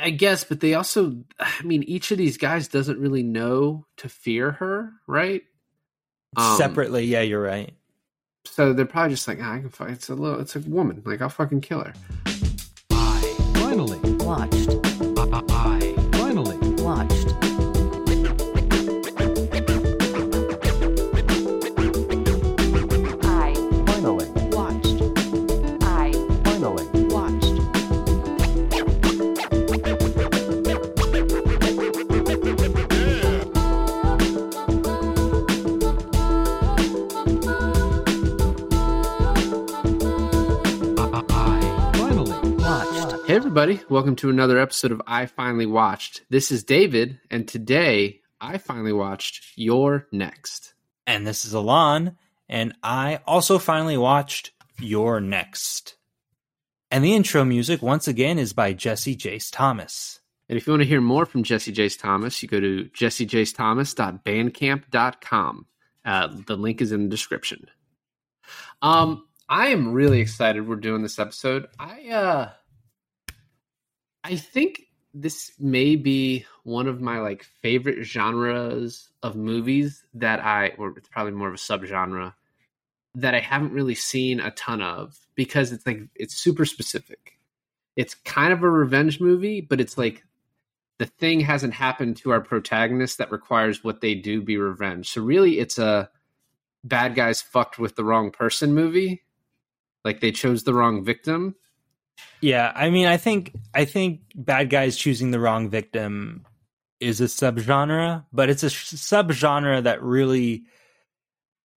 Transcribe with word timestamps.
I 0.00 0.10
guess, 0.10 0.44
but 0.44 0.60
they 0.60 0.74
also, 0.74 1.16
I 1.38 1.62
mean, 1.62 1.82
each 1.82 2.10
of 2.10 2.18
these 2.18 2.38
guys 2.38 2.68
doesn't 2.68 2.98
really 2.98 3.22
know 3.22 3.86
to 3.98 4.08
fear 4.08 4.52
her, 4.52 4.92
right? 5.06 5.42
Um, 6.36 6.56
Separately, 6.56 7.04
yeah, 7.04 7.20
you're 7.20 7.42
right. 7.42 7.72
So 8.46 8.72
they're 8.72 8.86
probably 8.86 9.10
just 9.10 9.28
like, 9.28 9.38
ah, 9.40 9.54
I 9.54 9.60
can 9.60 9.68
fight. 9.70 9.90
It's 9.90 10.08
a 10.08 10.14
little, 10.14 10.40
it's 10.40 10.56
a 10.56 10.60
woman. 10.60 11.02
Like 11.04 11.22
I'll 11.22 11.28
fucking 11.28 11.60
kill 11.60 11.80
her. 11.80 11.94
I 12.90 13.34
finally 13.54 14.00
watched. 14.24 14.70
I, 15.18 15.42
I 15.48 16.08
finally 16.12 16.58
watched. 16.82 17.53
Everybody. 43.56 43.84
Welcome 43.88 44.16
to 44.16 44.30
another 44.30 44.58
episode 44.58 44.90
of 44.90 45.00
I 45.06 45.26
Finally 45.26 45.66
Watched. 45.66 46.22
This 46.28 46.50
is 46.50 46.64
David, 46.64 47.20
and 47.30 47.46
today 47.46 48.20
I 48.40 48.58
finally 48.58 48.92
watched 48.92 49.44
You're 49.54 50.08
Next. 50.10 50.74
And 51.06 51.24
this 51.24 51.44
is 51.44 51.52
Alon, 51.52 52.16
and 52.48 52.74
I 52.82 53.20
also 53.28 53.60
finally 53.60 53.96
watched 53.96 54.50
You're 54.80 55.20
Next. 55.20 55.94
And 56.90 57.04
the 57.04 57.14
intro 57.14 57.44
music, 57.44 57.80
once 57.80 58.08
again, 58.08 58.40
is 58.40 58.52
by 58.52 58.72
Jesse 58.72 59.14
Jace 59.14 59.52
Thomas. 59.52 60.18
And 60.48 60.56
if 60.56 60.66
you 60.66 60.72
want 60.72 60.82
to 60.82 60.88
hear 60.88 61.00
more 61.00 61.24
from 61.24 61.44
Jesse 61.44 61.72
Jace 61.72 61.96
Thomas, 61.96 62.42
you 62.42 62.48
go 62.48 62.58
to 62.58 62.86
jessejacethomas.bandcamp.com. 62.86 65.66
Uh, 66.04 66.28
the 66.44 66.56
link 66.56 66.82
is 66.82 66.90
in 66.90 67.04
the 67.04 67.08
description. 67.08 67.68
Um, 68.82 69.28
I 69.48 69.68
am 69.68 69.92
really 69.92 70.20
excited 70.20 70.66
we're 70.66 70.74
doing 70.74 71.02
this 71.02 71.20
episode. 71.20 71.68
I 71.78 72.08
uh 72.08 72.50
I 74.24 74.36
think 74.36 74.88
this 75.12 75.52
may 75.60 75.96
be 75.96 76.46
one 76.64 76.88
of 76.88 77.00
my 77.00 77.18
like 77.20 77.44
favorite 77.44 78.04
genres 78.04 79.10
of 79.22 79.36
movies 79.36 80.04
that 80.14 80.40
I, 80.40 80.68
or 80.78 80.96
it's 80.96 81.08
probably 81.08 81.32
more 81.32 81.48
of 81.48 81.54
a 81.54 81.58
subgenre 81.58 82.32
that 83.14 83.34
I 83.34 83.40
haven't 83.40 83.72
really 83.72 83.94
seen 83.94 84.40
a 84.40 84.50
ton 84.52 84.82
of 84.82 85.16
because 85.36 85.72
it's 85.72 85.86
like 85.86 86.00
it's 86.14 86.34
super 86.34 86.64
specific. 86.64 87.38
It's 87.96 88.14
kind 88.14 88.52
of 88.52 88.62
a 88.64 88.70
revenge 88.70 89.20
movie, 89.20 89.60
but 89.60 89.80
it's 89.80 89.96
like 89.96 90.24
the 90.98 91.06
thing 91.06 91.40
hasn't 91.40 91.74
happened 91.74 92.16
to 92.18 92.30
our 92.30 92.40
protagonist 92.40 93.18
that 93.18 93.30
requires 93.30 93.84
what 93.84 94.00
they 94.00 94.14
do 94.14 94.42
be 94.42 94.56
revenge. 94.56 95.10
So 95.10 95.22
really, 95.22 95.58
it's 95.60 95.78
a 95.78 96.10
bad 96.82 97.14
guys 97.14 97.40
fucked 97.40 97.78
with 97.78 97.94
the 97.94 98.04
wrong 98.04 98.30
person 98.30 98.74
movie. 98.74 99.22
Like 100.04 100.20
they 100.20 100.32
chose 100.32 100.64
the 100.64 100.74
wrong 100.74 101.04
victim 101.04 101.54
yeah, 102.40 102.70
I 102.74 102.90
mean, 102.90 103.06
I 103.06 103.16
think 103.16 103.54
I 103.72 103.84
think 103.84 104.20
bad 104.34 104.70
guys 104.70 104.96
choosing 104.96 105.30
the 105.30 105.40
wrong 105.40 105.70
victim 105.70 106.46
is 107.00 107.20
a 107.20 107.24
subgenre, 107.24 108.24
but 108.32 108.50
it's 108.50 108.62
a 108.62 108.66
subgenre 108.68 109.82
that 109.82 110.02
really, 110.02 110.64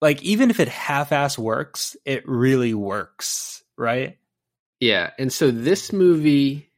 like, 0.00 0.22
even 0.22 0.50
if 0.50 0.60
it 0.60 0.68
half-ass 0.68 1.38
works, 1.38 1.96
it 2.04 2.28
really 2.28 2.74
works, 2.74 3.62
right? 3.76 4.18
Yeah, 4.80 5.10
and 5.18 5.32
so 5.32 5.50
this 5.50 5.92
movie, 5.92 6.70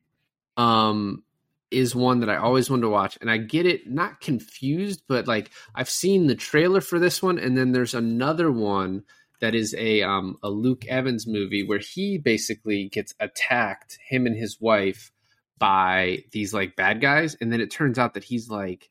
um, 0.56 1.24
is 1.70 1.94
one 1.94 2.20
that 2.20 2.30
I 2.30 2.36
always 2.36 2.70
wanted 2.70 2.82
to 2.82 2.88
watch, 2.88 3.18
and 3.20 3.30
I 3.30 3.36
get 3.36 3.66
it 3.66 3.90
not 3.90 4.20
confused, 4.20 5.02
but 5.08 5.26
like 5.26 5.50
I've 5.74 5.90
seen 5.90 6.26
the 6.26 6.34
trailer 6.34 6.80
for 6.80 6.98
this 6.98 7.22
one, 7.22 7.38
and 7.38 7.56
then 7.56 7.72
there's 7.72 7.94
another 7.94 8.50
one 8.50 9.04
that 9.40 9.54
is 9.54 9.74
a 9.74 10.02
um, 10.02 10.36
a 10.42 10.50
Luke 10.50 10.86
Evans 10.86 11.26
movie 11.26 11.62
where 11.62 11.78
he 11.78 12.18
basically 12.18 12.88
gets 12.88 13.14
attacked, 13.20 13.98
him 14.08 14.26
and 14.26 14.36
his 14.36 14.60
wife, 14.60 15.12
by 15.58 16.24
these 16.32 16.54
like 16.54 16.76
bad 16.76 17.00
guys, 17.00 17.36
and 17.40 17.52
then 17.52 17.60
it 17.60 17.70
turns 17.70 17.98
out 17.98 18.14
that 18.14 18.24
he's 18.24 18.48
like 18.48 18.90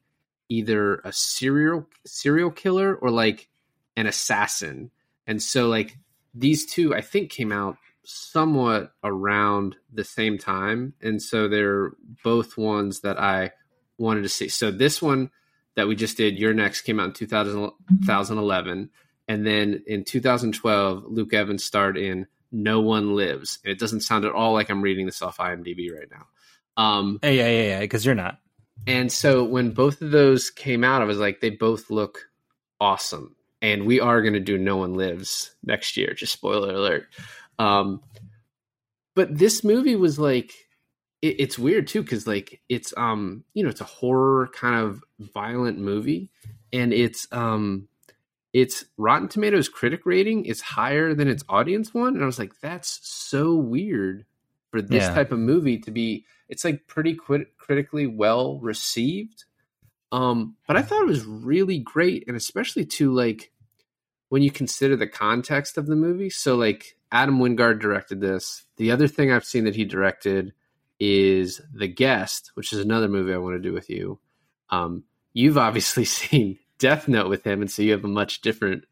either 0.50 0.96
a 1.04 1.12
serial 1.12 1.88
serial 2.06 2.52
killer 2.52 2.96
or 2.96 3.10
like 3.10 3.50
an 3.96 4.08
assassin, 4.08 4.92
and 5.26 5.42
so 5.42 5.68
like 5.68 5.98
these 6.34 6.66
two 6.66 6.96
I 6.96 7.02
think 7.02 7.32
came 7.32 7.52
out 7.52 7.78
somewhat 8.04 8.94
around 9.04 9.76
the 9.92 10.04
same 10.04 10.38
time, 10.38 10.94
and 11.02 11.22
so 11.22 11.48
they're 11.48 11.92
both 12.24 12.58
ones 12.58 13.02
that 13.02 13.20
I 13.20 13.52
wanted 13.98 14.22
to 14.24 14.30
see. 14.30 14.48
So 14.48 14.72
this 14.72 15.02
one 15.02 15.32
that 15.76 15.88
we 15.88 15.96
just 15.96 16.18
did, 16.18 16.40
You're 16.40 16.54
Next, 16.54 16.82
came 16.82 17.00
out 17.00 17.08
in 17.08 17.14
2000, 17.14 17.72
2011 18.06 18.90
and 19.28 19.46
then 19.46 19.84
in 19.88 20.04
2012, 20.04 21.06
Luke 21.08 21.34
Evans 21.34 21.64
starred 21.64 21.98
in 21.98 22.28
No 22.52 22.80
One 22.80 23.16
Lives. 23.16 23.60
And 23.64 23.72
it 23.72 23.80
doesn't 23.80 24.02
sound 24.02 24.26
at 24.26 24.32
all 24.32 24.54
like 24.54 24.70
I'm 24.70 24.82
reading 24.82 25.06
this 25.06 25.22
off 25.22 25.38
IMDb 25.38 25.94
right 25.94 26.10
now. 26.10 26.28
Um, 26.82 27.20
yeah, 27.24 27.32
yeah, 27.32 27.50
yeah, 27.50 27.80
because 27.82 28.06
you're 28.06 28.16
not. 28.16 28.40
And 28.86 29.12
so 29.12 29.44
when 29.44 29.72
both 29.72 30.02
of 30.02 30.12
those 30.12 30.50
came 30.50 30.84
out, 30.84 31.02
I 31.02 31.06
was 31.06 31.18
like, 31.18 31.42
they 31.42 31.50
both 31.50 31.90
look 31.90 32.30
awesome. 32.80 33.36
And 33.62 33.86
we 33.86 34.00
are 34.00 34.22
going 34.22 34.36
to 34.36 34.40
do 34.40 34.58
No 34.58 34.78
One 34.78 34.94
Lives 34.94 35.56
next 35.64 35.98
year. 35.98 36.14
Just 36.14 36.34
spoiler 36.34 36.74
alert. 36.74 37.08
Um, 37.58 38.02
but 39.16 39.36
this 39.36 39.64
movie 39.64 39.96
was 39.96 40.20
like, 40.20 40.54
it, 41.22 41.40
it's 41.40 41.60
weird 41.60 41.88
too, 41.88 42.04
because 42.04 42.28
like 42.28 42.62
it's 42.70 42.94
um, 42.96 43.44
you 43.56 43.64
know, 43.64 43.70
it's 43.70 43.82
a 43.82 43.86
horror 43.86 44.50
kind 44.54 44.76
of 44.76 45.04
violent 45.20 45.80
movie, 45.80 46.30
and 46.72 46.94
it's 46.94 47.28
um, 47.32 47.88
its 48.58 48.86
Rotten 48.98 49.28
Tomatoes 49.28 49.70
critic 49.70 50.02
rating 50.04 50.46
is 50.46 50.62
higher 50.62 51.14
than 51.14 51.28
its 51.28 51.44
audience 51.48 51.94
one, 51.94 52.16
and 52.16 52.24
I 52.24 52.26
was 52.26 52.40
like, 52.40 52.60
that's 52.60 53.00
so 53.04 53.54
weird 53.54 54.26
for 54.72 54.82
this 54.82 55.04
yeah. 55.04 55.14
type 55.14 55.32
of 55.32 55.38
movie 55.38 55.78
to 55.78 55.92
be. 55.92 56.26
It's 56.50 56.66
like 56.66 56.88
pretty 56.88 57.16
critically 57.16 58.08
well 58.08 58.58
received, 58.60 59.46
um, 60.12 60.56
but 60.66 60.76
I 60.76 60.82
thought 60.82 61.04
it 61.04 61.08
was 61.08 61.24
really 61.24 61.78
great, 61.78 62.24
and 62.28 62.36
especially 62.36 62.86
to 62.86 63.14
like 63.14 63.52
when 64.30 64.42
you 64.42 64.50
consider 64.50 64.96
the 64.96 65.06
context 65.06 65.78
of 65.78 65.86
the 65.86 65.96
movie. 65.96 66.32
So 66.32 66.56
like 66.56 66.98
Adam 67.12 67.38
Wingard 67.38 67.80
directed 67.80 68.22
this. 68.22 68.66
The 68.78 68.90
other 68.90 69.08
thing 69.08 69.32
I've 69.32 69.46
seen 69.46 69.66
that 69.66 69.76
he 69.76 69.86
directed 69.86 70.54
is 71.00 71.62
The 71.76 71.88
Guest, 71.88 72.54
which 72.56 72.74
is 72.74 72.80
another 72.80 73.08
movie 73.08 73.36
I 73.36 73.38
want 73.38 73.54
to 73.54 73.62
do 73.62 73.72
with 73.72 73.88
you. 73.88 74.20
Um, 74.72 75.04
you've 75.32 75.60
obviously 75.60 76.06
seen 76.06 76.58
Death 76.80 77.08
Note 77.08 77.30
with 77.30 77.44
him, 77.44 77.62
and 77.62 77.72
so 77.72 77.82
you 77.82 77.92
have 77.92 78.06
a 78.06 78.10
much 78.10 78.42
different 78.42 78.86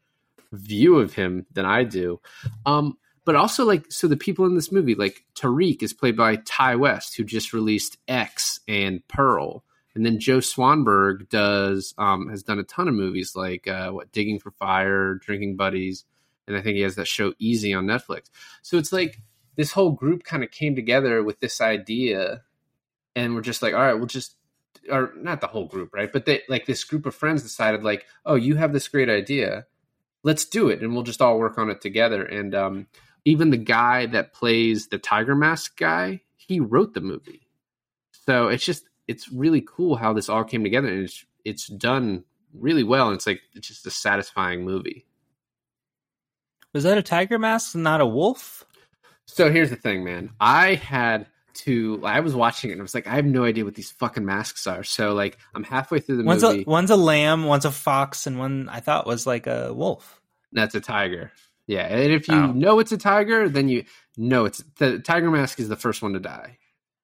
view 0.52 0.98
of 0.98 1.14
him 1.14 1.46
than 1.52 1.64
I 1.64 1.84
do. 1.84 2.20
Um, 2.64 2.98
but 3.24 3.34
also, 3.34 3.64
like, 3.64 3.90
so 3.90 4.06
the 4.06 4.16
people 4.16 4.46
in 4.46 4.54
this 4.54 4.70
movie, 4.70 4.94
like 4.94 5.24
Tariq, 5.34 5.82
is 5.82 5.92
played 5.92 6.16
by 6.16 6.36
Ti 6.36 6.76
West, 6.76 7.16
who 7.16 7.24
just 7.24 7.52
released 7.52 7.98
X 8.06 8.60
and 8.68 9.06
Pearl, 9.08 9.64
and 9.94 10.06
then 10.06 10.20
Joe 10.20 10.38
Swanberg 10.38 11.28
does 11.28 11.94
um, 11.98 12.28
has 12.28 12.42
done 12.42 12.58
a 12.58 12.64
ton 12.64 12.86
of 12.86 12.94
movies 12.94 13.34
like 13.34 13.66
uh, 13.66 13.90
what 13.90 14.12
Digging 14.12 14.38
for 14.38 14.52
Fire, 14.52 15.14
Drinking 15.14 15.56
Buddies, 15.56 16.04
and 16.46 16.56
I 16.56 16.60
think 16.62 16.76
he 16.76 16.82
has 16.82 16.94
that 16.96 17.08
show 17.08 17.34
Easy 17.38 17.74
on 17.74 17.86
Netflix. 17.86 18.30
So 18.62 18.76
it's 18.78 18.92
like 18.92 19.20
this 19.56 19.72
whole 19.72 19.90
group 19.90 20.22
kind 20.22 20.44
of 20.44 20.50
came 20.50 20.76
together 20.76 21.22
with 21.22 21.40
this 21.40 21.60
idea, 21.60 22.42
and 23.16 23.34
we're 23.34 23.40
just 23.40 23.62
like, 23.62 23.74
all 23.74 23.80
right, 23.80 23.94
we'll 23.94 24.06
just 24.06 24.36
or 24.90 25.12
not 25.16 25.40
the 25.40 25.46
whole 25.46 25.66
group, 25.66 25.94
right? 25.94 26.12
But 26.12 26.26
they 26.26 26.42
like 26.48 26.66
this 26.66 26.84
group 26.84 27.06
of 27.06 27.14
friends 27.14 27.42
decided 27.42 27.82
like, 27.82 28.06
oh, 28.24 28.34
you 28.34 28.56
have 28.56 28.72
this 28.72 28.88
great 28.88 29.08
idea, 29.08 29.66
let's 30.22 30.44
do 30.44 30.68
it, 30.68 30.82
and 30.82 30.92
we'll 30.92 31.02
just 31.02 31.22
all 31.22 31.38
work 31.38 31.58
on 31.58 31.70
it 31.70 31.80
together. 31.80 32.24
And 32.24 32.54
um, 32.54 32.86
even 33.24 33.50
the 33.50 33.56
guy 33.56 34.06
that 34.06 34.32
plays 34.32 34.88
the 34.88 34.98
Tiger 34.98 35.34
Mask 35.34 35.76
guy, 35.76 36.22
he 36.36 36.60
wrote 36.60 36.94
the 36.94 37.00
movie. 37.00 37.46
So 38.26 38.48
it's 38.48 38.64
just 38.64 38.84
it's 39.06 39.30
really 39.30 39.60
cool 39.60 39.96
how 39.96 40.12
this 40.12 40.28
all 40.28 40.44
came 40.44 40.64
together, 40.64 40.88
and 40.88 41.04
it's 41.04 41.24
it's 41.44 41.66
done 41.66 42.24
really 42.52 42.84
well. 42.84 43.08
And 43.08 43.16
it's 43.16 43.26
like 43.26 43.40
it's 43.54 43.68
just 43.68 43.86
a 43.86 43.90
satisfying 43.90 44.64
movie. 44.64 45.06
Was 46.72 46.84
that 46.84 46.98
a 46.98 47.02
tiger 47.02 47.38
mask, 47.38 47.74
and 47.74 47.84
not 47.84 48.00
a 48.00 48.06
wolf? 48.06 48.64
So 49.26 49.50
here's 49.50 49.70
the 49.70 49.76
thing, 49.76 50.04
man. 50.04 50.30
I 50.40 50.74
had 50.74 51.26
to 51.56 52.00
I 52.04 52.20
was 52.20 52.34
watching 52.34 52.70
it 52.70 52.74
and 52.74 52.82
I 52.82 52.84
was 52.84 52.94
like, 52.94 53.06
I 53.06 53.16
have 53.16 53.24
no 53.24 53.44
idea 53.44 53.64
what 53.64 53.74
these 53.74 53.90
fucking 53.90 54.24
masks 54.24 54.66
are. 54.66 54.84
So 54.84 55.14
like 55.14 55.38
I'm 55.54 55.64
halfway 55.64 56.00
through 56.00 56.18
the 56.18 56.24
one's 56.24 56.42
movie. 56.42 56.62
A, 56.62 56.70
one's 56.70 56.90
a 56.90 56.96
lamb, 56.96 57.44
one's 57.44 57.64
a 57.64 57.70
fox, 57.70 58.26
and 58.26 58.38
one 58.38 58.68
I 58.68 58.80
thought 58.80 59.06
was 59.06 59.26
like 59.26 59.46
a 59.46 59.72
wolf. 59.72 60.20
That's 60.52 60.74
a 60.74 60.80
tiger. 60.80 61.32
Yeah, 61.66 61.82
and 61.82 62.12
if 62.12 62.28
you 62.28 62.34
oh. 62.34 62.52
know 62.52 62.78
it's 62.78 62.92
a 62.92 62.98
tiger, 62.98 63.48
then 63.48 63.68
you 63.68 63.84
know 64.16 64.44
it's 64.44 64.62
the 64.78 65.00
tiger 65.00 65.30
mask 65.30 65.58
is 65.58 65.68
the 65.68 65.76
first 65.76 66.00
one 66.02 66.12
to 66.12 66.20
die. 66.20 66.58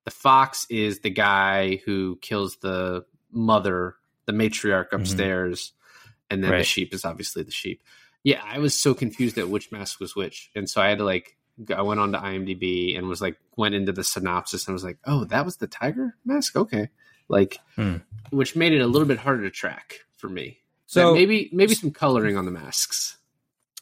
The 0.05 0.11
fox 0.11 0.67
is 0.71 1.01
the 1.01 1.11
guy 1.11 1.81
who 1.85 2.19
kills 2.23 2.57
the 2.57 3.05
mother, 3.31 3.97
the 4.27 4.33
matriarch 4.33 4.87
mm-hmm. 4.87 4.97
upstairs, 4.97 5.69
mm-hmm. 5.69 6.35
and 6.35 6.45
then 6.45 6.51
right. 6.53 6.59
the 6.59 6.65
sheep 6.65 6.95
is 6.95 7.05
obviously 7.05 7.43
the 7.43 7.51
sheep. 7.51 7.83
Yeah, 8.23 8.41
I 8.45 8.61
was 8.61 8.79
so 8.79 8.95
confused 8.95 9.37
at 9.39 9.49
which 9.49 9.73
mask 9.73 9.99
was 9.99 10.15
which, 10.15 10.51
and 10.55 10.71
so 10.71 10.81
I 10.81 10.89
had 10.89 10.99
to 10.99 11.05
like 11.05 11.37
I 11.71 11.83
went 11.83 12.01
on 12.01 12.13
to 12.13 12.19
IMDb 12.19 12.97
and 12.97 13.09
was 13.09 13.21
like 13.21 13.37
went 13.57 13.75
into 13.75 13.93
the 13.93 14.05
synopsis 14.05 14.67
and 14.67 14.73
was 14.75 14.85
like, 14.85 14.99
oh, 15.05 15.25
that 15.27 15.45
was 15.45 15.57
the 15.57 15.67
tiger 15.67 16.17
mask. 16.25 16.57
Okay, 16.57 16.89
like, 17.29 17.59
Hmm. 17.77 17.97
which 18.31 18.57
made 18.57 18.73
it 18.73 18.81
a 18.81 18.87
little 18.87 19.07
bit 19.09 19.19
harder 19.19 19.43
to 19.43 19.51
track 19.51 20.01
for 20.17 20.29
me. 20.29 20.59
So 20.87 21.11
So 21.11 21.15
maybe 21.15 21.49
maybe 21.53 21.75
some 21.75 21.91
coloring 21.91 22.37
on 22.37 22.45
the 22.45 22.51
masks. 22.51 23.17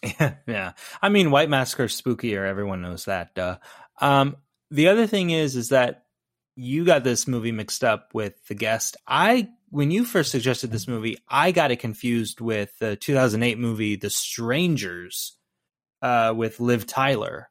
Yeah, 0.03 0.35
yeah. 0.47 0.73
I 1.03 1.09
mean, 1.09 1.31
white 1.31 1.50
masks 1.50 1.79
are 1.81 1.87
spookier. 1.87 2.47
Everyone 2.47 2.82
knows 2.82 3.05
that. 3.06 3.35
Duh. 3.35 3.59
Um, 4.00 4.37
the 4.71 4.88
other 4.88 5.06
thing 5.06 5.31
is, 5.31 5.56
is 5.56 5.71
that 5.71 6.05
you 6.56 6.85
got 6.85 7.05
this 7.05 7.27
movie 7.29 7.53
mixed 7.53 7.85
up 7.85 8.11
with 8.15 8.35
the 8.47 8.55
guest. 8.55 8.97
I, 9.06 9.49
when 9.71 9.91
you 9.91 10.05
first 10.05 10.31
suggested 10.31 10.71
this 10.71 10.88
movie, 10.88 11.19
I 11.29 11.53
got 11.53 11.71
it 11.71 11.81
confused 11.81 12.41
with 12.41 12.71
the 12.79 12.97
2008 12.97 13.59
movie 13.59 13.97
The 13.97 14.09
Strangers, 14.11 15.37
uh, 16.03 16.32
with 16.37 16.61
Liv 16.61 16.87
Tyler. 16.87 17.50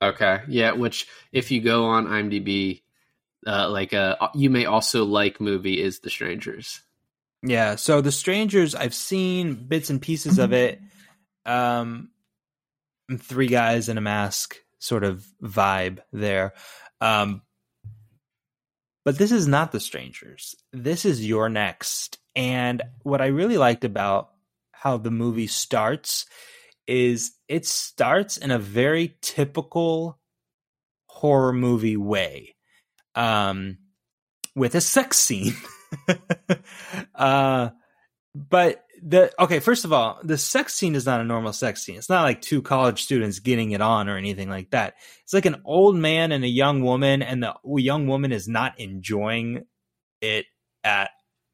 Okay, 0.00 0.40
yeah. 0.48 0.72
Which 0.72 1.08
if 1.32 1.50
you 1.50 1.60
go 1.60 1.86
on 1.86 2.06
IMDb, 2.06 2.82
uh, 3.46 3.68
like 3.70 3.92
uh, 3.92 4.16
you 4.34 4.50
may 4.50 4.66
also 4.66 5.04
like 5.04 5.40
movie 5.40 5.80
is 5.80 6.00
The 6.00 6.10
Strangers. 6.10 6.80
Yeah. 7.42 7.76
So 7.76 8.00
The 8.00 8.12
Strangers, 8.12 8.74
I've 8.74 8.94
seen 8.94 9.54
bits 9.54 9.90
and 9.90 10.00
pieces 10.00 10.38
of 10.38 10.52
it. 10.52 10.80
Um, 11.46 12.10
three 13.16 13.46
guys 13.46 13.88
in 13.88 13.98
a 13.98 14.02
mask 14.02 14.56
sort 14.78 15.04
of 15.04 15.26
vibe 15.42 16.00
there. 16.12 16.52
Um, 17.00 17.42
but 19.04 19.18
this 19.18 19.32
is 19.32 19.48
not 19.48 19.72
The 19.72 19.80
Strangers. 19.80 20.54
This 20.72 21.04
is 21.04 21.26
You're 21.26 21.48
Next. 21.48 22.18
And 22.36 22.82
what 23.02 23.22
I 23.22 23.26
really 23.28 23.56
liked 23.56 23.84
about 23.84 24.30
how 24.70 24.96
the 24.96 25.10
movie 25.10 25.46
starts 25.46 26.26
is 26.88 27.32
it 27.46 27.66
starts 27.66 28.38
in 28.38 28.50
a 28.50 28.58
very 28.58 29.16
typical 29.20 30.18
horror 31.06 31.52
movie 31.52 31.98
way 31.98 32.56
um, 33.14 33.76
with 34.56 34.74
a 34.74 34.80
sex 34.80 35.18
scene. 35.18 35.54
uh, 37.14 37.70
but 38.34 38.84
the 39.02 39.32
okay, 39.38 39.60
first 39.60 39.84
of 39.84 39.92
all, 39.92 40.18
the 40.24 40.38
sex 40.38 40.74
scene 40.74 40.94
is 40.94 41.04
not 41.04 41.20
a 41.20 41.24
normal 41.24 41.52
sex 41.52 41.84
scene. 41.84 41.96
It's 41.96 42.08
not 42.08 42.22
like 42.22 42.40
two 42.40 42.62
college 42.62 43.02
students 43.02 43.38
getting 43.38 43.72
it 43.72 43.82
on 43.82 44.08
or 44.08 44.16
anything 44.16 44.48
like 44.48 44.70
that. 44.70 44.94
It's 45.24 45.34
like 45.34 45.46
an 45.46 45.62
old 45.64 45.94
man 45.94 46.32
and 46.32 46.42
a 46.42 46.48
young 46.48 46.82
woman, 46.82 47.22
and 47.22 47.42
the 47.42 47.54
young 47.76 48.06
woman 48.06 48.32
is 48.32 48.48
not 48.48 48.80
enjoying 48.80 49.64
it 50.20 50.46
at 50.82 51.10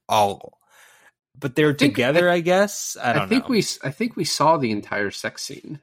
all. 0.08 0.58
But 1.38 1.56
they're 1.56 1.74
think- 1.74 1.94
together, 1.94 2.28
I, 2.30 2.40
guess. 2.40 2.96
I 3.02 3.24
I, 3.24 3.26
think 3.26 3.44
know. 3.44 3.50
we 3.50 3.64
I 3.82 3.90
think 3.90 4.16
we 4.16 4.24
saw 4.24 4.56
the 4.56 4.70
entire 4.70 5.10
sex 5.10 5.42
scene. 5.42 5.80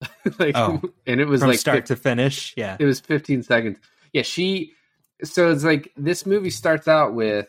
like, 0.38 0.56
Oh. 0.56 0.80
and 1.06 1.20
it 1.20 1.26
was 1.26 1.42
like 1.42 1.58
start 1.58 1.86
to 1.86 1.96
finish. 1.96 2.54
Yeah. 2.56 2.76
it 2.78 2.84
was 2.84 3.00
15 3.00 3.42
seconds. 3.42 3.78
Yeah, 4.12 4.22
she. 4.22 4.72
So 5.24 5.50
it's 5.50 5.64
like 5.64 5.92
this 5.96 6.24
movie 6.26 6.50
starts 6.50 6.86
out 6.86 7.14
with 7.14 7.48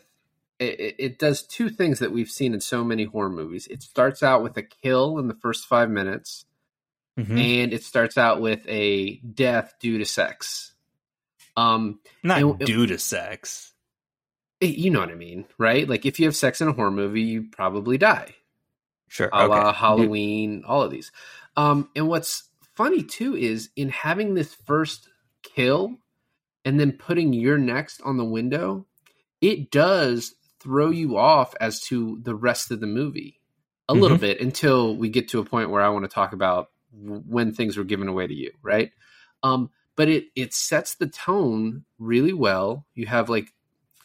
it, 0.58 0.96
it, 0.98 1.18
does 1.18 1.42
two 1.42 1.70
things 1.70 2.00
that 2.00 2.12
we've 2.12 2.28
seen 2.30 2.52
in 2.52 2.60
so 2.60 2.82
many 2.84 3.04
horror 3.04 3.30
movies. 3.30 3.66
It 3.68 3.82
starts 3.82 4.22
out 4.22 4.42
with 4.42 4.56
a 4.56 4.62
kill 4.62 5.18
in 5.18 5.26
the 5.28 5.34
first 5.34 5.66
five 5.66 5.88
minutes, 5.88 6.44
Mhm. 7.18 7.30
and 7.62 7.72
it 7.72 7.82
starts 7.84 8.18
out 8.18 8.40
with 8.40 8.60
a 8.68 9.16
death 9.18 9.74
due 9.80 9.98
to 9.98 10.04
sex. 10.04 10.72
Um, 11.56 12.00
Not 12.22 12.58
due 12.58 12.86
to 12.86 12.98
sex. 12.98 13.69
It- 14.60 14.76
you 14.76 14.90
know 14.90 15.00
what 15.00 15.10
I 15.10 15.14
mean, 15.14 15.46
right? 15.58 15.88
Like 15.88 16.04
if 16.06 16.18
you 16.20 16.26
have 16.26 16.36
sex 16.36 16.60
in 16.60 16.68
a 16.68 16.72
horror 16.72 16.90
movie, 16.90 17.22
you 17.22 17.44
probably 17.50 17.98
die. 17.98 18.34
Sure. 19.08 19.28
a 19.32 19.48
la 19.48 19.68
okay. 19.70 19.78
Halloween, 19.78 20.62
all 20.66 20.82
of 20.82 20.90
these. 20.92 21.10
Um, 21.56 21.88
and 21.96 22.06
what's 22.08 22.44
funny 22.74 23.02
too 23.02 23.34
is 23.34 23.70
in 23.74 23.88
having 23.88 24.34
this 24.34 24.54
first 24.54 25.08
kill 25.42 25.96
and 26.64 26.78
then 26.78 26.92
putting 26.92 27.32
You're 27.32 27.58
Next 27.58 28.00
on 28.02 28.18
the 28.18 28.24
window, 28.24 28.86
it 29.40 29.70
does 29.72 30.34
throw 30.60 30.90
you 30.90 31.16
off 31.16 31.54
as 31.60 31.80
to 31.80 32.20
the 32.22 32.34
rest 32.36 32.70
of 32.70 32.80
the 32.80 32.86
movie 32.86 33.40
a 33.88 33.94
little 33.94 34.16
Mm-hmm. 34.16 34.26
bit 34.26 34.40
until 34.40 34.94
we 34.94 35.08
get 35.08 35.28
to 35.30 35.40
a 35.40 35.44
point 35.44 35.70
where 35.70 35.82
I 35.82 35.88
want 35.88 36.04
to 36.04 36.08
talk 36.14 36.32
about 36.32 36.68
when 36.92 37.52
things 37.52 37.76
were 37.76 37.84
given 37.84 38.06
away 38.08 38.26
to 38.28 38.34
you, 38.34 38.52
right? 38.62 38.92
Um, 39.42 39.70
but 39.96 40.08
it 40.08 40.26
it 40.36 40.54
sets 40.54 40.94
the 40.94 41.08
tone 41.08 41.84
really 41.98 42.32
well. 42.32 42.86
You 42.94 43.06
have 43.06 43.28
like 43.28 43.52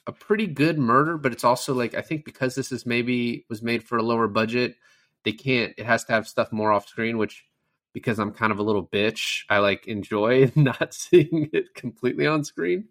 a 0.07 0.11
pretty 0.11 0.47
good 0.47 0.77
murder, 0.77 1.17
but 1.17 1.31
it's 1.31 1.43
also 1.43 1.73
like 1.73 1.95
I 1.95 2.01
think 2.01 2.25
because 2.25 2.55
this 2.55 2.71
is 2.71 2.85
maybe 2.85 3.45
was 3.49 3.61
made 3.61 3.83
for 3.83 3.97
a 3.97 4.03
lower 4.03 4.27
budget, 4.27 4.75
they 5.23 5.31
can't. 5.31 5.73
It 5.77 5.85
has 5.85 6.03
to 6.05 6.13
have 6.13 6.27
stuff 6.27 6.51
more 6.51 6.71
off 6.71 6.87
screen, 6.87 7.17
which 7.17 7.45
because 7.93 8.19
I'm 8.19 8.31
kind 8.31 8.51
of 8.51 8.59
a 8.59 8.63
little 8.63 8.85
bitch, 8.85 9.43
I 9.49 9.59
like 9.59 9.87
enjoy 9.87 10.51
not 10.55 10.93
seeing 10.93 11.49
it 11.53 11.73
completely 11.73 12.27
on 12.27 12.43
screen. 12.43 12.89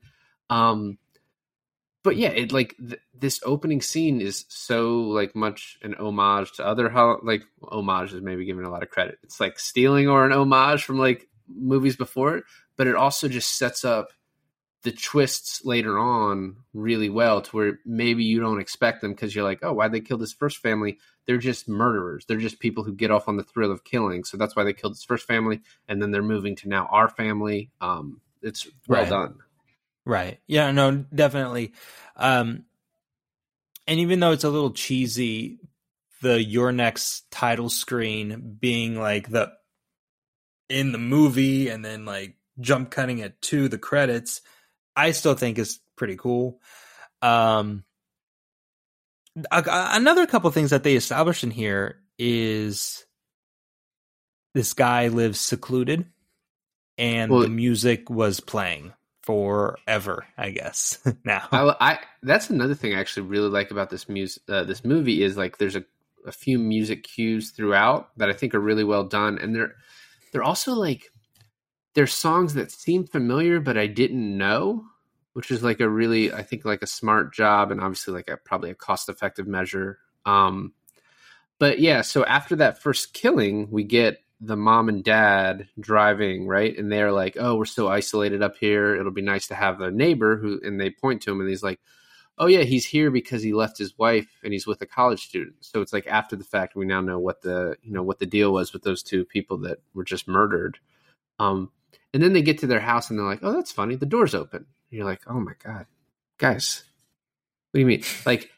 Um, 0.50 0.98
but 2.02 2.16
yeah, 2.16 2.30
it 2.30 2.52
like 2.52 2.74
th- 2.76 3.00
this 3.14 3.40
opening 3.44 3.80
scene 3.80 4.20
is 4.20 4.44
so 4.48 5.00
like 5.00 5.34
much 5.34 5.78
an 5.82 5.94
homage 5.94 6.52
to 6.52 6.66
other 6.66 6.90
like 7.22 7.42
homage 7.62 8.12
is 8.12 8.22
maybe 8.22 8.44
giving 8.44 8.64
a 8.64 8.70
lot 8.70 8.82
of 8.82 8.90
credit. 8.90 9.18
It's 9.22 9.40
like 9.40 9.58
stealing 9.58 10.08
or 10.08 10.24
an 10.24 10.32
homage 10.32 10.84
from 10.84 10.98
like 10.98 11.28
movies 11.48 11.96
before 11.96 12.36
it, 12.36 12.44
but 12.76 12.86
it 12.86 12.96
also 12.96 13.28
just 13.28 13.56
sets 13.56 13.84
up 13.84 14.08
the 14.84 14.92
twists 14.92 15.64
later 15.64 15.98
on 15.98 16.56
really 16.72 17.08
well 17.08 17.40
to 17.42 17.50
where 17.56 17.80
maybe 17.84 18.22
you 18.22 18.38
don't 18.38 18.60
expect 18.60 19.00
them 19.00 19.12
because 19.12 19.34
you're 19.34 19.44
like, 19.44 19.60
oh, 19.62 19.72
why'd 19.72 19.92
they 19.92 20.00
kill 20.00 20.18
this 20.18 20.32
first 20.32 20.58
family? 20.58 20.98
They're 21.26 21.38
just 21.38 21.68
murderers. 21.68 22.26
They're 22.26 22.36
just 22.36 22.60
people 22.60 22.84
who 22.84 22.94
get 22.94 23.10
off 23.10 23.26
on 23.26 23.36
the 23.36 23.42
thrill 23.42 23.72
of 23.72 23.82
killing. 23.82 24.24
So 24.24 24.36
that's 24.36 24.54
why 24.54 24.62
they 24.62 24.74
killed 24.74 24.92
this 24.92 25.04
first 25.04 25.26
family, 25.26 25.62
and 25.88 26.00
then 26.00 26.10
they're 26.10 26.22
moving 26.22 26.54
to 26.56 26.68
now 26.68 26.86
our 26.90 27.08
family. 27.08 27.70
Um, 27.80 28.20
it's 28.42 28.68
well 28.86 29.00
Right. 29.00 29.10
done. 29.10 29.38
Right. 30.04 30.40
Yeah, 30.46 30.70
no, 30.70 31.04
definitely. 31.14 31.72
Um 32.16 32.64
and 33.86 34.00
even 34.00 34.20
though 34.20 34.32
it's 34.32 34.44
a 34.44 34.50
little 34.50 34.70
cheesy, 34.70 35.58
the 36.22 36.42
You're 36.42 36.72
Next 36.72 37.30
title 37.30 37.68
screen 37.68 38.56
being 38.60 38.98
like 38.98 39.30
the 39.30 39.52
in 40.68 40.92
the 40.92 40.98
movie 40.98 41.68
and 41.68 41.84
then 41.84 42.04
like 42.04 42.36
jump 42.60 42.90
cutting 42.90 43.18
it 43.18 43.40
to 43.42 43.68
the 43.68 43.78
credits, 43.78 44.40
I 44.96 45.10
still 45.12 45.34
think 45.34 45.58
is 45.58 45.80
pretty 45.96 46.16
cool. 46.16 46.60
Um 47.22 47.84
another 49.50 50.26
couple 50.26 50.50
things 50.50 50.70
that 50.70 50.84
they 50.84 50.94
established 50.94 51.42
in 51.42 51.50
here 51.50 51.96
is 52.18 53.04
this 54.54 54.72
guy 54.74 55.08
lives 55.08 55.40
secluded 55.40 56.06
and 56.98 57.30
Well- 57.32 57.40
the 57.42 57.48
music 57.48 58.08
was 58.08 58.38
playing 58.38 58.92
forever 59.24 60.24
i 60.36 60.50
guess 60.50 60.98
now 61.24 61.48
I, 61.50 61.74
I 61.80 61.98
that's 62.22 62.50
another 62.50 62.74
thing 62.74 62.94
I 62.94 63.00
actually 63.00 63.26
really 63.26 63.48
like 63.48 63.70
about 63.70 63.88
this 63.90 64.08
music. 64.08 64.42
Uh, 64.48 64.64
this 64.64 64.84
movie 64.84 65.22
is 65.22 65.36
like 65.36 65.56
there's 65.58 65.76
a, 65.76 65.84
a 66.26 66.32
few 66.32 66.58
music 66.58 67.04
cues 67.04 67.50
throughout 67.50 68.10
that 68.18 68.28
I 68.28 68.32
think 68.34 68.54
are 68.54 68.60
really 68.60 68.84
well 68.84 69.04
done, 69.04 69.38
and 69.38 69.54
they're 69.54 69.74
they're 70.32 70.42
also 70.42 70.72
like 70.74 71.10
they're 71.94 72.06
songs 72.06 72.54
that 72.54 72.70
seem 72.70 73.06
familiar, 73.06 73.60
but 73.60 73.78
I 73.78 73.86
didn't 73.86 74.36
know, 74.36 74.84
which 75.32 75.50
is 75.50 75.62
like 75.62 75.80
a 75.80 75.88
really 75.88 76.32
I 76.32 76.42
think 76.42 76.64
like 76.64 76.82
a 76.82 76.86
smart 76.86 77.32
job, 77.32 77.70
and 77.70 77.80
obviously 77.80 78.14
like 78.14 78.28
a 78.28 78.36
probably 78.36 78.70
a 78.70 78.74
cost 78.74 79.08
effective 79.08 79.46
measure. 79.46 79.98
Um, 80.26 80.72
but 81.58 81.78
yeah, 81.78 82.02
so 82.02 82.24
after 82.24 82.56
that 82.56 82.82
first 82.82 83.14
killing, 83.14 83.70
we 83.70 83.84
get 83.84 84.18
the 84.40 84.56
mom 84.56 84.88
and 84.88 85.04
dad 85.04 85.68
driving 85.80 86.46
right 86.46 86.76
and 86.76 86.90
they're 86.90 87.12
like 87.12 87.36
oh 87.38 87.56
we're 87.56 87.64
so 87.64 87.88
isolated 87.88 88.42
up 88.42 88.56
here 88.56 88.94
it'll 88.94 89.12
be 89.12 89.22
nice 89.22 89.46
to 89.46 89.54
have 89.54 89.80
a 89.80 89.90
neighbor 89.90 90.36
who 90.36 90.60
and 90.64 90.80
they 90.80 90.90
point 90.90 91.22
to 91.22 91.30
him 91.30 91.40
and 91.40 91.48
he's 91.48 91.62
like 91.62 91.80
oh 92.38 92.46
yeah 92.46 92.62
he's 92.62 92.84
here 92.84 93.10
because 93.10 93.42
he 93.42 93.52
left 93.52 93.78
his 93.78 93.96
wife 93.96 94.28
and 94.42 94.52
he's 94.52 94.66
with 94.66 94.82
a 94.82 94.86
college 94.86 95.24
student 95.24 95.54
so 95.60 95.80
it's 95.80 95.92
like 95.92 96.06
after 96.08 96.36
the 96.36 96.44
fact 96.44 96.74
we 96.74 96.84
now 96.84 97.00
know 97.00 97.18
what 97.18 97.40
the 97.42 97.76
you 97.82 97.92
know 97.92 98.02
what 98.02 98.18
the 98.18 98.26
deal 98.26 98.52
was 98.52 98.72
with 98.72 98.82
those 98.82 99.02
two 99.02 99.24
people 99.24 99.56
that 99.56 99.78
were 99.94 100.04
just 100.04 100.26
murdered 100.26 100.78
um 101.38 101.70
and 102.12 102.22
then 102.22 102.32
they 102.32 102.42
get 102.42 102.58
to 102.58 102.66
their 102.66 102.80
house 102.80 103.10
and 103.10 103.18
they're 103.18 103.26
like 103.26 103.40
oh 103.42 103.52
that's 103.52 103.72
funny. 103.72 103.96
The 103.96 104.06
door's 104.06 104.34
open. 104.34 104.66
And 104.90 104.96
you're 104.98 105.06
like 105.06 105.22
oh 105.26 105.40
my 105.40 105.52
god 105.62 105.86
guys 106.38 106.84
what 107.74 107.78
do 107.78 107.80
you 107.80 107.86
mean? 107.86 108.04
Like 108.24 108.50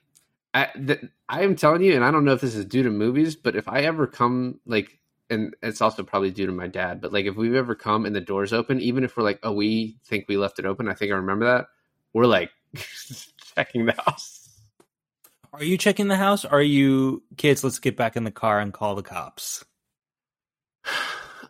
I, 0.56 0.70
th- 0.74 1.04
I 1.28 1.42
am 1.42 1.56
telling 1.56 1.82
you, 1.82 1.94
and 1.94 2.04
I 2.04 2.10
don't 2.10 2.24
know 2.24 2.32
if 2.32 2.40
this 2.40 2.54
is 2.54 2.64
due 2.64 2.82
to 2.82 2.90
movies, 2.90 3.36
but 3.36 3.56
if 3.56 3.68
I 3.68 3.80
ever 3.80 4.06
come, 4.06 4.60
like, 4.64 4.98
and 5.28 5.54
it's 5.62 5.82
also 5.82 6.02
probably 6.02 6.30
due 6.30 6.46
to 6.46 6.52
my 6.52 6.66
dad, 6.66 7.00
but 7.02 7.12
like, 7.12 7.26
if 7.26 7.36
we've 7.36 7.54
ever 7.54 7.74
come 7.74 8.06
and 8.06 8.16
the 8.16 8.22
door's 8.22 8.54
open, 8.54 8.80
even 8.80 9.04
if 9.04 9.14
we're 9.14 9.22
like, 9.22 9.40
oh, 9.42 9.52
we 9.52 9.98
think 10.04 10.24
we 10.28 10.38
left 10.38 10.58
it 10.58 10.64
open, 10.64 10.88
I 10.88 10.94
think 10.94 11.12
I 11.12 11.16
remember 11.16 11.44
that, 11.44 11.66
we're 12.14 12.24
like 12.24 12.50
checking 13.54 13.84
the 13.84 13.92
house. 13.92 14.48
are 15.52 15.64
you 15.64 15.76
checking 15.76 16.08
the 16.08 16.16
house? 16.16 16.46
Are 16.46 16.62
you 16.62 17.22
kids 17.36 17.62
let's 17.62 17.78
get 17.78 17.96
back 17.96 18.16
in 18.16 18.24
the 18.24 18.30
car 18.30 18.58
and 18.58 18.72
call 18.72 18.94
the 18.94 19.02
cops? 19.02 19.64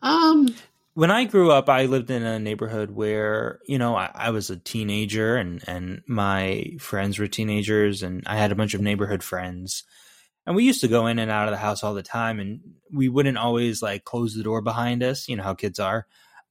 Um, 0.02 0.54
when 0.96 1.10
I 1.10 1.24
grew 1.24 1.50
up, 1.50 1.68
I 1.68 1.84
lived 1.84 2.10
in 2.10 2.22
a 2.22 2.38
neighborhood 2.38 2.90
where 2.90 3.60
you 3.66 3.76
know 3.76 3.94
I, 3.94 4.10
I 4.14 4.30
was 4.30 4.48
a 4.48 4.56
teenager, 4.56 5.36
and 5.36 5.62
and 5.68 6.02
my 6.08 6.72
friends 6.78 7.18
were 7.18 7.26
teenagers, 7.26 8.02
and 8.02 8.22
I 8.26 8.36
had 8.38 8.50
a 8.50 8.54
bunch 8.54 8.72
of 8.72 8.80
neighborhood 8.80 9.22
friends, 9.22 9.84
and 10.46 10.56
we 10.56 10.64
used 10.64 10.80
to 10.80 10.88
go 10.88 11.06
in 11.06 11.18
and 11.18 11.30
out 11.30 11.48
of 11.48 11.52
the 11.52 11.58
house 11.58 11.84
all 11.84 11.92
the 11.92 12.02
time, 12.02 12.40
and 12.40 12.60
we 12.90 13.10
wouldn't 13.10 13.36
always 13.36 13.82
like 13.82 14.04
close 14.04 14.34
the 14.34 14.42
door 14.42 14.62
behind 14.62 15.02
us. 15.02 15.28
You 15.28 15.36
know 15.36 15.42
how 15.42 15.52
kids 15.52 15.78
are. 15.78 16.06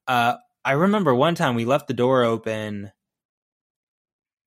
uh, 0.08 0.36
I 0.64 0.74
remember 0.74 1.16
one 1.16 1.34
time 1.36 1.56
we 1.56 1.66
left 1.66 1.88
the 1.88 1.96
door 1.96 2.24
open, 2.24 2.92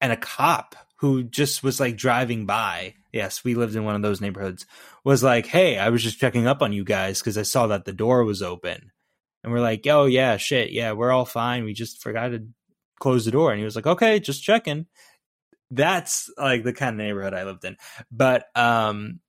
and 0.00 0.12
a 0.12 0.16
cop 0.16 0.76
who 0.98 1.24
just 1.24 1.64
was 1.64 1.80
like 1.80 1.96
driving 1.96 2.46
by. 2.46 2.94
Yes, 3.12 3.42
we 3.42 3.56
lived 3.56 3.74
in 3.74 3.84
one 3.84 3.96
of 3.96 4.02
those 4.02 4.20
neighborhoods. 4.20 4.64
Was 5.02 5.24
like, 5.24 5.46
"Hey, 5.46 5.76
I 5.76 5.88
was 5.88 6.04
just 6.04 6.20
checking 6.20 6.46
up 6.46 6.62
on 6.62 6.72
you 6.72 6.84
guys 6.84 7.18
because 7.18 7.36
I 7.36 7.42
saw 7.42 7.66
that 7.68 7.84
the 7.84 7.92
door 7.92 8.22
was 8.22 8.42
open." 8.42 8.92
And 9.48 9.54
we're 9.54 9.62
like, 9.62 9.86
"Oh 9.86 10.04
yeah, 10.04 10.36
shit, 10.36 10.72
yeah, 10.72 10.92
we're 10.92 11.10
all 11.10 11.24
fine. 11.24 11.64
We 11.64 11.72
just 11.72 12.02
forgot 12.02 12.28
to 12.28 12.46
close 13.00 13.24
the 13.24 13.30
door." 13.30 13.50
And 13.50 13.58
he 13.58 13.64
was 13.64 13.76
like, 13.76 13.86
"Okay, 13.86 14.20
just 14.20 14.42
checking." 14.42 14.84
That's 15.70 16.30
like 16.36 16.64
the 16.64 16.74
kind 16.74 17.00
of 17.00 17.06
neighborhood 17.06 17.32
I 17.32 17.44
lived 17.44 17.64
in. 17.64 17.78
But 18.12 18.44
um 18.54 19.20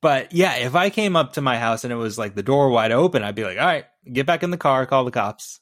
but 0.00 0.32
yeah, 0.32 0.56
if 0.56 0.74
I 0.74 0.90
came 0.90 1.14
up 1.14 1.34
to 1.34 1.40
my 1.40 1.60
house 1.60 1.84
and 1.84 1.92
it 1.92 1.96
was 1.96 2.18
like 2.18 2.34
the 2.34 2.42
door 2.42 2.70
wide 2.70 2.90
open, 2.90 3.22
I'd 3.22 3.36
be 3.36 3.44
like, 3.44 3.56
"All 3.56 3.64
right, 3.66 3.84
get 4.12 4.26
back 4.26 4.42
in 4.42 4.50
the 4.50 4.56
car, 4.56 4.84
call 4.84 5.04
the 5.04 5.12
cops." 5.12 5.60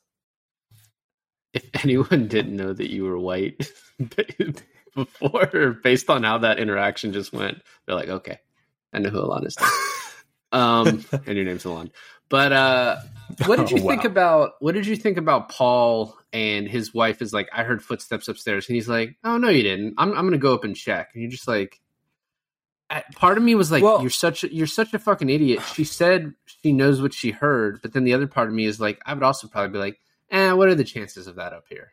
If 1.53 1.69
anyone 1.85 2.27
didn't 2.27 2.57
know 2.57 2.73
that 2.73 2.91
you 2.91 3.05
were 3.05 3.19
white 3.19 3.71
before, 4.95 5.79
based 5.85 6.09
on 6.09 6.23
how 6.23 6.39
that 6.39 6.59
interaction 6.59 7.13
just 7.13 7.35
went, 7.35 7.61
they're 7.85 7.97
like, 7.97 8.09
"Okay, 8.09 8.39
I 8.95 9.01
know 9.01 9.11
who 9.11 9.21
Alon 9.21 9.47
is." 9.47 9.59
now." 9.61 9.69
um, 10.59 11.05
and 11.27 11.37
your 11.37 11.45
name's 11.45 11.67
Alon. 11.67 11.91
But 12.29 12.53
uh, 12.53 12.97
what 13.47 13.57
did 13.59 13.71
you 13.79 13.83
Oh, 13.85 13.89
think 13.89 14.05
about 14.05 14.53
what 14.61 14.75
did 14.75 14.87
you 14.87 14.97
think 14.97 15.17
about 15.17 15.49
Paul 15.49 16.17
and 16.33 16.67
his 16.69 16.93
wife 16.93 17.23
is 17.23 17.33
like, 17.33 17.49
I 17.53 17.63
heard 17.63 17.83
footsteps 17.83 18.29
upstairs, 18.29 18.69
and 18.69 18.75
he's 18.75 18.89
like, 18.89 19.17
Oh 19.25 19.37
no, 19.39 19.49
you 19.49 19.63
didn't. 19.63 19.95
I'm 19.99 20.11
I'm 20.11 20.27
gonna 20.27 20.39
go 20.39 20.55
up 20.55 20.65
and 20.65 20.75
check. 20.77 21.11
And 21.15 21.23
you're 21.23 21.31
just 21.31 21.49
like 21.49 21.81
part 23.15 23.37
of 23.37 23.43
me 23.45 23.55
was 23.55 23.71
like, 23.73 23.83
Well- 23.83 24.01
You're 24.01 24.11
such 24.11 24.45
a 24.45 24.55
you're 24.55 24.67
such 24.67 24.95
a 24.95 24.99
fucking 24.99 25.29
idiot. 25.31 25.61
She 25.75 25.85
said 25.85 26.35
she 26.63 26.73
knows 26.73 27.01
what 27.03 27.15
she 27.15 27.31
heard, 27.31 27.81
but 27.83 27.93
then 27.93 28.05
the 28.05 28.15
other 28.15 28.27
part 28.27 28.49
of 28.49 28.55
me 28.55 28.65
is 28.67 28.81
like, 28.81 29.01
I 29.07 29.15
would 29.15 29.23
also 29.23 29.49
probably 29.49 29.71
be 29.73 29.79
like, 29.79 30.01
eh, 30.31 30.53
what 30.53 30.69
are 30.69 30.75
the 30.75 30.85
chances 30.85 31.27
of 31.27 31.37
that 31.37 31.53
up 31.53 31.65
here? 31.69 31.93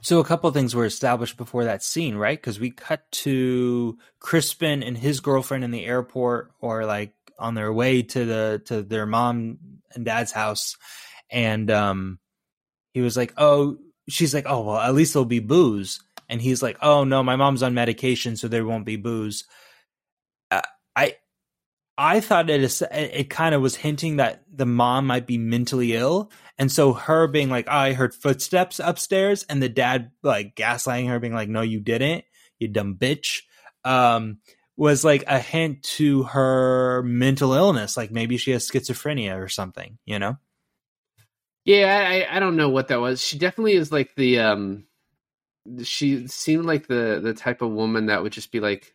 So 0.00 0.20
a 0.20 0.24
couple 0.24 0.46
of 0.46 0.54
things 0.54 0.76
were 0.76 0.84
established 0.84 1.36
before 1.36 1.64
that 1.64 1.82
scene, 1.82 2.14
right? 2.14 2.38
Because 2.38 2.60
we 2.60 2.70
cut 2.70 3.10
to 3.10 3.98
Crispin 4.20 4.84
and 4.84 4.96
his 4.96 5.18
girlfriend 5.18 5.64
in 5.64 5.72
the 5.72 5.84
airport, 5.84 6.52
or 6.60 6.86
like 6.86 7.12
on 7.38 7.54
their 7.54 7.72
way 7.72 8.02
to 8.02 8.24
the 8.24 8.62
to 8.66 8.82
their 8.82 9.06
mom 9.06 9.58
and 9.94 10.04
dad's 10.04 10.32
house, 10.32 10.76
and 11.30 11.70
um, 11.70 12.18
he 12.92 13.00
was 13.00 13.16
like, 13.16 13.32
"Oh," 13.36 13.78
she's 14.08 14.34
like, 14.34 14.46
"Oh, 14.46 14.62
well, 14.62 14.78
at 14.78 14.94
least 14.94 15.12
there'll 15.14 15.24
be 15.24 15.40
booze," 15.40 16.00
and 16.28 16.40
he's 16.40 16.62
like, 16.62 16.76
"Oh 16.82 17.04
no, 17.04 17.22
my 17.22 17.36
mom's 17.36 17.62
on 17.62 17.74
medication, 17.74 18.36
so 18.36 18.48
there 18.48 18.66
won't 18.66 18.86
be 18.86 18.96
booze." 18.96 19.44
Uh, 20.50 20.62
I 20.96 21.16
I 21.96 22.20
thought 22.20 22.48
it 22.48 22.62
is, 22.62 22.82
it 22.92 23.28
kind 23.28 23.54
of 23.54 23.60
was 23.60 23.74
hinting 23.74 24.16
that 24.16 24.44
the 24.52 24.66
mom 24.66 25.06
might 25.06 25.26
be 25.26 25.36
mentally 25.38 25.94
ill, 25.94 26.30
and 26.56 26.70
so 26.70 26.92
her 26.92 27.26
being 27.26 27.50
like, 27.50 27.66
oh, 27.68 27.72
"I 27.72 27.92
heard 27.92 28.14
footsteps 28.14 28.80
upstairs," 28.82 29.44
and 29.48 29.62
the 29.62 29.68
dad 29.68 30.12
like 30.22 30.54
gaslighting 30.54 31.08
her, 31.08 31.18
being 31.18 31.34
like, 31.34 31.48
"No, 31.48 31.62
you 31.62 31.80
didn't, 31.80 32.24
you 32.58 32.68
dumb 32.68 32.96
bitch," 32.96 33.42
um, 33.84 34.38
was 34.78 35.04
like 35.04 35.24
a 35.26 35.40
hint 35.40 35.82
to 35.82 36.22
her 36.22 37.02
mental 37.02 37.52
illness, 37.52 37.96
like 37.96 38.12
maybe 38.12 38.36
she 38.36 38.52
has 38.52 38.66
schizophrenia 38.66 39.36
or 39.36 39.48
something, 39.48 39.98
you 40.06 40.20
know? 40.20 40.36
Yeah, 41.64 42.06
I, 42.08 42.36
I 42.36 42.38
don't 42.38 42.56
know 42.56 42.68
what 42.68 42.88
that 42.88 43.00
was. 43.00 43.20
She 43.20 43.38
definitely 43.38 43.72
is 43.72 43.90
like 43.90 44.14
the 44.14 44.38
um 44.38 44.84
she 45.82 46.28
seemed 46.28 46.64
like 46.64 46.86
the 46.86 47.20
the 47.20 47.34
type 47.34 47.60
of 47.60 47.72
woman 47.72 48.06
that 48.06 48.22
would 48.22 48.32
just 48.32 48.52
be 48.52 48.60
like 48.60 48.94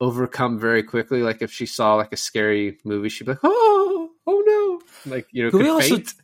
overcome 0.00 0.58
very 0.58 0.82
quickly. 0.82 1.22
Like 1.22 1.40
if 1.40 1.52
she 1.52 1.66
saw 1.66 1.94
like 1.94 2.12
a 2.12 2.16
scary 2.16 2.78
movie, 2.84 3.08
she'd 3.08 3.24
be 3.24 3.30
like, 3.30 3.40
Oh, 3.44 4.10
oh 4.26 4.42
no. 4.44 5.12
Like, 5.14 5.28
you 5.30 5.44
know, 5.44 5.50
Could 5.52 5.58
could 5.58 5.64
we 5.64 5.70
also 5.70 5.96
faint. 5.96 6.14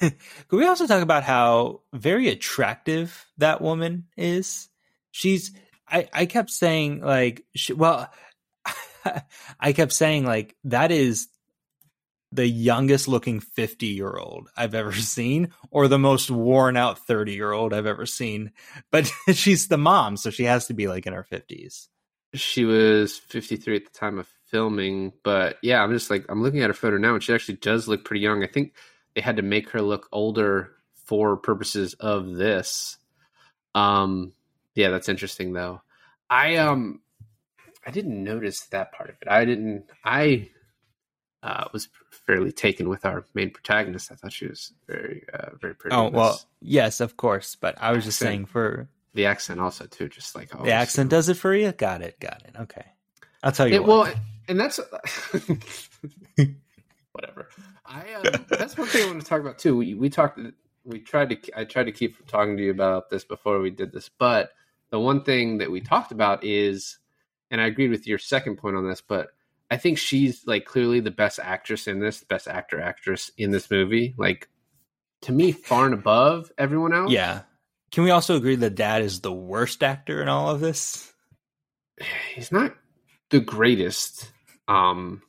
could 0.48 0.58
we 0.58 0.66
also 0.66 0.86
talk 0.86 1.02
about 1.02 1.22
how 1.22 1.80
very 1.94 2.28
attractive 2.28 3.26
that 3.38 3.62
woman 3.62 4.08
is? 4.18 4.68
She's 5.10 5.52
I 5.88 6.08
I 6.12 6.26
kept 6.26 6.50
saying 6.50 7.00
like 7.00 7.44
she, 7.54 7.72
well 7.72 8.10
I 9.60 9.72
kept 9.72 9.92
saying 9.92 10.24
like 10.24 10.56
that 10.64 10.90
is 10.90 11.28
the 12.32 12.46
youngest 12.46 13.06
looking 13.06 13.38
50 13.40 13.86
year 13.86 14.16
old 14.16 14.48
I've 14.56 14.74
ever 14.74 14.92
seen 15.16 15.52
or 15.70 15.86
the 15.88 15.98
most 15.98 16.30
worn 16.30 16.76
out 16.76 17.06
30 17.06 17.32
year 17.34 17.52
old 17.52 17.72
I've 17.72 17.86
ever 17.86 18.06
seen. 18.06 18.50
But 18.90 19.10
she's 19.32 19.68
the 19.68 19.78
mom, 19.78 20.16
so 20.16 20.30
she 20.30 20.44
has 20.44 20.66
to 20.66 20.74
be 20.74 20.88
like 20.88 21.06
in 21.06 21.12
her 21.12 21.26
50s. 21.30 21.88
she 22.34 22.64
was 22.64 23.18
53 23.18 23.76
at 23.76 23.84
the 23.84 23.90
time 23.98 24.18
of 24.18 24.28
filming 24.50 25.12
but 25.24 25.56
yeah 25.62 25.82
i'm 25.82 25.92
just 25.92 26.10
like 26.10 26.24
i'm 26.28 26.42
looking 26.42 26.60
at 26.62 26.70
her 26.70 26.74
photo 26.74 26.96
now 26.96 27.14
and 27.14 27.22
she 27.22 27.32
actually 27.34 27.56
does 27.56 27.88
look 27.88 28.04
pretty 28.04 28.20
young 28.20 28.44
i 28.44 28.46
think 28.46 28.74
they 29.14 29.20
had 29.20 29.36
to 29.36 29.42
make 29.42 29.70
her 29.70 29.82
look 29.82 30.08
older 30.12 30.72
for 31.06 31.36
purposes 31.36 31.94
of 31.94 32.34
this 32.34 32.98
um 33.74 34.32
yeah 34.74 34.90
that's 34.90 35.08
interesting 35.08 35.52
though 35.52 35.80
i 36.30 36.56
um 36.56 37.00
i 37.86 37.90
didn't 37.90 38.22
notice 38.24 38.60
that 38.66 38.92
part 38.92 39.10
of 39.10 39.16
it 39.22 39.28
i 39.28 39.44
didn't 39.44 39.84
i 40.04 40.48
uh 41.42 41.64
was 41.72 41.88
fairly 42.26 42.52
taken 42.52 42.88
with 42.88 43.04
our 43.04 43.24
main 43.34 43.50
protagonist 43.50 44.10
i 44.10 44.14
thought 44.14 44.32
she 44.32 44.46
was 44.46 44.72
very 44.86 45.24
uh 45.32 45.50
very 45.60 45.74
pretty 45.74 45.94
Oh, 45.94 46.08
well, 46.08 46.40
yes, 46.60 47.00
of 47.00 47.16
course, 47.18 47.54
but 47.56 47.74
I 47.80 47.92
was 47.92 48.04
just 48.04 48.18
saying 48.18 48.46
for 48.46 48.88
the 49.12 49.26
accent 49.26 49.60
also 49.60 49.84
too 49.86 50.08
just 50.08 50.34
like 50.34 50.50
the 50.50 50.72
accent 50.72 51.10
does 51.10 51.28
it 51.28 51.34
for 51.34 51.54
you? 51.54 51.70
Got 51.72 52.00
it. 52.02 52.18
Got 52.18 52.42
it. 52.46 52.54
Okay. 52.58 52.84
I'll 53.42 53.52
tell 53.52 53.68
you 53.68 53.74
It- 53.74 53.84
what. 53.84 54.06
well, 54.06 54.14
and 54.48 54.58
that's 54.58 54.80
whatever. 57.12 57.48
I 57.86 58.14
um, 58.14 58.46
that's 58.48 58.76
one 58.76 58.88
thing 58.88 59.02
I 59.04 59.06
want 59.06 59.20
to 59.20 59.26
talk 59.26 59.40
about 59.40 59.58
too. 59.58 59.76
We 59.76 59.94
we 59.94 60.08
talked. 60.10 60.40
We 60.84 61.00
tried 61.00 61.30
to. 61.30 61.58
I 61.58 61.64
tried 61.64 61.84
to 61.84 61.92
keep 61.92 62.16
from 62.16 62.26
talking 62.26 62.56
to 62.56 62.62
you 62.62 62.70
about 62.70 63.10
this 63.10 63.24
before 63.24 63.60
we 63.60 63.70
did 63.70 63.92
this, 63.92 64.08
but 64.18 64.50
the 64.94 65.00
one 65.00 65.24
thing 65.24 65.58
that 65.58 65.72
we 65.72 65.80
talked 65.80 66.12
about 66.12 66.44
is, 66.44 66.98
and 67.50 67.60
I 67.60 67.66
agreed 67.66 67.90
with 67.90 68.06
your 68.06 68.16
second 68.16 68.58
point 68.58 68.76
on 68.76 68.88
this, 68.88 69.00
but 69.00 69.30
I 69.68 69.76
think 69.76 69.98
she's 69.98 70.46
like 70.46 70.66
clearly 70.66 71.00
the 71.00 71.10
best 71.10 71.40
actress 71.42 71.88
in 71.88 71.98
this, 71.98 72.20
the 72.20 72.26
best 72.26 72.46
actor 72.46 72.80
actress 72.80 73.28
in 73.36 73.50
this 73.50 73.68
movie. 73.72 74.14
Like 74.16 74.48
to 75.22 75.32
me, 75.32 75.50
far 75.50 75.86
and 75.86 75.94
above 75.94 76.52
everyone 76.56 76.94
else. 76.94 77.10
Yeah. 77.10 77.42
Can 77.90 78.04
we 78.04 78.10
also 78.10 78.36
agree 78.36 78.54
that 78.54 78.76
dad 78.76 79.02
is 79.02 79.20
the 79.20 79.32
worst 79.32 79.82
actor 79.82 80.22
in 80.22 80.28
all 80.28 80.48
of 80.48 80.60
this? 80.60 81.12
he's 82.32 82.52
not 82.52 82.76
the 83.30 83.40
greatest. 83.40 84.30
Um, 84.68 85.22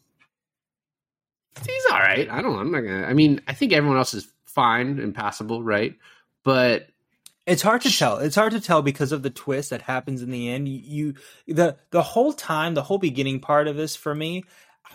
he's 1.65 1.85
all 1.91 1.97
right. 1.97 2.29
I 2.29 2.43
don't. 2.43 2.59
I'm 2.59 2.71
not 2.71 2.81
gonna. 2.81 3.07
I 3.07 3.13
mean, 3.13 3.41
I 3.47 3.55
think 3.55 3.73
everyone 3.73 3.97
else 3.97 4.13
is 4.13 4.31
fine 4.45 4.99
and 4.99 5.15
passable, 5.15 5.63
right? 5.63 5.95
But 6.43 6.89
It's 7.45 7.61
hard 7.61 7.81
to 7.81 7.95
tell. 7.95 8.17
It's 8.17 8.35
hard 8.35 8.53
to 8.53 8.59
tell 8.59 8.81
because 8.81 9.11
of 9.11 9.21
the 9.21 9.29
twist 9.29 9.69
that 9.69 9.83
happens 9.83 10.23
in 10.23 10.31
the 10.31 10.49
end. 10.49 10.67
You, 10.67 11.13
you 11.45 11.55
the 11.55 11.77
the 11.91 12.01
whole 12.01 12.33
time, 12.33 12.73
the 12.73 12.83
whole 12.83 12.97
beginning 12.97 13.39
part 13.39 13.67
of 13.67 13.75
this 13.75 13.95
for 13.95 14.15
me, 14.15 14.43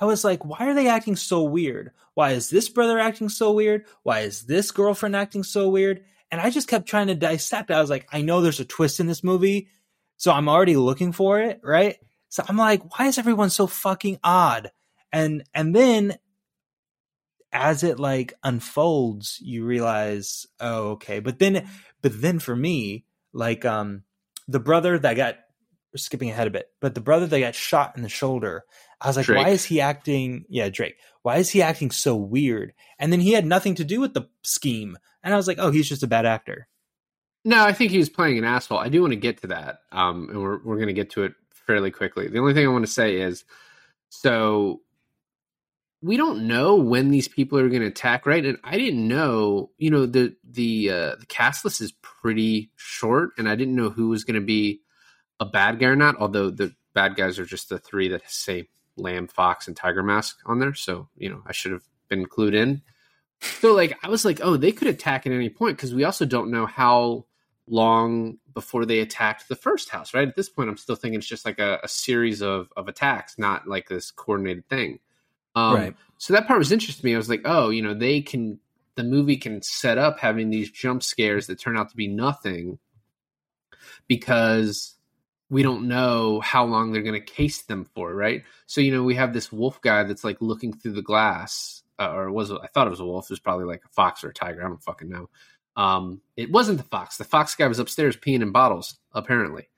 I 0.01 0.05
was 0.05 0.25
like, 0.25 0.45
why 0.45 0.67
are 0.67 0.75
they 0.75 0.89
acting 0.89 1.17
so 1.17 1.45
weird? 1.45 1.93
Why 2.15 2.33
is 2.33 2.51
this 2.51 2.69
brother 2.69 2.99
acting 2.99 3.29
so 3.29 3.53
weird? 3.53 3.85
Why 4.03 4.21
is 4.21 4.43
this 4.43 4.73
girlfriend 4.73 5.15
acting 5.15 5.45
so 5.45 5.69
weird? 5.69 6.05
And 6.33 6.41
I 6.41 6.51
just 6.51 6.69
kept 6.69 6.89
trying 6.89 7.07
to 7.09 7.15
dissect. 7.15 7.71
I 7.71 7.81
was 7.81 7.91
like, 7.91 8.09
I 8.13 8.23
know 8.23 8.41
there's 8.41 8.61
a 8.61 8.65
twist 8.65 9.01
in 9.01 9.07
this 9.07 9.25
movie, 9.25 9.69
so 10.17 10.33
I'm 10.33 10.49
already 10.49 10.77
looking 10.77 11.13
for 11.13 11.41
it, 11.41 11.61
right? 11.63 11.97
So 12.29 12.45
I'm 12.49 12.57
like, 12.57 12.99
why 12.99 13.07
is 13.07 13.19
everyone 13.19 13.51
so 13.51 13.67
fucking 13.67 14.19
odd? 14.25 14.71
And 15.13 15.45
and 15.55 15.75
then 15.75 16.19
as 17.53 17.83
it 17.83 17.99
like 17.99 18.35
unfolds, 18.43 19.39
you 19.41 19.65
realize, 19.65 20.47
oh, 20.61 20.91
okay. 20.91 21.21
But 21.21 21.39
then 21.39 21.69
but 22.03 22.21
then 22.21 22.39
for 22.39 22.55
me, 22.55 23.05
like 23.33 23.65
um 23.65 24.05
the 24.49 24.61
brother 24.61 24.99
that 24.99 25.15
got 25.17 25.37
skipping 25.97 26.31
ahead 26.31 26.47
a 26.47 26.51
bit, 26.51 26.67
but 26.81 26.95
the 26.95 27.01
brother 27.01 27.27
that 27.27 27.41
got 27.41 27.55
shot 27.55 27.97
in 27.97 28.03
the 28.03 28.09
shoulder, 28.09 28.65
I 29.01 29.09
was 29.09 29.17
like, 29.17 29.27
Drake. 29.27 29.45
why 29.45 29.51
is 29.51 29.65
he 29.65 29.81
acting 29.81 30.45
yeah, 30.49 30.69
Drake. 30.69 30.97
Why 31.23 31.37
is 31.39 31.51
he 31.51 31.63
acting 31.63 31.91
so 31.91 32.17
weird? 32.17 32.73
And 32.99 33.13
then 33.13 33.21
he 33.21 33.33
had 33.33 33.45
nothing 33.47 33.75
to 33.77 33.85
do 33.85 34.01
with 34.01 34.15
the 34.15 34.29
scheme. 34.43 34.97
And 35.23 35.35
I 35.35 35.37
was 35.37 35.47
like, 35.47 35.59
oh, 35.61 35.71
he's 35.71 35.89
just 35.89 36.03
a 36.03 36.07
bad 36.07 36.27
actor. 36.27 36.69
no, 37.45 37.65
I 37.65 37.73
think 37.73 37.91
he 37.91 37.99
was 37.99 38.09
playing 38.09 38.39
an 38.39 38.45
asshole. 38.45 38.79
I 38.79 38.89
do 38.89 39.01
want 39.01 39.13
to 39.13 39.17
get 39.17 39.41
to 39.43 39.49
that, 39.49 39.81
um, 39.93 40.29
and 40.31 40.43
we're 40.43 40.63
we're 40.63 40.79
gonna 40.79 40.93
get 40.93 41.11
to 41.11 41.25
it 41.25 41.33
fairly 41.53 41.91
quickly. 41.91 42.29
The 42.29 42.39
only 42.39 42.55
thing 42.55 42.67
I 42.67 42.71
want 42.71 42.87
to 42.87 42.93
say 42.93 43.17
is, 43.21 43.45
so 44.09 44.81
we 46.03 46.17
don't 46.17 46.47
know 46.47 46.77
when 46.77 47.11
these 47.11 47.29
people 47.29 47.59
are 47.59 47.69
going 47.69 47.83
to 47.83 47.89
attack, 47.89 48.25
right? 48.25 48.45
And 48.45 48.59
I 48.65 48.79
didn't 48.79 49.07
know, 49.07 49.71
you 49.77 49.91
know, 49.91 50.07
the 50.07 50.35
the 50.49 50.91
uh, 50.91 51.17
the 51.17 51.27
cast 51.29 51.65
list 51.65 51.81
is 51.81 51.93
pretty 52.01 52.71
short, 52.77 53.31
and 53.37 53.49
I 53.49 53.55
didn't 53.55 53.77
know 53.77 53.91
who 53.91 54.09
was 54.09 54.25
going 54.25 54.41
to 54.41 54.47
be 54.47 54.81
a 55.39 55.45
bad 55.45 55.79
guy 55.79 55.89
or 55.89 55.97
not. 55.97 56.17
Although 56.19 56.51
the 56.51 56.75
bad 56.95 57.17
guys 57.17 57.39
are 57.39 57.45
just 57.45 57.69
the 57.69 57.79
three 57.79 58.09
that 58.09 58.23
say 58.31 58.69
Lamb, 58.97 59.29
Fox, 59.29 59.69
and 59.69 59.77
Tiger 59.77 60.03
Mask 60.03 60.39
on 60.47 60.59
there, 60.59 60.75
so 60.75 61.09
you 61.17 61.29
know 61.29 61.43
I 61.47 61.53
should 61.53 61.73
have 61.73 61.85
been 62.09 62.27
clued 62.27 62.55
in. 62.55 62.83
So 63.41 63.75
like 63.75 63.99
I 64.03 64.09
was 64.09 64.25
like, 64.25 64.41
oh, 64.43 64.57
they 64.57 64.73
could 64.73 64.89
attack 64.89 65.27
at 65.27 65.33
any 65.33 65.51
point 65.51 65.77
because 65.77 65.95
we 65.95 66.05
also 66.05 66.25
don't 66.25 66.51
know 66.51 66.67
how 66.67 67.27
long 67.67 68.39
before 68.55 68.85
they 68.85 69.01
attacked 69.01 69.49
the 69.49 69.57
first 69.57 69.91
house, 69.91 70.13
right? 70.15 70.29
At 70.29 70.37
this 70.37 70.49
point, 70.49 70.71
I'm 70.71 70.77
still 70.77 70.97
thinking 70.97 71.19
it's 71.19 71.29
just 71.29 71.45
like 71.45 71.59
a, 71.59 71.79
a 71.83 71.89
series 71.89 72.41
of 72.43 72.73
of 72.75 72.89
attacks, 72.89 73.39
not 73.39 73.69
like 73.69 73.87
this 73.89 74.11
coordinated 74.11 74.67
thing. 74.71 74.99
Um, 75.55 75.75
Right. 75.75 75.97
So 76.19 76.35
that 76.35 76.47
part 76.47 76.59
was 76.59 76.71
interesting 76.71 77.01
to 77.01 77.07
me. 77.07 77.15
I 77.15 77.19
was 77.19 77.31
like, 77.31 77.43
oh, 77.45 77.71
you 77.71 77.83
know, 77.83 77.95
they 77.95 78.21
can 78.21 78.61
the 78.97 79.05
movie 79.05 79.37
can 79.37 79.63
set 79.63 79.97
up 79.97 80.19
having 80.19 80.51
these 80.51 80.71
jump 80.71 81.03
scares 81.03 81.47
that 81.47 81.59
turn 81.59 81.79
out 81.79 81.89
to 81.89 81.97
be 81.97 82.09
nothing 82.09 82.79
because 84.07 84.97
we 85.49 85.63
don't 85.63 85.89
know 85.89 86.41
how 86.41 86.65
long 86.65 86.93
they're 86.93 87.03
going 87.03 87.21
to 87.21 87.21
case 87.21 87.63
them 87.63 87.85
for, 87.95 88.15
right? 88.15 88.45
So 88.67 88.81
you 88.81 88.93
know, 88.93 89.03
we 89.03 89.15
have 89.15 89.33
this 89.33 89.51
wolf 89.51 89.81
guy 89.81 90.05
that's 90.05 90.25
like 90.25 90.37
looking 90.41 90.73
through 90.73 90.93
the 90.93 91.03
glass, 91.03 91.83
uh, 91.99 92.13
or 92.13 92.31
was 92.31 92.51
it, 92.51 92.59
I 92.63 92.67
thought 92.69 92.87
it 92.87 92.91
was 92.91 93.01
a 93.01 93.07
wolf? 93.07 93.27
It 93.27 93.31
was 93.31 93.41
probably 93.41 93.65
like 93.65 93.83
a 93.85 93.89
fox 93.89 94.23
or 94.23 94.29
a 94.29 94.35
tiger. 94.35 94.65
I 94.65 94.69
don't 94.69 94.83
fucking 94.83 95.09
know. 95.09 95.29
Um, 95.77 96.21
it 96.37 96.51
wasn't 96.51 96.79
the 96.79 96.85
fox. 96.85 97.17
The 97.17 97.25
fox 97.25 97.55
guy 97.55 97.67
was 97.67 97.79
upstairs 97.79 98.17
peeing 98.17 98.43
in 98.43 98.53
bottles, 98.53 98.99
apparently. 99.13 99.69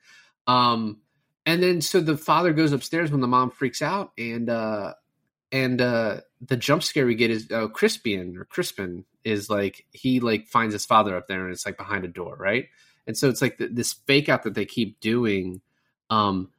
Um, 0.46 0.98
and 1.46 1.62
then 1.62 1.80
so 1.80 2.00
the 2.00 2.16
father 2.16 2.52
goes 2.52 2.72
upstairs 2.72 3.10
when 3.10 3.20
the 3.20 3.28
mom 3.28 3.50
freaks 3.50 3.82
out, 3.82 4.12
and 4.18 4.50
uh, 4.50 4.94
and 5.52 5.80
uh, 5.82 6.20
the 6.40 6.56
jump 6.56 6.82
scare 6.82 7.04
we 7.04 7.14
get 7.14 7.30
is 7.30 7.46
uh, 7.50 7.68
Crispian 7.68 8.36
or 8.38 8.46
Crispin 8.46 9.04
is 9.22 9.50
like 9.50 9.84
he 9.92 10.18
like 10.18 10.48
finds 10.48 10.72
his 10.72 10.86
father 10.86 11.14
up 11.16 11.28
there, 11.28 11.44
and 11.44 11.52
it's 11.52 11.66
like 11.66 11.76
behind 11.76 12.04
a 12.04 12.08
door, 12.08 12.34
right? 12.36 12.68
And 13.06 13.16
so 13.16 13.28
it's 13.28 13.42
like 13.42 13.58
th- 13.58 13.70
this 13.74 13.92
fake 13.92 14.28
out 14.28 14.44
that 14.44 14.54
they 14.54 14.64
keep 14.64 14.98
doing, 15.00 15.60
um, 16.08 16.50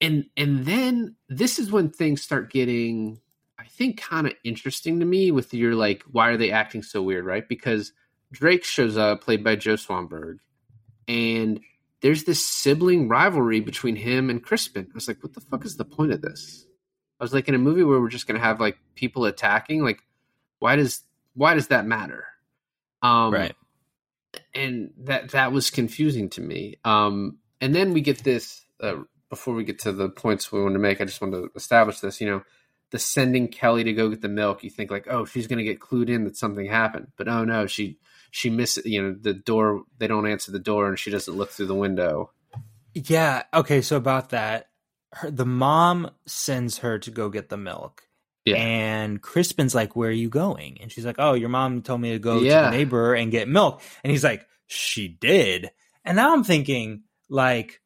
and 0.00 0.26
and 0.36 0.66
then 0.66 1.14
this 1.28 1.58
is 1.60 1.70
when 1.70 1.90
things 1.90 2.20
start 2.20 2.50
getting, 2.50 3.20
I 3.58 3.64
think, 3.64 4.00
kind 4.00 4.26
of 4.26 4.32
interesting 4.42 4.98
to 4.98 5.06
me. 5.06 5.30
With 5.30 5.54
your 5.54 5.76
like, 5.76 6.02
why 6.10 6.30
are 6.30 6.36
they 6.36 6.50
acting 6.50 6.82
so 6.82 7.02
weird, 7.02 7.24
right? 7.24 7.48
Because 7.48 7.92
Drake 8.32 8.64
shows 8.64 8.96
up, 8.96 9.22
played 9.22 9.44
by 9.44 9.54
Joe 9.54 9.74
Swanberg, 9.74 10.38
and 11.06 11.60
there's 12.00 12.24
this 12.24 12.44
sibling 12.44 13.08
rivalry 13.08 13.60
between 13.60 13.94
him 13.94 14.30
and 14.30 14.42
Crispin. 14.42 14.88
I 14.90 14.94
was 14.94 15.06
like, 15.06 15.22
what 15.22 15.34
the 15.34 15.40
fuck 15.40 15.64
is 15.64 15.76
the 15.76 15.84
point 15.84 16.12
of 16.12 16.22
this? 16.22 16.65
I 17.18 17.24
was 17.24 17.32
like, 17.32 17.48
in 17.48 17.54
a 17.54 17.58
movie 17.58 17.82
where 17.82 18.00
we're 18.00 18.08
just 18.08 18.26
gonna 18.26 18.40
have 18.40 18.60
like 18.60 18.78
people 18.94 19.24
attacking, 19.24 19.82
like, 19.82 20.00
why 20.58 20.76
does 20.76 21.02
why 21.34 21.54
does 21.54 21.68
that 21.68 21.86
matter? 21.86 22.24
Um, 23.02 23.32
right. 23.32 23.54
And 24.54 24.90
that 25.04 25.30
that 25.30 25.52
was 25.52 25.70
confusing 25.70 26.28
to 26.30 26.40
me. 26.40 26.76
Um, 26.84 27.38
and 27.60 27.74
then 27.74 27.92
we 27.92 28.00
get 28.00 28.18
this. 28.24 28.62
Uh, 28.80 29.02
before 29.28 29.54
we 29.54 29.64
get 29.64 29.80
to 29.80 29.92
the 29.92 30.08
points 30.08 30.52
we 30.52 30.62
want 30.62 30.74
to 30.74 30.78
make, 30.78 31.00
I 31.00 31.04
just 31.04 31.20
want 31.20 31.34
to 31.34 31.50
establish 31.56 32.00
this. 32.00 32.20
You 32.20 32.28
know, 32.28 32.42
the 32.90 32.98
sending 32.98 33.48
Kelly 33.48 33.84
to 33.84 33.92
go 33.92 34.08
get 34.08 34.20
the 34.20 34.28
milk. 34.28 34.62
You 34.62 34.70
think 34.70 34.90
like, 34.90 35.06
oh, 35.08 35.24
she's 35.24 35.46
gonna 35.46 35.64
get 35.64 35.80
clued 35.80 36.08
in 36.08 36.24
that 36.24 36.36
something 36.36 36.66
happened, 36.66 37.08
but 37.16 37.28
oh 37.28 37.44
no, 37.44 37.66
she 37.66 37.98
she 38.30 38.50
misses. 38.50 38.86
You 38.86 39.02
know, 39.02 39.16
the 39.18 39.34
door. 39.34 39.84
They 39.98 40.06
don't 40.06 40.26
answer 40.26 40.52
the 40.52 40.58
door, 40.58 40.88
and 40.88 40.98
she 40.98 41.10
doesn't 41.10 41.34
look 41.34 41.50
through 41.50 41.66
the 41.66 41.74
window. 41.74 42.30
Yeah. 42.94 43.42
Okay. 43.52 43.82
So 43.82 43.96
about 43.96 44.30
that, 44.30 44.68
her, 45.16 45.30
the 45.30 45.46
mom 45.46 46.10
sends 46.26 46.78
her 46.78 46.98
to 46.98 47.10
go 47.10 47.28
get 47.28 47.48
the 47.48 47.56
milk. 47.56 48.02
Yeah. 48.44 48.56
And 48.56 49.20
Crispin's 49.20 49.74
like, 49.74 49.96
Where 49.96 50.10
are 50.10 50.12
you 50.12 50.28
going? 50.28 50.78
And 50.80 50.92
she's 50.92 51.06
like, 51.06 51.16
Oh, 51.18 51.34
your 51.34 51.48
mom 51.48 51.82
told 51.82 52.00
me 52.00 52.12
to 52.12 52.18
go 52.18 52.38
to 52.38 52.44
the 52.48 52.70
neighbor 52.70 53.14
and 53.14 53.30
get 53.30 53.48
milk. 53.48 53.82
And 54.04 54.10
he's 54.10 54.24
like, 54.24 54.46
She 54.66 55.08
did. 55.08 55.70
And 56.04 56.16
now 56.16 56.32
I'm 56.32 56.44
thinking, 56.44 57.02
like, 57.28 57.80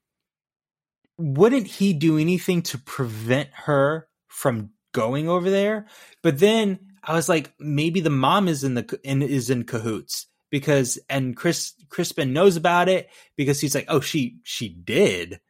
wouldn't 1.17 1.67
he 1.67 1.93
do 1.95 2.19
anything 2.19 2.63
to 2.63 2.79
prevent 2.79 3.49
her 3.53 4.09
from 4.29 4.71
going 4.93 5.29
over 5.29 5.49
there? 5.51 5.87
But 6.23 6.39
then 6.39 6.79
I 7.03 7.15
was 7.15 7.29
like, 7.29 7.53
maybe 7.59 8.01
the 8.01 8.11
mom 8.11 8.49
is 8.49 8.65
in 8.65 8.75
the 8.75 9.01
in, 9.05 9.23
is 9.23 9.49
in 9.51 9.65
cahoots 9.65 10.27
because 10.51 10.99
and 11.09 11.37
Chris 11.37 11.75
Crispin 11.89 12.33
knows 12.33 12.57
about 12.57 12.89
it 12.89 13.09
because 13.37 13.61
he's 13.61 13.75
like, 13.75 13.87
oh, 13.89 14.01
she 14.01 14.41
she 14.43 14.69
did 14.69 15.41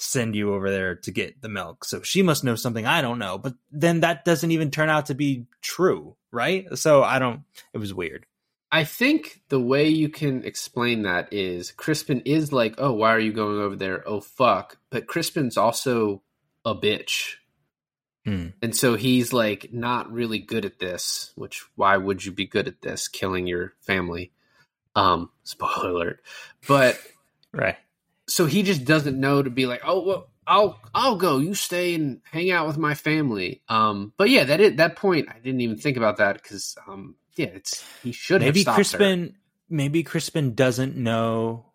send 0.00 0.34
you 0.34 0.54
over 0.54 0.70
there 0.70 0.96
to 0.96 1.10
get 1.10 1.40
the 1.42 1.48
milk, 1.48 1.84
so 1.84 2.02
she 2.02 2.22
must 2.22 2.44
know 2.44 2.54
something 2.54 2.86
I 2.86 3.00
don't 3.02 3.18
know. 3.18 3.38
But 3.38 3.54
then 3.70 4.00
that 4.00 4.24
doesn't 4.24 4.50
even 4.50 4.70
turn 4.70 4.88
out 4.88 5.06
to 5.06 5.14
be 5.14 5.46
true, 5.62 6.16
right? 6.30 6.66
So 6.76 7.02
I 7.02 7.18
don't. 7.18 7.42
It 7.72 7.78
was 7.78 7.94
weird. 7.94 8.26
I 8.72 8.84
think 8.84 9.42
the 9.48 9.60
way 9.60 9.88
you 9.88 10.08
can 10.08 10.44
explain 10.44 11.02
that 11.02 11.32
is 11.32 11.72
Crispin 11.72 12.22
is 12.24 12.52
like, 12.52 12.76
oh, 12.78 12.92
why 12.92 13.12
are 13.12 13.18
you 13.18 13.32
going 13.32 13.60
over 13.60 13.74
there? 13.74 14.06
Oh, 14.06 14.20
fuck. 14.20 14.78
But 14.90 15.08
Crispin's 15.08 15.56
also 15.56 16.22
a 16.64 16.74
bitch. 16.74 17.34
Hmm. 18.24 18.48
And 18.62 18.76
so 18.76 18.94
he's 18.94 19.32
like 19.32 19.72
not 19.72 20.12
really 20.12 20.38
good 20.38 20.64
at 20.64 20.78
this, 20.78 21.32
which 21.34 21.64
why 21.74 21.96
would 21.96 22.24
you 22.24 22.30
be 22.30 22.46
good 22.46 22.68
at 22.68 22.80
this? 22.80 23.08
Killing 23.08 23.48
your 23.48 23.72
family. 23.80 24.30
Um, 24.94 25.30
spoiler 25.42 25.90
alert. 25.90 26.22
But 26.68 27.00
Right. 27.52 27.76
So 28.30 28.46
he 28.46 28.62
just 28.62 28.84
doesn't 28.84 29.18
know 29.18 29.42
to 29.42 29.50
be 29.50 29.66
like, 29.66 29.82
oh 29.84 30.02
well, 30.02 30.30
I'll 30.46 30.80
I'll 30.94 31.16
go. 31.16 31.38
You 31.38 31.54
stay 31.54 31.94
and 31.94 32.20
hang 32.24 32.50
out 32.50 32.66
with 32.66 32.78
my 32.78 32.94
family. 32.94 33.62
Um, 33.68 34.12
but 34.16 34.30
yeah, 34.30 34.44
that 34.44 34.60
is, 34.60 34.76
that 34.76 34.96
point 34.96 35.28
I 35.28 35.38
didn't 35.38 35.60
even 35.60 35.76
think 35.76 35.96
about 35.96 36.16
that 36.18 36.42
because 36.42 36.76
um, 36.88 37.16
yeah, 37.36 37.46
it's 37.46 37.84
he 38.02 38.12
should 38.12 38.40
maybe 38.40 38.60
have 38.60 38.62
stopped 38.62 38.76
her. 38.76 38.98
Crispin. 38.98 39.36
Maybe 39.68 40.02
Crispin 40.02 40.54
doesn't 40.54 40.96
know 40.96 41.66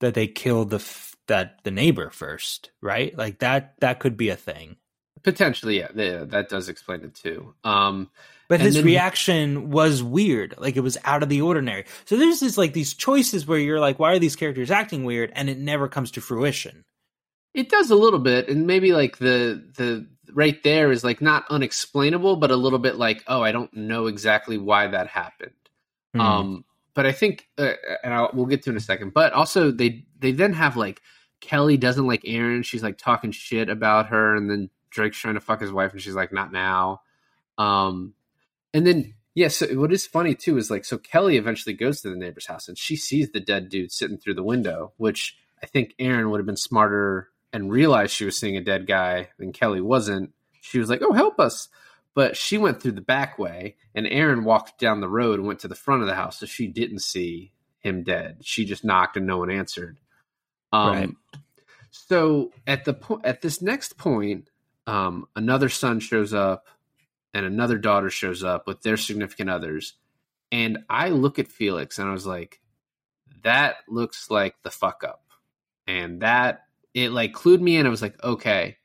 that 0.00 0.14
they 0.14 0.26
killed 0.26 0.70
the 0.70 0.76
f- 0.76 1.16
that 1.28 1.60
the 1.62 1.70
neighbor 1.70 2.10
first, 2.10 2.70
right? 2.80 3.16
Like 3.16 3.38
that. 3.38 3.74
That 3.80 4.00
could 4.00 4.16
be 4.16 4.30
a 4.30 4.36
thing. 4.36 4.76
Potentially, 5.22 5.78
yeah, 5.78 5.88
yeah, 5.94 6.24
that 6.24 6.48
does 6.48 6.68
explain 6.68 7.02
it 7.02 7.14
too. 7.14 7.54
Um, 7.64 8.10
But 8.48 8.60
And 8.60 8.66
his 8.66 8.82
reaction 8.82 9.70
was 9.70 10.02
weird. 10.02 10.54
Like 10.58 10.76
it 10.76 10.80
was 10.80 10.96
out 11.04 11.22
of 11.22 11.28
the 11.28 11.40
ordinary. 11.40 11.84
So 12.04 12.16
there's 12.16 12.40
this 12.40 12.56
like 12.56 12.72
these 12.74 12.94
choices 12.94 13.46
where 13.46 13.58
you're 13.58 13.80
like, 13.80 13.98
why 13.98 14.12
are 14.12 14.18
these 14.20 14.36
characters 14.36 14.70
acting 14.70 15.04
weird? 15.04 15.32
And 15.34 15.50
it 15.50 15.58
never 15.58 15.88
comes 15.88 16.12
to 16.12 16.20
fruition. 16.20 16.84
it 17.54 17.70
does 17.70 17.90
a 17.90 17.96
little 17.96 18.18
bit, 18.18 18.48
and 18.48 18.66
maybe 18.66 18.92
like 18.92 19.16
the 19.16 19.64
the 19.76 20.06
right 20.32 20.62
there 20.62 20.92
is 20.92 21.02
like 21.02 21.22
not 21.22 21.44
unexplainable, 21.48 22.36
but 22.36 22.50
a 22.50 22.56
little 22.56 22.78
bit 22.78 22.96
like, 22.96 23.24
oh, 23.26 23.42
I 23.42 23.50
don't 23.50 23.72
know 23.74 24.06
exactly 24.06 24.58
why 24.58 24.86
that 24.88 25.08
happened. 25.08 25.52
Hmm. 26.14 26.20
Um, 26.20 26.64
but 26.94 27.06
I 27.06 27.12
think, 27.12 27.48
uh, 27.58 27.72
and 28.04 28.12
I'll, 28.12 28.30
we'll 28.34 28.46
get 28.46 28.62
to 28.64 28.70
in 28.70 28.76
a 28.76 28.80
second. 28.80 29.14
But 29.14 29.32
also, 29.32 29.70
they 29.70 30.04
they 30.18 30.32
then 30.32 30.52
have 30.52 30.76
like 30.76 31.00
Kelly 31.40 31.78
doesn't 31.78 32.06
like 32.06 32.22
Erin. 32.26 32.62
She's 32.62 32.82
like 32.82 32.98
talking 32.98 33.32
shit 33.32 33.70
about 33.70 34.08
her, 34.08 34.36
and 34.36 34.50
then 34.50 34.68
Drake's 34.90 35.18
trying 35.18 35.34
to 35.34 35.40
fuck 35.40 35.60
his 35.62 35.72
wife, 35.72 35.92
and 35.92 36.02
she's 36.02 36.14
like, 36.14 36.32
not 36.32 36.52
now. 36.52 37.00
Um, 37.56 38.12
and 38.76 38.86
then 38.86 39.14
yeah, 39.34 39.48
so 39.48 39.66
what 39.78 39.90
is 39.90 40.06
funny 40.06 40.34
too 40.34 40.58
is 40.58 40.70
like, 40.70 40.84
so 40.84 40.98
Kelly 40.98 41.38
eventually 41.38 41.74
goes 41.74 42.02
to 42.02 42.10
the 42.10 42.16
neighbor's 42.16 42.46
house, 42.46 42.68
and 42.68 42.76
she 42.76 42.94
sees 42.94 43.30
the 43.32 43.40
dead 43.40 43.70
dude 43.70 43.90
sitting 43.90 44.18
through 44.18 44.34
the 44.34 44.42
window, 44.42 44.92
which 44.98 45.36
I 45.62 45.66
think 45.66 45.94
Erin 45.98 46.30
would 46.30 46.40
have 46.40 46.46
been 46.46 46.56
smarter 46.56 47.30
and 47.54 47.70
realized 47.70 48.12
she 48.12 48.26
was 48.26 48.36
seeing 48.36 48.56
a 48.58 48.64
dead 48.64 48.86
guy, 48.86 49.30
and 49.38 49.54
Kelly 49.54 49.80
wasn't. 49.80 50.32
She 50.60 50.78
was 50.78 50.90
like, 50.90 51.00
"Oh, 51.02 51.12
help 51.12 51.40
us!" 51.40 51.68
But 52.14 52.36
she 52.36 52.58
went 52.58 52.82
through 52.82 52.92
the 52.92 53.00
back 53.00 53.38
way, 53.38 53.76
and 53.94 54.06
Erin 54.06 54.44
walked 54.44 54.78
down 54.78 55.00
the 55.00 55.08
road 55.08 55.38
and 55.38 55.48
went 55.48 55.60
to 55.60 55.68
the 55.68 55.74
front 55.74 56.02
of 56.02 56.08
the 56.08 56.14
house, 56.14 56.38
so 56.38 56.44
she 56.44 56.66
didn't 56.66 57.00
see 57.00 57.52
him 57.78 58.02
dead. 58.02 58.38
She 58.42 58.66
just 58.66 58.84
knocked 58.84 59.16
and 59.16 59.26
no 59.26 59.38
one 59.38 59.50
answered. 59.50 59.98
Um, 60.72 60.92
Right. 60.92 61.10
So 61.90 62.52
at 62.66 62.84
the 62.84 62.92
po- 62.94 63.22
at 63.24 63.40
this 63.40 63.62
next 63.62 63.96
point, 63.96 64.50
um, 64.86 65.26
another 65.34 65.68
son 65.70 66.00
shows 66.00 66.34
up, 66.34 66.66
and 67.36 67.44
another 67.44 67.76
daughter 67.76 68.08
shows 68.08 68.42
up 68.42 68.66
with 68.66 68.80
their 68.80 68.96
significant 68.96 69.50
others, 69.50 69.92
and 70.50 70.78
I 70.88 71.10
look 71.10 71.38
at 71.38 71.52
Felix 71.52 71.98
and 71.98 72.08
I 72.08 72.12
was 72.12 72.26
like, 72.26 72.62
"That 73.42 73.76
looks 73.88 74.30
like 74.30 74.54
the 74.62 74.70
fuck 74.70 75.04
up," 75.04 75.22
and 75.86 76.22
that 76.22 76.62
it 76.94 77.10
like 77.10 77.34
clued 77.34 77.60
me 77.60 77.76
in. 77.76 77.84
I 77.84 77.90
was 77.90 78.00
like, 78.00 78.22
"Okay." 78.24 78.78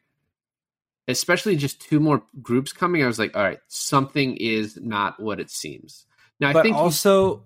Especially 1.08 1.56
just 1.56 1.80
two 1.80 2.02
more 2.02 2.24
groups 2.42 2.74
coming, 2.74 3.02
I 3.02 3.08
was 3.08 3.20
like, 3.20 3.38
"All 3.38 3.44
right, 3.44 3.60
something 3.70 4.36
is 4.36 4.78
not 4.82 5.18
what 5.18 5.40
it 5.40 5.50
seems." 5.50 6.06
Now 6.42 6.50
I 6.50 6.62
think 6.62 6.76
also, 6.76 7.46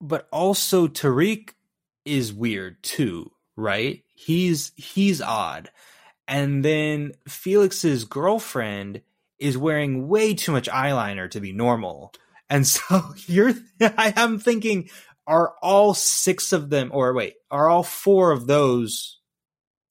but 0.00 0.28
also 0.30 0.86
Tariq 0.86 1.50
is 2.04 2.32
weird 2.32 2.80
too, 2.84 3.32
right? 3.56 4.04
He's 4.14 4.70
he's 4.76 5.20
odd, 5.20 5.72
and 6.28 6.64
then 6.64 7.14
Felix's 7.28 8.04
girlfriend 8.04 9.02
is 9.38 9.58
wearing 9.58 10.08
way 10.08 10.34
too 10.34 10.52
much 10.52 10.68
eyeliner 10.68 11.30
to 11.30 11.40
be 11.40 11.52
normal, 11.52 12.12
and 12.48 12.66
so 12.66 13.14
you're. 13.26 13.54
I 13.80 14.12
am 14.16 14.38
thinking, 14.38 14.90
are 15.26 15.54
all 15.62 15.94
six 15.94 16.52
of 16.52 16.70
them, 16.70 16.90
or 16.92 17.12
wait, 17.14 17.34
are 17.50 17.68
all 17.68 17.82
four 17.82 18.32
of 18.32 18.46
those 18.46 19.18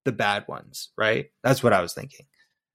the 0.04 0.12
bad 0.12 0.46
ones? 0.48 0.90
Right? 0.98 1.32
That's 1.44 1.64
what 1.64 1.74
I 1.74 1.82
was 1.82 1.94
thinking. 1.94 2.26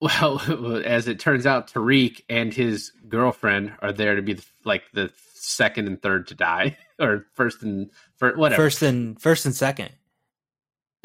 Well, 0.01 0.81
as 0.85 1.07
it 1.07 1.19
turns 1.19 1.45
out, 1.45 1.71
Tariq 1.71 2.21
and 2.27 2.53
his 2.53 2.91
girlfriend 3.07 3.73
are 3.79 3.93
there 3.93 4.15
to 4.15 4.21
be 4.21 4.33
the, 4.33 4.45
like 4.65 4.83
the 4.93 5.11
second 5.35 5.87
and 5.87 6.01
third 6.01 6.27
to 6.27 6.35
die, 6.35 6.77
or 6.99 7.25
first 7.33 7.61
and 7.63 7.91
first, 8.17 8.37
whatever. 8.37 8.63
First 8.63 8.81
and 8.81 9.21
first 9.21 9.45
and 9.45 9.55
second. 9.55 9.91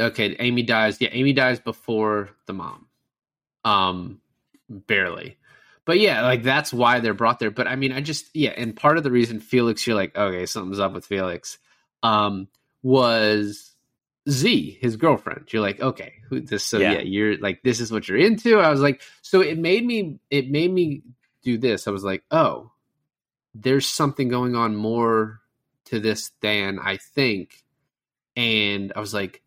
okay, 0.00 0.36
Amy 0.38 0.62
dies. 0.62 1.00
Yeah, 1.00 1.10
Amy 1.12 1.34
dies 1.34 1.60
before 1.60 2.30
the 2.46 2.54
mom, 2.54 2.86
um, 3.64 4.20
barely. 4.68 5.36
But 5.86 6.00
yeah, 6.00 6.22
like 6.22 6.42
that's 6.42 6.72
why 6.72 7.00
they're 7.00 7.14
brought 7.14 7.38
there. 7.38 7.50
But 7.50 7.68
I 7.68 7.76
mean, 7.76 7.92
I 7.92 8.02
just 8.02 8.28
yeah, 8.34 8.50
and 8.50 8.76
part 8.76 8.98
of 8.98 9.04
the 9.04 9.10
reason 9.10 9.40
Felix, 9.40 9.86
you're 9.86 9.96
like, 9.96 10.16
okay, 10.16 10.44
something's 10.44 10.80
up 10.80 10.92
with 10.92 11.06
Felix, 11.06 11.58
um, 12.02 12.48
was 12.82 13.72
Z, 14.28 14.78
his 14.80 14.96
girlfriend. 14.96 15.52
You're 15.52 15.62
like, 15.62 15.80
okay, 15.80 16.14
who 16.28 16.40
this? 16.40 16.66
So 16.66 16.78
Yeah. 16.78 16.94
yeah. 16.94 17.00
you're 17.00 17.38
like, 17.38 17.62
this 17.62 17.80
is 17.80 17.92
what 17.92 18.08
you're 18.08 18.18
into. 18.18 18.58
I 18.58 18.70
was 18.70 18.80
like, 18.80 19.00
so 19.22 19.40
it 19.40 19.58
made 19.58 19.86
me, 19.86 20.18
it 20.28 20.50
made 20.50 20.72
me 20.72 21.02
do 21.42 21.56
this. 21.56 21.86
I 21.86 21.92
was 21.92 22.04
like, 22.04 22.24
oh, 22.30 22.72
there's 23.54 23.86
something 23.86 24.28
going 24.28 24.56
on 24.56 24.74
more 24.74 25.40
to 25.86 26.00
this 26.00 26.32
than 26.40 26.80
I 26.80 26.96
think. 26.96 27.64
And 28.34 28.92
I 28.96 29.00
was 29.00 29.14
like, 29.14 29.42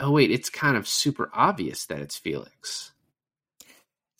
oh 0.00 0.10
wait, 0.10 0.30
it's 0.30 0.48
kind 0.48 0.76
of 0.76 0.88
super 0.88 1.30
obvious 1.32 1.86
that 1.86 2.00
it's 2.00 2.16
Felix. 2.16 2.91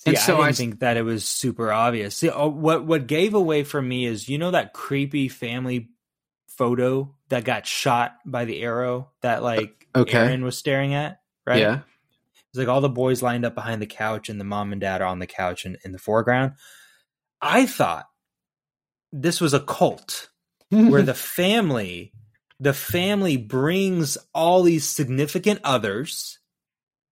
See, 0.04 0.10
And 0.10 0.16
I 0.18 0.20
so 0.20 0.36
didn't 0.36 0.48
I- 0.48 0.52
think 0.52 0.80
that 0.80 0.96
it 0.96 1.02
was 1.02 1.26
super 1.28 1.70
obvious. 1.72 2.16
See, 2.16 2.28
oh, 2.30 2.48
what 2.48 2.84
what 2.84 3.06
gave 3.06 3.34
away 3.34 3.62
for 3.64 3.80
me 3.80 4.04
is 4.06 4.28
you 4.28 4.38
know 4.38 4.50
that 4.50 4.72
creepy 4.72 5.28
family 5.28 5.90
photo 6.48 7.14
that 7.28 7.44
got 7.44 7.66
shot 7.66 8.16
by 8.26 8.44
the 8.44 8.62
arrow 8.62 9.10
that 9.22 9.38
uh, 9.38 9.42
like 9.42 9.86
Okay. 9.94 10.18
Erin 10.18 10.42
was 10.44 10.56
staring 10.58 10.94
at, 10.94 11.20
right? 11.46 11.60
Yeah. 11.60 11.80
It's 12.50 12.58
like 12.58 12.68
all 12.68 12.80
the 12.80 12.88
boys 12.88 13.22
lined 13.22 13.44
up 13.44 13.54
behind 13.54 13.80
the 13.80 13.86
couch 13.86 14.28
and 14.28 14.40
the 14.40 14.44
mom 14.44 14.72
and 14.72 14.80
dad 14.80 15.00
are 15.02 15.06
on 15.06 15.18
the 15.18 15.26
couch 15.26 15.64
in, 15.66 15.76
in 15.84 15.92
the 15.92 15.98
foreground. 15.98 16.52
I 17.40 17.66
thought 17.66 18.06
this 19.12 19.40
was 19.40 19.54
a 19.54 19.60
cult 19.60 20.28
where 20.70 21.02
the 21.02 21.14
family 21.38 22.12
the 22.60 22.72
family 22.74 23.36
brings 23.36 24.16
all 24.34 24.62
these 24.62 24.88
significant 24.88 25.60
others 25.64 26.38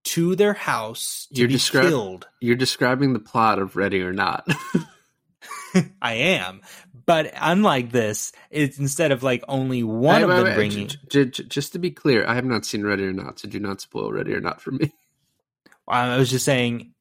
to 0.04 0.34
their 0.34 0.54
house 0.54 1.28
to 1.32 1.40
You're 1.40 1.48
be 1.48 1.54
descri- 1.54 1.82
killed. 1.88 2.28
You're 2.40 2.56
describing 2.56 3.12
the 3.12 3.18
plot 3.18 3.58
of 3.58 3.76
Ready 3.76 4.02
or 4.02 4.12
Not. 4.12 4.46
I 6.02 6.14
am. 6.14 6.62
But 7.06 7.32
unlike 7.40 7.90
this, 7.92 8.32
it's 8.50 8.78
instead 8.78 9.12
of 9.12 9.22
like 9.22 9.44
only 9.48 9.82
one 9.82 10.22
of 10.22 10.28
them 10.28 10.54
bringing. 10.54 10.88
j- 11.08 11.26
j- 11.26 11.44
just 11.44 11.72
to 11.72 11.78
be 11.78 11.90
clear, 11.90 12.26
I 12.26 12.34
have 12.34 12.44
not 12.44 12.64
seen 12.64 12.84
Ready 12.84 13.04
or 13.04 13.12
Not, 13.12 13.38
so 13.40 13.48
do 13.48 13.58
not 13.60 13.80
spoil 13.80 14.12
Ready 14.12 14.32
or 14.34 14.40
Not 14.40 14.60
for 14.60 14.70
me. 14.72 14.92
I 15.88 16.16
was 16.16 16.30
just 16.30 16.44
saying, 16.44 16.92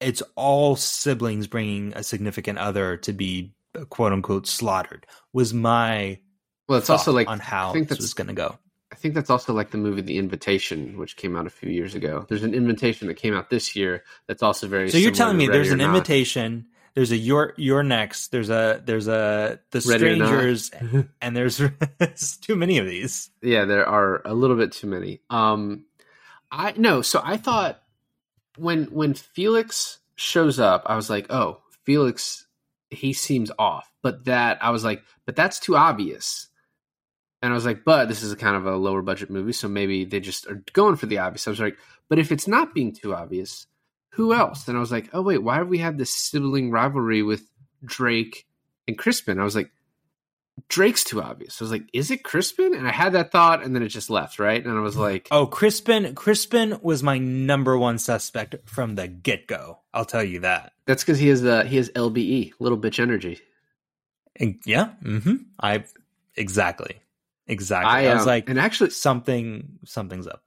it's 0.00 0.22
all 0.34 0.76
siblings 0.76 1.46
bringing 1.46 1.92
a 1.94 2.02
significant 2.02 2.58
other 2.58 2.96
to 2.98 3.12
be 3.12 3.52
quote 3.90 4.12
unquote 4.12 4.46
slaughtered. 4.46 5.06
Was 5.32 5.52
my 5.52 6.18
Well, 6.68 6.78
it's 6.78 6.90
also 6.90 7.12
like 7.12 7.28
on 7.28 7.38
how 7.38 7.70
I 7.70 7.72
think 7.74 7.88
this 7.88 7.98
was 7.98 8.14
going 8.14 8.28
to 8.28 8.32
go. 8.32 8.58
I 9.02 9.06
think 9.10 9.16
that's 9.16 9.30
also 9.30 9.52
like 9.52 9.72
the 9.72 9.78
movie 9.78 10.00
The 10.00 10.16
Invitation, 10.16 10.96
which 10.96 11.16
came 11.16 11.34
out 11.34 11.44
a 11.44 11.50
few 11.50 11.68
years 11.68 11.96
ago. 11.96 12.24
There's 12.28 12.44
an 12.44 12.54
invitation 12.54 13.08
that 13.08 13.14
came 13.14 13.34
out 13.34 13.50
this 13.50 13.74
year 13.74 14.04
that's 14.28 14.44
also 14.44 14.68
very. 14.68 14.92
So 14.92 14.98
you're 14.98 15.10
telling 15.10 15.36
me 15.36 15.48
there's 15.48 15.72
an 15.72 15.78
Not. 15.78 15.88
invitation. 15.88 16.66
There's 16.94 17.10
a 17.10 17.16
your 17.16 17.52
You're 17.56 17.82
Next. 17.82 18.28
There's 18.28 18.48
a 18.48 18.80
there's 18.84 19.08
a 19.08 19.58
the 19.72 19.84
Ready 19.88 20.14
strangers, 20.14 20.70
and 21.20 21.36
there's, 21.36 21.60
there's 21.98 22.36
too 22.42 22.54
many 22.54 22.78
of 22.78 22.86
these. 22.86 23.28
Yeah, 23.42 23.64
there 23.64 23.88
are 23.88 24.22
a 24.24 24.34
little 24.34 24.56
bit 24.56 24.70
too 24.70 24.86
many. 24.86 25.20
Um, 25.28 25.84
I 26.52 26.74
no. 26.76 27.02
So 27.02 27.20
I 27.24 27.38
thought 27.38 27.82
when 28.56 28.84
when 28.84 29.14
Felix 29.14 29.98
shows 30.14 30.60
up, 30.60 30.84
I 30.86 30.94
was 30.94 31.10
like, 31.10 31.26
oh, 31.28 31.60
Felix, 31.82 32.46
he 32.88 33.12
seems 33.14 33.50
off. 33.58 33.90
But 34.00 34.26
that 34.26 34.62
I 34.62 34.70
was 34.70 34.84
like, 34.84 35.02
but 35.26 35.34
that's 35.34 35.58
too 35.58 35.76
obvious. 35.76 36.46
And 37.42 37.52
I 37.52 37.54
was 37.54 37.66
like, 37.66 37.84
but 37.84 38.08
this 38.08 38.22
is 38.22 38.30
a 38.32 38.36
kind 38.36 38.54
of 38.54 38.66
a 38.66 38.76
lower 38.76 39.02
budget 39.02 39.28
movie, 39.28 39.52
so 39.52 39.68
maybe 39.68 40.04
they 40.04 40.20
just 40.20 40.46
are 40.46 40.62
going 40.72 40.96
for 40.96 41.06
the 41.06 41.18
obvious. 41.18 41.46
I 41.46 41.50
was 41.50 41.60
like, 41.60 41.76
but 42.08 42.20
if 42.20 42.30
it's 42.30 42.46
not 42.46 42.72
being 42.72 42.92
too 42.92 43.14
obvious, 43.14 43.66
who 44.10 44.32
else? 44.32 44.68
And 44.68 44.76
I 44.76 44.80
was 44.80 44.92
like, 44.92 45.10
oh 45.12 45.22
wait, 45.22 45.38
why 45.38 45.56
have 45.56 45.68
we 45.68 45.78
had 45.78 45.98
this 45.98 46.14
sibling 46.14 46.70
rivalry 46.70 47.22
with 47.22 47.42
Drake 47.84 48.46
and 48.86 48.96
Crispin? 48.96 49.40
I 49.40 49.44
was 49.44 49.56
like, 49.56 49.72
Drake's 50.68 51.02
too 51.02 51.22
obvious. 51.22 51.60
I 51.60 51.64
was 51.64 51.72
like, 51.72 51.88
is 51.92 52.10
it 52.10 52.22
Crispin? 52.22 52.74
And 52.74 52.86
I 52.86 52.92
had 52.92 53.14
that 53.14 53.32
thought, 53.32 53.62
and 53.64 53.74
then 53.74 53.82
it 53.82 53.88
just 53.88 54.10
left, 54.10 54.38
right? 54.38 54.64
And 54.64 54.76
I 54.76 54.80
was 54.80 54.96
like, 54.96 55.28
Oh, 55.30 55.46
Crispin 55.46 56.14
Crispin 56.14 56.78
was 56.82 57.02
my 57.02 57.18
number 57.18 57.76
one 57.76 57.98
suspect 57.98 58.56
from 58.66 58.94
the 58.94 59.08
get 59.08 59.46
go. 59.46 59.78
I'll 59.94 60.04
tell 60.04 60.24
you 60.24 60.40
that. 60.40 60.72
that's 60.86 61.02
because 61.02 61.18
he 61.18 61.28
has 61.28 61.44
uh, 61.44 61.64
he 61.64 61.76
has 61.76 61.88
LBE, 61.90 62.52
little 62.60 62.78
bitch 62.78 63.00
energy. 63.00 63.40
And 64.36 64.60
yeah, 64.64 64.90
mm-hmm. 65.02 65.36
I 65.58 65.84
exactly, 66.36 67.00
exactly. 67.46 67.90
I, 67.90 68.10
I, 68.10 68.14
was 68.14 68.22
um, 68.22 68.28
like, 68.28 68.48
and 68.48 68.58
actually, 68.58 68.90
something 68.90 69.78
something's 69.84 70.26
up. 70.26 70.42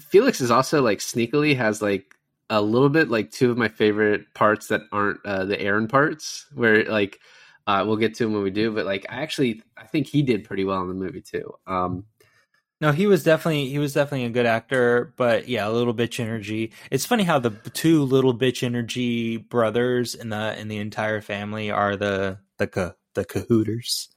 Felix 0.00 0.40
is 0.40 0.50
also 0.50 0.82
like 0.82 0.98
sneakily 0.98 1.56
has 1.56 1.82
like 1.82 2.14
a 2.48 2.60
little 2.60 2.88
bit 2.88 3.10
like 3.10 3.30
two 3.30 3.50
of 3.50 3.58
my 3.58 3.68
favorite 3.68 4.32
parts 4.34 4.68
that 4.68 4.82
aren't 4.92 5.24
uh, 5.24 5.44
the 5.44 5.60
Erin 5.60 5.88
parts, 5.88 6.46
where 6.54 6.84
like 6.84 7.18
uh, 7.66 7.84
we'll 7.86 7.96
get 7.96 8.14
to 8.14 8.24
them 8.24 8.32
when 8.32 8.42
we 8.42 8.50
do, 8.50 8.72
but 8.72 8.86
like 8.86 9.06
I 9.08 9.22
actually 9.22 9.62
I 9.76 9.86
think 9.86 10.08
he 10.08 10.22
did 10.22 10.44
pretty 10.44 10.64
well 10.64 10.82
in 10.82 10.88
the 10.88 10.94
movie 10.94 11.22
too. 11.22 11.54
Um, 11.66 12.04
No, 12.80 12.92
he 12.92 13.06
was 13.06 13.22
definitely 13.22 13.68
he 13.68 13.78
was 13.78 13.92
definitely 13.92 14.26
a 14.26 14.30
good 14.30 14.46
actor, 14.46 15.14
but 15.16 15.48
yeah, 15.48 15.68
a 15.68 15.70
little 15.70 15.94
bitch 15.94 16.18
energy. 16.18 16.72
It's 16.90 17.06
funny 17.06 17.24
how 17.24 17.38
the 17.38 17.50
two 17.50 18.02
little 18.04 18.36
bitch 18.36 18.62
energy 18.62 19.36
brothers 19.36 20.14
in 20.14 20.30
the 20.30 20.58
in 20.58 20.68
the 20.68 20.78
entire 20.78 21.20
family 21.20 21.70
are 21.70 21.96
the 21.96 22.38
the 22.58 22.96
the 23.14 23.24
cahooters. 23.24 24.08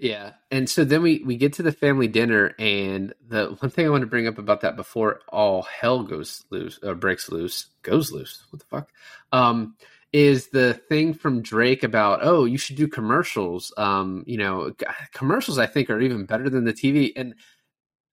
Yeah, 0.00 0.32
and 0.50 0.66
so 0.66 0.84
then 0.84 1.02
we 1.02 1.22
we 1.26 1.36
get 1.36 1.52
to 1.54 1.62
the 1.62 1.72
family 1.72 2.08
dinner, 2.08 2.54
and 2.58 3.12
the 3.28 3.54
one 3.58 3.70
thing 3.70 3.84
I 3.84 3.90
want 3.90 4.00
to 4.00 4.06
bring 4.06 4.26
up 4.26 4.38
about 4.38 4.62
that 4.62 4.74
before 4.74 5.20
all 5.28 5.60
hell 5.60 6.04
goes 6.04 6.42
loose 6.48 6.78
or 6.82 6.94
breaks 6.94 7.30
loose, 7.30 7.66
goes 7.82 8.10
loose. 8.10 8.42
What 8.48 8.60
the 8.60 8.66
fuck? 8.66 8.88
Um, 9.30 9.76
is 10.14 10.48
the 10.48 10.72
thing 10.74 11.12
from 11.12 11.42
Drake 11.42 11.82
about 11.82 12.20
oh 12.22 12.46
you 12.46 12.56
should 12.56 12.76
do 12.76 12.88
commercials. 12.88 13.74
Um, 13.76 14.24
you 14.26 14.38
know, 14.38 14.72
commercials 15.12 15.58
I 15.58 15.66
think 15.66 15.90
are 15.90 16.00
even 16.00 16.24
better 16.24 16.48
than 16.48 16.64
the 16.64 16.72
TV. 16.72 17.12
And 17.14 17.34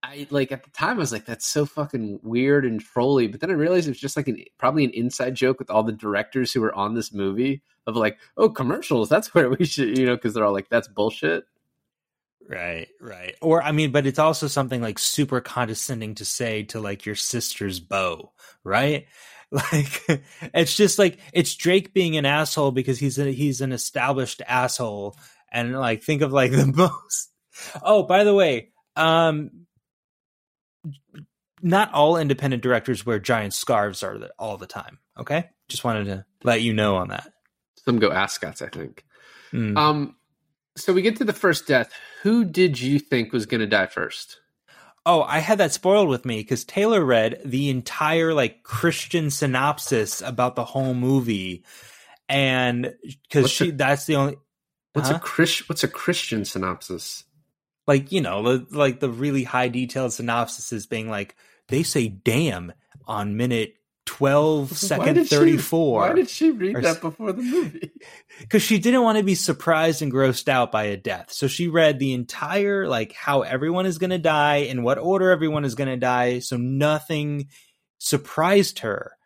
I 0.03 0.27
like 0.29 0.51
at 0.51 0.63
the 0.65 0.69
time 0.71 0.97
I 0.97 0.99
was 0.99 1.13
like 1.13 1.25
that's 1.25 1.45
so 1.47 1.65
fucking 1.65 2.19
weird 2.21 2.65
and 2.65 2.81
trolly, 2.81 3.27
but 3.27 3.39
then 3.39 3.49
I 3.49 3.53
realized 3.53 3.87
it 3.87 3.91
was 3.91 3.99
just 3.99 4.17
like 4.17 4.27
an 4.27 4.43
probably 4.57 4.83
an 4.83 4.91
inside 4.91 5.35
joke 5.35 5.57
with 5.57 5.69
all 5.69 5.83
the 5.83 5.93
directors 5.93 6.51
who 6.51 6.59
were 6.61 6.75
on 6.75 6.95
this 6.95 7.13
movie 7.13 7.61
of 7.87 7.95
like 7.95 8.17
oh 8.35 8.49
commercials 8.49 9.07
that's 9.07 9.33
where 9.33 9.49
we 9.49 9.65
should 9.65 9.97
you 9.97 10.05
know 10.05 10.15
because 10.17 10.33
they're 10.33 10.45
all 10.45 10.53
like 10.53 10.69
that's 10.69 10.89
bullshit. 10.89 11.45
Right, 12.47 12.87
right. 13.01 13.35
Or 13.41 13.61
I 13.61 13.71
mean, 13.73 13.91
but 13.91 14.05
it's 14.05 14.19
also 14.19 14.47
something 14.47 14.81
like 14.81 14.99
super 14.99 15.41
condescending 15.41 16.15
to 16.15 16.25
say 16.25 16.63
to 16.63 16.79
like 16.79 17.05
your 17.05 17.15
sister's 17.15 17.79
beau, 17.79 18.31
right? 18.63 19.05
Like 19.49 20.03
it's 20.53 20.75
just 20.75 20.99
like 20.99 21.19
it's 21.31 21.55
Drake 21.55 21.93
being 21.93 22.17
an 22.17 22.25
asshole 22.25 22.73
because 22.73 22.99
he's 22.99 23.17
a, 23.17 23.31
he's 23.31 23.61
an 23.61 23.71
established 23.71 24.41
asshole 24.45 25.15
and 25.49 25.71
like 25.79 26.03
think 26.03 26.21
of 26.21 26.33
like 26.33 26.51
the 26.51 26.65
most 26.65 27.31
Oh, 27.81 28.03
by 28.03 28.25
the 28.25 28.35
way, 28.35 28.71
um 28.97 29.67
not 31.61 31.93
all 31.93 32.17
independent 32.17 32.61
directors 32.61 33.05
wear 33.05 33.19
giant 33.19 33.53
scarves 33.53 34.03
are 34.03 34.17
the, 34.17 34.31
all 34.37 34.57
the 34.57 34.67
time, 34.67 34.99
okay? 35.17 35.49
Just 35.69 35.83
wanted 35.83 36.05
to 36.05 36.25
let 36.43 36.61
you 36.61 36.73
know 36.73 36.97
on 36.97 37.07
that. 37.07 37.31
Some 37.85 37.99
go 37.99 38.11
ascots, 38.11 38.61
I 38.61 38.67
think. 38.67 39.05
Mm. 39.53 39.77
Um, 39.77 40.15
so 40.77 40.93
we 40.93 41.01
get 41.01 41.17
to 41.17 41.25
the 41.25 41.33
first 41.33 41.67
death. 41.67 41.91
Who 42.23 42.45
did 42.45 42.79
you 42.79 42.99
think 42.99 43.33
was 43.33 43.45
going 43.45 43.61
to 43.61 43.67
die 43.67 43.87
first? 43.87 44.39
Oh, 45.05 45.21
I 45.23 45.39
had 45.39 45.57
that 45.59 45.71
spoiled 45.73 46.09
with 46.09 46.25
me 46.25 46.37
because 46.37 46.65
Taylor 46.65 47.03
read 47.03 47.41
the 47.45 47.69
entire 47.69 48.33
like 48.33 48.63
Christian 48.63 49.29
synopsis 49.31 50.21
about 50.21 50.55
the 50.55 50.65
whole 50.65 50.93
movie, 50.93 51.63
and 52.29 52.93
because 53.29 53.49
she 53.51 53.71
the- 53.71 53.77
that's 53.77 54.05
the 54.05 54.15
only 54.15 54.37
What's 54.93 55.09
Huh? 55.09 55.15
a 55.17 55.19
Chris? 55.19 55.67
What's 55.69 55.83
a 55.83 55.87
Christian 55.87 56.45
synopsis? 56.45 57.23
like 57.87 58.11
you 58.11 58.19
know 58.19 58.65
like 58.71 58.99
the 58.99 59.09
really 59.09 59.43
high 59.45 59.69
detailed 59.69 60.11
synopsis 60.11 60.73
is 60.73 60.85
being 60.85 61.09
like 61.09 61.35
they 61.69 61.83
say 61.83 62.09
damn 62.09 62.73
on 63.05 63.37
minute 63.37 63.75
12 64.07 64.71
Why 64.71 64.75
second 64.75 65.15
she- 65.27 65.35
34 65.35 65.99
Why 65.99 66.13
did 66.13 66.29
she 66.29 66.51
read 66.51 66.77
Or 66.77 66.81
that 66.81 67.01
before 67.01 67.33
the 67.33 67.43
movie? 67.43 67.91
because 68.39 68.63
she 68.63 68.79
didn't 68.79 69.03
want 69.03 69.17
to 69.17 69.23
be 69.23 69.35
surprised 69.35 70.01
and 70.01 70.11
grossed 70.11 70.47
out 70.47 70.71
by 70.71 70.85
a 70.85 70.97
death. 70.97 71.31
So 71.31 71.47
she 71.47 71.67
read 71.67 71.99
the 71.99 72.13
entire 72.13 72.87
like 72.87 73.13
how 73.13 73.41
everyone 73.41 73.85
is 73.85 73.97
going 73.99 74.09
to 74.09 74.17
die, 74.17 74.57
in 74.57 74.81
what 74.81 74.97
order 74.97 75.29
everyone 75.29 75.65
is 75.65 75.75
going 75.75 75.89
to 75.89 75.97
die, 75.97 76.39
so 76.39 76.57
nothing 76.57 77.49
surprised 77.99 78.79
her. 78.79 79.17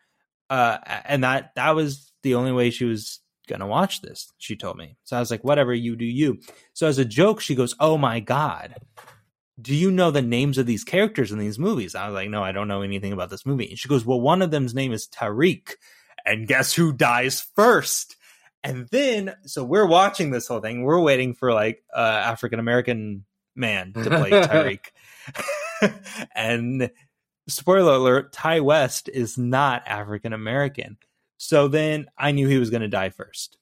Uh, 0.50 0.78
and 1.04 1.24
that 1.24 1.54
that 1.54 1.74
was 1.74 2.12
the 2.22 2.34
only 2.34 2.52
way 2.52 2.70
she 2.70 2.84
was 2.84 3.20
going 3.48 3.60
to 3.60 3.66
watch 3.66 4.02
this. 4.02 4.32
She 4.38 4.56
told 4.56 4.76
me. 4.76 4.96
So 5.04 5.16
I 5.16 5.20
was 5.20 5.30
like, 5.30 5.44
whatever, 5.44 5.72
you 5.72 5.96
do 5.96 6.04
you. 6.04 6.40
So 6.74 6.86
as 6.86 6.98
a 6.98 7.04
joke, 7.04 7.40
she 7.40 7.54
goes, 7.54 7.74
"Oh 7.80 7.96
my 7.96 8.20
god." 8.20 8.74
Do 9.60 9.74
you 9.74 9.90
know 9.90 10.10
the 10.10 10.22
names 10.22 10.58
of 10.58 10.66
these 10.66 10.84
characters 10.84 11.30
in 11.30 11.38
these 11.38 11.58
movies? 11.58 11.94
I 11.94 12.06
was 12.06 12.14
like, 12.14 12.30
no, 12.30 12.42
I 12.42 12.52
don't 12.52 12.68
know 12.68 12.82
anything 12.82 13.12
about 13.12 13.30
this 13.30 13.44
movie. 13.44 13.68
And 13.68 13.78
she 13.78 13.88
goes, 13.88 14.04
well, 14.04 14.20
one 14.20 14.42
of 14.42 14.50
them's 14.50 14.74
name 14.74 14.92
is 14.92 15.08
Tariq. 15.08 15.72
And 16.24 16.46
guess 16.46 16.72
who 16.72 16.92
dies 16.92 17.40
first? 17.54 18.16
And 18.64 18.88
then, 18.88 19.34
so 19.44 19.64
we're 19.64 19.86
watching 19.86 20.30
this 20.30 20.46
whole 20.46 20.60
thing. 20.60 20.84
We're 20.84 21.00
waiting 21.00 21.34
for 21.34 21.52
like 21.52 21.82
uh, 21.94 21.98
African 21.98 22.60
American 22.60 23.24
man 23.56 23.92
to 23.92 24.04
play 24.04 24.30
Tyreek. 25.90 26.28
and 26.34 26.90
spoiler 27.48 27.94
alert: 27.94 28.32
Ti 28.32 28.60
West 28.60 29.08
is 29.12 29.36
not 29.36 29.82
African 29.86 30.32
American. 30.32 30.96
So 31.38 31.66
then 31.68 32.06
I 32.16 32.30
knew 32.30 32.46
he 32.46 32.58
was 32.58 32.70
going 32.70 32.82
to 32.82 32.88
die 32.88 33.10
first. 33.10 33.58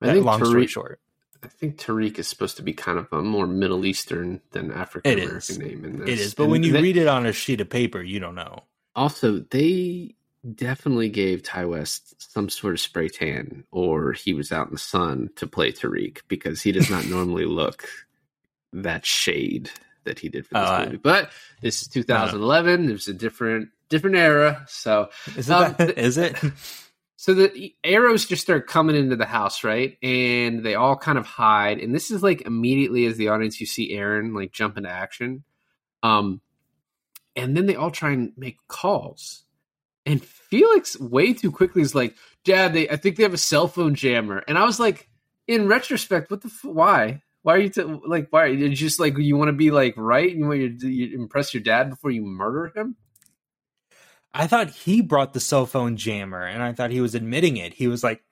I 0.00 0.14
think 0.14 0.24
long 0.24 0.42
story 0.42 0.66
short, 0.66 1.00
I 1.42 1.48
think 1.48 1.78
Tariq 1.78 2.18
is 2.18 2.28
supposed 2.28 2.56
to 2.58 2.62
be 2.62 2.72
kind 2.72 2.98
of 2.98 3.08
a 3.12 3.22
more 3.22 3.46
Middle 3.46 3.84
Eastern 3.86 4.40
than 4.50 4.70
African 4.72 5.12
American 5.18 5.56
name. 5.58 5.84
In 5.84 5.98
this. 6.00 6.08
it 6.08 6.18
is. 6.20 6.34
But 6.34 6.44
And 6.44 6.52
when 6.52 6.62
you 6.62 6.72
they- 6.72 6.82
read 6.82 6.96
it 6.96 7.06
on 7.08 7.24
a 7.26 7.32
sheet 7.32 7.60
of 7.60 7.68
paper, 7.70 8.02
you 8.02 8.20
don't 8.20 8.34
know. 8.34 8.64
also 8.94 9.38
they 9.50 10.14
definitely 10.54 11.08
gave 11.08 11.42
Ti 11.42 11.64
West 11.66 12.14
some 12.32 12.48
sort 12.48 12.74
of 12.74 12.80
spray 12.80 13.08
tan, 13.08 13.64
or 13.70 14.12
he 14.12 14.32
was 14.34 14.52
out 14.52 14.66
in 14.68 14.72
the 14.74 14.78
sun 14.78 15.30
to 15.36 15.46
play 15.46 15.70
Tariq 15.72 16.18
because 16.28 16.62
he 16.62 16.72
does 16.72 16.88
not 16.90 17.06
normally 17.16 17.44
look 17.44 17.86
that 18.72 19.04
shade 19.06 19.70
that 20.04 20.18
he 20.18 20.28
did 20.28 20.46
for 20.46 20.54
this 20.54 20.68
I- 20.68 20.84
movie. 20.86 20.96
But 20.96 21.30
this 21.60 21.82
is 21.82 21.88
2011. 21.88 22.88
It 22.88 22.92
was 22.92 23.08
a 23.08 23.12
different 23.14 23.68
different 23.88 24.16
era, 24.16 24.64
so 24.68 25.08
Is 25.36 25.50
Um, 25.50 25.74
it? 25.78 25.98
is 25.98 26.16
it? 26.18 26.36
so 27.20 27.34
the 27.34 27.74
arrows 27.84 28.24
just 28.24 28.40
start 28.40 28.66
coming 28.66 28.96
into 28.96 29.14
the 29.14 29.26
house, 29.26 29.62
right? 29.62 29.98
And 30.02 30.64
they 30.64 30.74
all 30.74 30.96
kind 30.96 31.18
of 31.18 31.26
hide. 31.26 31.78
And 31.78 31.94
this 31.94 32.10
is 32.10 32.22
like 32.22 32.46
immediately 32.46 33.04
as 33.04 33.18
the 33.18 33.28
audience, 33.28 33.60
you 33.60 33.66
see 33.66 33.92
Erin 33.92 34.32
like 34.32 34.52
jump 34.52 34.78
into 34.78 34.88
action. 34.88 35.44
Um, 36.02 36.40
and 37.36 37.54
then 37.54 37.66
they 37.66 37.76
all 37.76 37.90
try 37.90 38.12
and 38.12 38.32
make 38.38 38.56
calls. 38.68 39.42
And 40.06 40.24
Felix 40.24 40.98
way 40.98 41.34
too 41.34 41.52
quickly 41.52 41.82
is 41.82 41.94
like, 41.94 42.16
Dad, 42.42 42.72
they 42.72 42.88
I 42.88 42.96
think 42.96 43.16
they 43.16 43.22
have 43.24 43.34
a 43.34 43.36
cell 43.36 43.68
phone 43.68 43.94
jammer. 43.94 44.42
And 44.48 44.56
I 44.56 44.64
was 44.64 44.80
like, 44.80 45.06
in 45.46 45.68
retrospect, 45.68 46.30
what 46.30 46.40
the 46.40 46.48
f- 46.48 46.64
why? 46.64 47.20
Why 47.42 47.56
are 47.56 47.58
you 47.58 47.68
t- 47.68 47.82
like 47.82 48.28
why? 48.30 48.44
Are 48.44 48.46
you 48.46 48.70
just 48.70 48.98
like 48.98 49.18
you 49.18 49.36
want 49.36 49.48
to 49.48 49.52
be 49.52 49.70
like 49.70 49.92
right? 49.98 50.34
You 50.34 50.46
want 50.46 50.80
to 50.80 50.88
you 50.88 51.20
impress 51.20 51.52
your 51.52 51.62
dad 51.62 51.90
before 51.90 52.12
you 52.12 52.22
murder 52.22 52.72
him? 52.74 52.96
I 54.32 54.46
thought 54.46 54.70
he 54.70 55.00
brought 55.00 55.32
the 55.32 55.40
cell 55.40 55.66
phone 55.66 55.96
jammer, 55.96 56.44
and 56.44 56.62
I 56.62 56.72
thought 56.72 56.90
he 56.90 57.00
was 57.00 57.14
admitting 57.14 57.56
it. 57.56 57.74
He 57.74 57.88
was 57.88 58.04
like, 58.04 58.22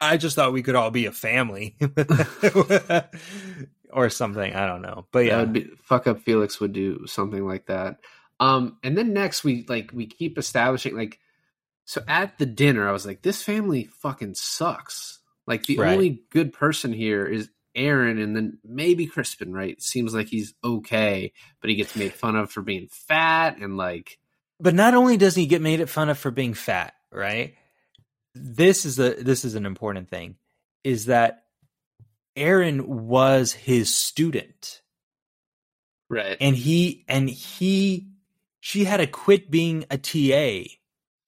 "I 0.00 0.16
just 0.16 0.36
thought 0.36 0.52
we 0.52 0.62
could 0.62 0.76
all 0.76 0.90
be 0.90 1.06
a 1.06 1.12
family," 1.12 1.76
or 3.92 4.10
something. 4.10 4.54
I 4.54 4.66
don't 4.66 4.82
know, 4.82 5.06
but 5.12 5.24
yeah, 5.24 5.44
be, 5.44 5.70
fuck 5.82 6.06
up 6.06 6.22
Felix 6.22 6.60
would 6.60 6.72
do 6.72 7.06
something 7.06 7.46
like 7.46 7.66
that. 7.66 7.98
Um, 8.40 8.78
and 8.82 8.96
then 8.96 9.12
next 9.12 9.44
we 9.44 9.64
like 9.68 9.90
we 9.92 10.06
keep 10.06 10.38
establishing 10.38 10.96
like 10.96 11.18
so 11.84 12.02
at 12.08 12.38
the 12.38 12.46
dinner 12.46 12.88
I 12.88 12.92
was 12.92 13.06
like 13.06 13.22
this 13.22 13.42
family 13.42 13.84
fucking 13.84 14.34
sucks. 14.34 15.20
Like 15.46 15.66
the 15.66 15.78
Right. 15.78 15.92
only 15.92 16.22
good 16.30 16.52
person 16.52 16.92
here 16.92 17.26
is 17.26 17.50
Erin 17.74 18.18
and 18.18 18.36
then 18.36 18.58
maybe 18.64 19.06
Crispin, 19.06 19.52
right? 19.52 19.80
Seems 19.82 20.14
like 20.14 20.28
he's 20.28 20.54
okay, 20.64 21.32
but 21.60 21.70
he 21.70 21.76
gets 21.76 21.96
made 21.96 22.14
fun 22.14 22.36
of 22.36 22.50
for 22.50 22.62
being 22.62 22.88
fat 22.90 23.58
and 23.58 23.76
like 23.76 24.18
but 24.62 24.74
not 24.74 24.94
only 24.94 25.16
does 25.16 25.34
he 25.34 25.46
get 25.46 25.60
made 25.60 25.90
fun 25.90 26.08
of 26.08 26.18
for 26.18 26.30
being 26.30 26.54
fat, 26.54 26.94
right? 27.10 27.54
This 28.34 28.86
is 28.86 28.98
a 28.98 29.14
this 29.14 29.44
is 29.44 29.56
an 29.56 29.66
important 29.66 30.08
thing, 30.08 30.36
is 30.84 31.06
that 31.06 31.44
Erin 32.36 33.08
was 33.08 33.52
his 33.52 33.92
student. 33.94 34.80
right. 36.08 36.36
and 36.40 36.56
he 36.56 37.04
and 37.08 37.28
he 37.28 38.08
she 38.60 38.84
had 38.84 38.98
to 38.98 39.06
quit 39.08 39.50
being 39.50 39.84
a 39.90 39.98
TA 39.98 40.70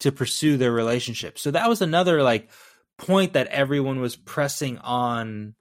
to 0.00 0.12
pursue 0.12 0.56
their 0.56 0.72
relationship. 0.72 1.38
So 1.38 1.50
that 1.50 1.68
was 1.68 1.82
another 1.82 2.22
like 2.22 2.50
point 2.96 3.32
that 3.32 3.48
everyone 3.48 4.00
was 4.00 4.14
pressing 4.14 4.78
on 4.78 5.56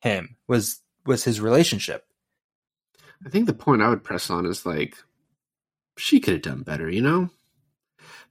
him 0.00 0.36
was 0.48 0.80
was 1.06 1.22
his 1.22 1.40
relationship. 1.40 2.04
I 3.24 3.28
think 3.30 3.46
the 3.46 3.54
point 3.54 3.82
I 3.82 3.88
would 3.88 4.04
press 4.04 4.30
on 4.30 4.46
is 4.46 4.66
like 4.66 4.96
she 5.98 6.20
could 6.20 6.34
have 6.34 6.42
done 6.42 6.62
better, 6.62 6.88
you 6.90 7.02
know. 7.02 7.30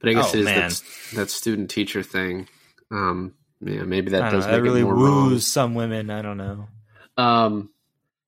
But 0.00 0.10
I 0.10 0.12
guess 0.14 0.34
Oh, 0.34 0.38
it 0.38 0.40
is 0.40 0.80
that, 0.80 1.16
that 1.16 1.30
student 1.30 1.70
teacher 1.70 2.02
thing. 2.02 2.48
Um, 2.90 3.34
yeah, 3.60 3.82
maybe 3.82 4.10
that 4.12 4.30
does 4.30 4.46
know, 4.46 4.52
make 4.52 4.56
that 4.58 4.62
really 4.62 4.80
it 4.80 4.84
more 4.84 4.94
woos 4.94 5.30
wrong. 5.32 5.40
some 5.40 5.74
women. 5.74 6.10
I 6.10 6.22
don't 6.22 6.36
know. 6.36 6.68
Um, 7.16 7.70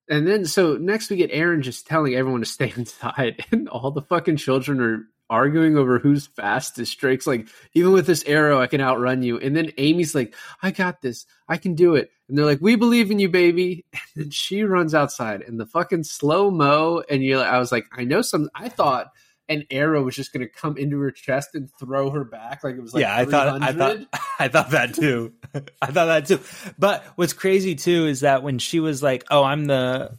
and 0.09 0.27
then 0.27 0.45
so 0.45 0.77
next 0.77 1.11
we 1.11 1.17
get 1.17 1.31
Erin 1.33 1.63
just 1.63 1.87
telling 1.87 2.15
everyone 2.15 2.41
to 2.41 2.47
stay 2.47 2.73
inside, 2.77 3.45
and 3.53 3.69
all 3.69 3.91
the 3.93 4.03
fucking 4.03 4.37
children 4.37 4.81
are 4.81 5.03
arguing 5.31 5.77
over 5.79 6.01
who's 6.01 6.27
fastest. 6.27 6.99
Drake's 6.99 7.27
like, 7.29 7.47
even 7.75 7.93
with 7.93 8.05
this 8.09 8.25
arrow, 8.25 8.61
I 8.61 8.67
can 8.67 8.81
outrun 8.81 9.23
you. 9.23 9.39
And 9.39 9.55
then 9.55 9.71
Amy's 9.79 10.13
like, 10.13 10.35
I 10.61 10.73
got 10.73 11.01
this, 11.03 11.25
I 11.49 11.57
can 11.57 11.77
do 11.77 11.95
it. 11.95 12.11
And 12.29 12.37
they're 12.37 12.45
like, 12.47 12.61
we 12.61 12.75
believe 12.75 13.13
in 13.13 13.21
you, 13.21 13.29
baby. 13.29 13.85
And 14.17 14.25
then 14.25 14.31
she 14.31 14.65
runs 14.65 14.93
outside, 14.93 15.43
and 15.43 15.61
the 15.61 15.67
fucking 15.67 16.03
slow 16.03 16.51
mo. 16.51 17.05
And 17.09 17.23
you, 17.23 17.39
I 17.39 17.59
was 17.61 17.71
like, 17.71 17.87
I 17.93 18.03
know 18.03 18.23
some. 18.23 18.51
I 18.57 18.69
thought 18.69 19.13
an 19.51 19.65
arrow 19.71 20.05
was 20.05 20.15
just 20.15 20.33
going 20.33 20.47
to 20.47 20.49
come 20.49 20.79
into 20.79 20.99
her 21.01 21.11
chest 21.11 21.51
and 21.55 21.69
throw 21.79 22.11
her 22.11 22.25
back, 22.25 22.63
like 22.63 22.77
it 22.77 22.81
was 22.81 22.95
like 22.95 23.03
yeah, 23.03 23.15
I 23.15 23.25
thought 23.25 23.61
I 23.61 23.73
thought 23.73 23.99
I 24.39 24.49
thought 24.49 24.71
that 24.71 24.95
too. 24.95 25.35
I 25.83 25.87
thought 25.87 26.07
that 26.07 26.27
too. 26.27 26.41
But 26.79 27.05
what's 27.17 27.33
crazy 27.33 27.75
too 27.75 28.07
is 28.07 28.21
that 28.21 28.45
when 28.45 28.61
she 28.61 28.79
was 28.79 29.03
like, 29.03 29.25
"Oh, 29.29 29.43
I'm 29.43 29.67
the 29.67 30.17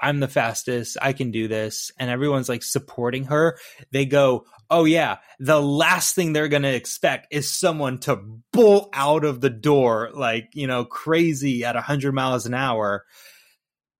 I'm 0.00 0.18
the 0.18 0.28
fastest. 0.28 0.98
I 1.00 1.12
can 1.12 1.30
do 1.30 1.46
this." 1.46 1.92
And 1.96 2.10
everyone's 2.10 2.48
like 2.48 2.64
supporting 2.64 3.26
her, 3.26 3.56
they 3.92 4.04
go, 4.04 4.46
"Oh 4.68 4.84
yeah, 4.84 5.18
the 5.38 5.62
last 5.62 6.16
thing 6.16 6.32
they're 6.32 6.48
going 6.48 6.62
to 6.62 6.74
expect 6.74 7.28
is 7.30 7.48
someone 7.48 7.98
to 8.00 8.16
bolt 8.52 8.90
out 8.92 9.24
of 9.24 9.40
the 9.40 9.50
door 9.50 10.10
like, 10.12 10.48
you 10.54 10.66
know, 10.66 10.84
crazy 10.84 11.64
at 11.64 11.76
100 11.76 12.12
miles 12.12 12.46
an 12.46 12.54
hour." 12.54 13.04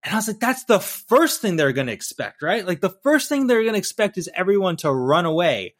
And 0.03 0.15
I 0.15 0.17
was 0.17 0.29
like, 0.29 0.41
that's 0.41 0.65
the 0.65 0.81
first 0.81 1.41
thing 1.41 1.57
they're 1.57 1.73
going 1.73 1.89
to 1.89 1.93
expect, 1.93 2.43
right? 2.43 2.67
Like 2.67 2.81
the 2.81 2.95
first 3.03 3.29
thing 3.29 3.47
they're 3.47 3.63
going 3.63 3.75
to 3.75 3.79
expect 3.79 4.17
is 4.17 4.31
everyone 4.35 4.77
to 4.77 4.93
run 4.93 5.27
away. 5.27 5.75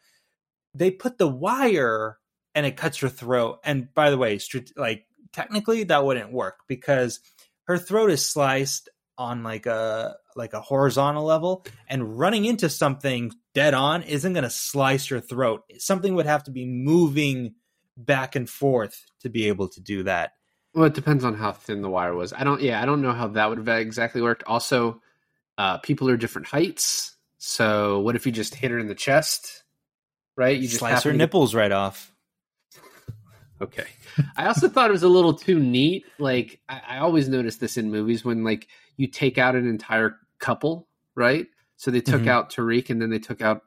They 0.75 0.91
put 0.91 1.17
the 1.17 1.27
wire 1.27 2.17
and 2.53 2.65
it 2.65 2.77
cuts 2.77 2.99
her 2.99 3.09
throat. 3.09 3.59
And 3.63 3.93
by 3.93 4.11
the 4.11 4.17
way, 4.17 4.39
like 4.75 5.05
technically 5.33 5.85
that 5.85 6.05
wouldn't 6.05 6.31
work 6.31 6.59
because 6.67 7.19
her 7.65 7.77
throat 7.77 8.11
is 8.11 8.25
sliced 8.25 8.89
on 9.17 9.43
like 9.43 9.65
a 9.65 10.15
like 10.35 10.53
a 10.53 10.61
horizontal 10.61 11.23
level 11.23 11.65
and 11.87 12.17
running 12.17 12.45
into 12.45 12.69
something 12.69 13.31
dead 13.53 13.73
on 13.73 14.03
isn't 14.03 14.33
going 14.33 14.43
to 14.43 14.49
slice 14.49 15.09
your 15.09 15.19
throat. 15.19 15.63
Something 15.77 16.15
would 16.15 16.25
have 16.25 16.43
to 16.45 16.51
be 16.51 16.65
moving 16.65 17.55
back 17.97 18.35
and 18.35 18.49
forth 18.49 19.05
to 19.21 19.29
be 19.29 19.47
able 19.47 19.67
to 19.69 19.81
do 19.81 20.03
that. 20.03 20.31
Well, 20.73 20.85
it 20.85 20.93
depends 20.93 21.23
on 21.25 21.33
how 21.33 21.51
thin 21.51 21.81
the 21.81 21.89
wire 21.89 22.15
was. 22.15 22.31
I 22.33 22.43
don't. 22.43 22.61
Yeah, 22.61 22.81
I 22.81 22.85
don't 22.85 23.01
know 23.01 23.11
how 23.11 23.27
that 23.29 23.49
would 23.49 23.57
have 23.57 23.67
exactly 23.67 24.21
worked. 24.21 24.43
Also, 24.47 25.01
uh, 25.57 25.79
people 25.79 26.09
are 26.09 26.17
different 26.17 26.47
heights. 26.47 27.15
So, 27.37 27.99
what 27.99 28.15
if 28.15 28.25
you 28.25 28.31
just 28.31 28.55
hit 28.55 28.71
her 28.71 28.79
in 28.79 28.87
the 28.87 28.95
chest? 28.95 29.63
Right? 30.37 30.55
You 30.55 30.67
just 30.67 30.79
Slice 30.79 31.03
her 31.03 31.11
to 31.11 31.17
nipples 31.17 31.53
right 31.53 31.71
off. 31.71 32.13
Okay. 33.61 33.85
I 34.35 34.47
also 34.47 34.67
thought 34.67 34.89
it 34.89 34.93
was 34.93 35.03
a 35.03 35.09
little 35.09 35.33
too 35.33 35.59
neat. 35.59 36.05
Like 36.17 36.61
I, 36.67 36.81
I 36.87 36.97
always 36.97 37.29
notice 37.29 37.57
this 37.57 37.77
in 37.77 37.91
movies 37.91 38.25
when 38.25 38.43
like 38.43 38.67
you 38.97 39.07
take 39.07 39.37
out 39.37 39.55
an 39.55 39.67
entire 39.67 40.17
couple, 40.39 40.87
right? 41.15 41.45
So 41.75 41.91
they 41.91 42.01
took 42.01 42.23
Mhm. 42.23 42.27
out 42.27 42.51
Tariq 42.51 42.89
and 42.89 43.01
then 43.01 43.09
they 43.09 43.19
took 43.19 43.41
out 43.41 43.63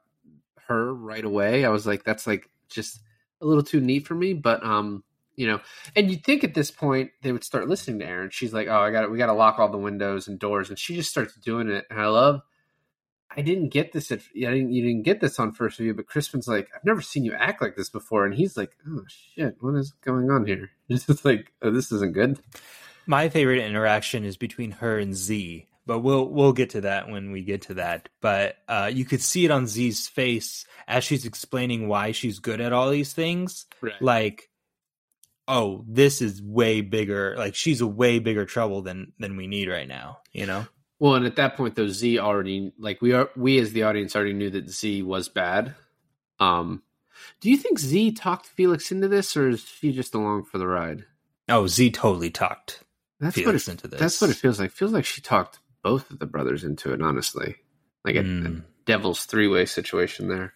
her 0.67 0.93
right 0.93 1.25
away. 1.25 1.65
I 1.65 1.69
was 1.69 1.87
like, 1.87 2.03
that's 2.03 2.27
like 2.27 2.49
just 2.69 3.01
a 3.41 3.47
little 3.47 3.63
too 3.63 3.81
neat 3.81 4.07
for 4.07 4.15
me. 4.15 4.35
But 4.35 4.65
um, 4.65 5.05
you 5.37 5.47
know, 5.47 5.61
and 5.97 6.11
you'd 6.11 6.25
think 6.25 6.45
at 6.45 6.55
this 6.55 6.71
point 6.71 7.11
they 7.23 7.33
would 7.33 7.45
start 7.45 7.69
listening 7.69 7.99
to 8.01 8.07
Erin. 8.07 8.31
She's 8.31 8.53
like, 8.55 8.69
Oh, 8.69 8.81
I 8.81 8.91
got 8.91 9.05
it. 9.05 9.11
we 9.11 9.19
gotta 9.19 9.33
lock 9.33 9.59
all 9.59 9.69
the 9.71 9.79
windows 9.79 10.29
and 10.29 10.39
doors, 10.39 10.69
and 10.71 10.79
she 10.79 10.95
just 10.95 11.11
starts 11.11 11.35
doing 11.35 11.69
it. 11.69 11.85
And 11.91 12.01
I 12.01 12.07
love 12.07 12.43
I 13.37 13.43
didn't 13.43 13.71
get 13.71 13.93
this 13.93 14.13
at 14.13 14.21
I 14.37 14.39
didn't 14.41 14.73
you 14.73 14.83
didn't 14.83 15.03
get 15.03 15.21
this 15.21 15.39
on 15.41 15.53
first 15.53 15.79
view, 15.79 15.95
but 15.95 16.07
Crispin's 16.07 16.47
like, 16.47 16.69
I've 16.75 16.85
never 16.85 17.01
seen 17.01 17.25
you 17.25 17.33
act 17.33 17.61
like 17.61 17.75
this 17.77 17.89
before, 17.91 18.25
and 18.25 18.35
he's 18.35 18.57
like, 18.57 18.77
Oh 18.89 19.03
shit, 19.09 19.57
what 19.61 19.75
is 19.75 19.93
going 20.05 20.31
on 20.31 20.47
here? 20.47 20.71
It's 20.89 21.07
just 21.07 21.25
like, 21.25 21.51
oh, 21.63 21.71
this 21.71 21.91
isn't 21.93 22.13
good. 22.13 22.39
My 23.07 23.31
favorite 23.31 23.65
interaction 23.65 24.25
is 24.25 24.37
between 24.37 24.71
her 24.71 24.99
and 24.99 25.15
Z, 25.15 25.67
but 25.87 26.01
we'll 26.01 26.29
we'll 26.29 26.53
get 26.53 26.71
to 26.71 26.83
that 26.83 27.09
when 27.09 27.33
we 27.33 27.43
get 27.43 27.63
to 27.63 27.75
that. 27.75 28.09
But 28.21 28.57
uh, 28.69 28.91
you 28.93 29.05
could 29.05 29.23
see 29.23 29.45
it 29.45 29.51
on 29.51 29.67
Z's 29.67 30.07
face 30.09 30.67
as 30.87 31.05
she's 31.05 31.25
explaining 31.27 31.89
why 31.89 32.13
she's 32.13 32.39
good 32.39 32.61
at 32.61 32.73
all 32.73 32.91
these 32.91 33.13
things. 33.15 33.67
Right. 33.81 34.01
Like, 34.01 34.51
oh, 35.49 35.85
this 35.89 36.23
is 36.23 36.41
way 36.43 36.81
bigger. 36.81 37.35
Like 37.37 37.55
she's 37.55 37.81
a 37.81 37.87
way 37.87 38.19
bigger 38.19 38.45
trouble 38.45 38.83
than 38.83 39.13
than 39.19 39.37
we 39.37 39.47
need 39.47 39.69
right 39.69 39.89
now. 39.89 40.19
You 40.33 40.47
know? 40.47 40.67
Well, 40.99 41.15
and 41.17 41.27
at 41.27 41.37
that 41.37 41.57
point 41.57 41.75
though, 41.75 41.89
Z 41.89 42.19
already 42.19 42.73
like 42.79 43.03
we 43.03 43.13
are 43.13 43.31
we 43.37 43.59
as 43.59 43.73
the 43.73 43.83
audience 43.83 44.15
already 44.17 44.33
knew 44.33 44.51
that 44.51 44.71
Z 44.71 45.03
was 45.03 45.29
bad. 45.29 45.75
Um 46.41 46.83
do 47.41 47.51
you 47.51 47.57
think 47.57 47.79
Z 47.79 48.13
talked 48.13 48.47
Felix 48.47 48.91
into 48.93 49.09
this 49.09 49.37
or 49.37 49.49
is 49.49 49.65
she 49.65 49.93
just 49.93 50.15
along 50.15 50.45
for 50.45 50.59
the 50.59 50.67
ride? 50.67 51.05
Oh, 51.49 51.67
Z 51.67 51.91
totally 51.91 52.31
talked 52.31 52.83
That's 53.21 53.35
Felix 53.35 53.67
what 53.67 53.71
it, 53.71 53.73
into 53.73 53.89
this. 53.89 54.01
That's 54.01 54.21
what 54.21 54.31
it 54.31 54.37
feels 54.37 54.59
like. 54.59 54.71
Feels 54.71 54.93
like 54.93 55.05
she 55.05 55.21
talked 55.21 55.59
both 55.83 56.11
of 56.11 56.19
the 56.19 56.27
brothers 56.27 56.65
into 56.65 56.93
it, 56.93 57.03
honestly. 57.03 57.57
Like 58.05 58.17
a, 58.17 58.21
a 58.21 58.23
Mm. 58.23 58.65
devil's 58.87 59.25
three 59.27 59.49
way 59.49 59.65
situation 59.67 60.29
there. 60.29 60.53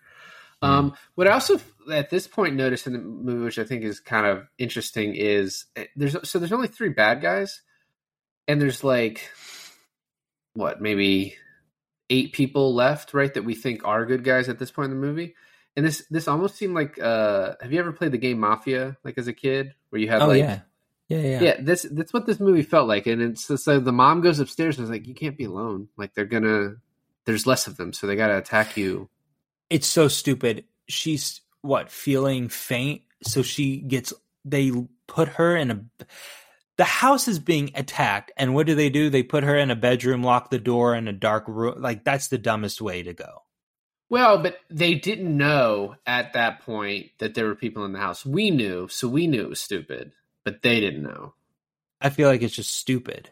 Um, 0.62 0.94
what 1.14 1.29
I 1.29 1.33
also 1.33 1.61
at 1.90 2.11
this 2.11 2.27
point 2.27 2.57
noticed 2.57 2.87
in 2.87 2.92
the 2.92 2.98
movie, 2.98 3.44
which 3.44 3.59
I 3.59 3.64
think 3.64 3.85
is 3.85 4.01
kind 4.01 4.27
of 4.27 4.46
interesting, 4.59 5.14
is 5.14 5.66
eh, 5.77 5.87
there's 5.96 6.16
so 6.29 6.38
there's 6.38 6.53
only 6.53 6.68
three 6.68 6.90
bad 6.90 7.20
guys, 7.20 7.62
and 8.46 8.61
there's 8.61 8.85
like 8.85 9.31
what 10.55 10.81
maybe 10.81 11.37
eight 12.11 12.33
people 12.33 12.74
left, 12.74 13.14
right? 13.14 13.33
That 13.33 13.44
we 13.44 13.55
think 13.55 13.87
are 13.87 14.07
good 14.07 14.24
guys 14.24 14.48
at 14.48 14.59
this 14.59 14.70
point 14.70 14.92
in 14.92 15.01
the 15.01 15.07
movie. 15.07 15.35
And 15.77 15.87
this 15.87 16.05
this 16.11 16.29
almost 16.29 16.57
seemed 16.57 16.74
like 16.74 16.98
uh 16.98 17.55
have 17.61 17.72
you 17.72 17.79
ever 17.79 17.92
played 17.92 18.12
the 18.12 18.18
game 18.18 18.40
Mafia 18.40 18.96
like 19.05 19.16
as 19.16 19.29
a 19.29 19.33
kid 19.33 19.74
where 19.90 20.01
you 20.01 20.09
have 20.09 20.22
Oh 20.22 20.29
like 20.29 20.38
yeah. 20.40 20.61
Yeah, 21.09 21.20
yeah. 21.20 21.40
yeah, 21.40 21.57
this 21.59 21.87
that's 21.90 22.12
what 22.12 22.27
this 22.27 22.38
movie 22.38 22.61
felt 22.61 22.87
like, 22.87 23.07
and 23.07 23.22
it's 23.22 23.48
like 23.66 23.83
the 23.83 23.92
mom 23.92 24.20
goes 24.20 24.40
upstairs 24.40 24.77
and 24.77 24.85
is 24.85 24.90
like, 24.90 25.07
"You 25.07 25.14
can't 25.14 25.38
be 25.38 25.44
alone. 25.44 25.88
Like 25.96 26.12
they're 26.12 26.27
gonna, 26.27 26.74
there's 27.24 27.46
less 27.46 27.66
of 27.66 27.79
them, 27.79 27.94
so 27.94 28.07
they 28.07 28.14
gotta 28.14 28.37
attack 28.37 28.77
you." 28.77 29.09
it's 29.70 29.87
so 29.87 30.09
stupid. 30.09 30.64
She's 30.88 31.40
what 31.62 31.90
feeling 31.90 32.48
faint, 32.48 33.02
so 33.22 33.42
she 33.42 33.78
gets 33.78 34.12
they 34.44 34.72
put 35.06 35.28
her 35.28 35.56
in 35.56 35.70
a 35.70 35.84
the 36.76 36.84
house 36.84 37.26
is 37.26 37.40
being 37.40 37.72
attacked 37.74 38.30
and 38.36 38.54
what 38.54 38.66
do 38.66 38.74
they 38.74 38.88
do? 38.88 39.10
They 39.10 39.24
put 39.24 39.42
her 39.42 39.56
in 39.56 39.70
a 39.70 39.76
bedroom 39.76 40.22
lock 40.22 40.50
the 40.50 40.60
door 40.60 40.94
in 40.94 41.08
a 41.08 41.12
dark 41.12 41.44
room. 41.48 41.82
Like 41.82 42.04
that's 42.04 42.28
the 42.28 42.38
dumbest 42.38 42.80
way 42.80 43.02
to 43.02 43.12
go. 43.12 43.42
Well, 44.10 44.38
but 44.42 44.56
they 44.70 44.94
didn't 44.94 45.36
know 45.36 45.96
at 46.06 46.32
that 46.32 46.60
point 46.60 47.10
that 47.18 47.34
there 47.34 47.46
were 47.46 47.54
people 47.54 47.84
in 47.84 47.92
the 47.92 47.98
house. 47.98 48.24
We 48.24 48.50
knew, 48.50 48.88
so 48.88 49.06
we 49.06 49.26
knew 49.26 49.42
it 49.42 49.50
was 49.50 49.60
stupid, 49.60 50.12
but 50.44 50.62
they 50.62 50.80
didn't 50.80 51.02
know. 51.02 51.34
i 52.00 52.08
feel 52.08 52.28
like 52.28 52.40
it's 52.40 52.54
just 52.54 52.74
stupid. 52.74 53.30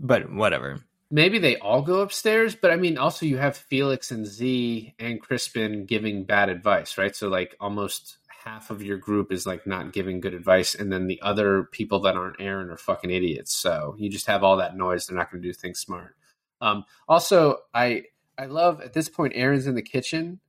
But 0.00 0.32
whatever 0.32 0.80
Maybe 1.14 1.38
they 1.38 1.56
all 1.58 1.80
go 1.80 2.00
upstairs, 2.00 2.56
but 2.56 2.72
I 2.72 2.76
mean, 2.76 2.98
also 2.98 3.24
you 3.24 3.36
have 3.36 3.56
Felix 3.56 4.10
and 4.10 4.26
Z 4.26 4.96
and 4.98 5.20
Crispin 5.20 5.86
giving 5.86 6.24
bad 6.24 6.48
advice, 6.48 6.98
right? 6.98 7.14
So, 7.14 7.28
like, 7.28 7.54
almost 7.60 8.18
half 8.44 8.70
of 8.70 8.82
your 8.82 8.98
group 8.98 9.30
is 9.30 9.46
like 9.46 9.64
not 9.64 9.92
giving 9.92 10.18
good 10.20 10.34
advice, 10.34 10.74
and 10.74 10.92
then 10.92 11.06
the 11.06 11.22
other 11.22 11.68
people 11.70 12.00
that 12.00 12.16
aren't 12.16 12.40
Erin 12.40 12.68
are 12.68 12.76
fucking 12.76 13.12
idiots. 13.12 13.54
So, 13.54 13.94
you 13.96 14.10
just 14.10 14.26
have 14.26 14.42
all 14.42 14.56
that 14.56 14.76
noise. 14.76 15.06
They're 15.06 15.16
not 15.16 15.30
going 15.30 15.40
to 15.40 15.48
do 15.48 15.52
things 15.52 15.78
smart. 15.78 16.16
Um, 16.60 16.84
also, 17.06 17.58
I 17.72 18.06
I 18.36 18.46
love 18.46 18.80
at 18.80 18.92
this 18.92 19.08
point 19.08 19.34
Erin's 19.36 19.68
in 19.68 19.76
the 19.76 19.82
kitchen 19.82 20.40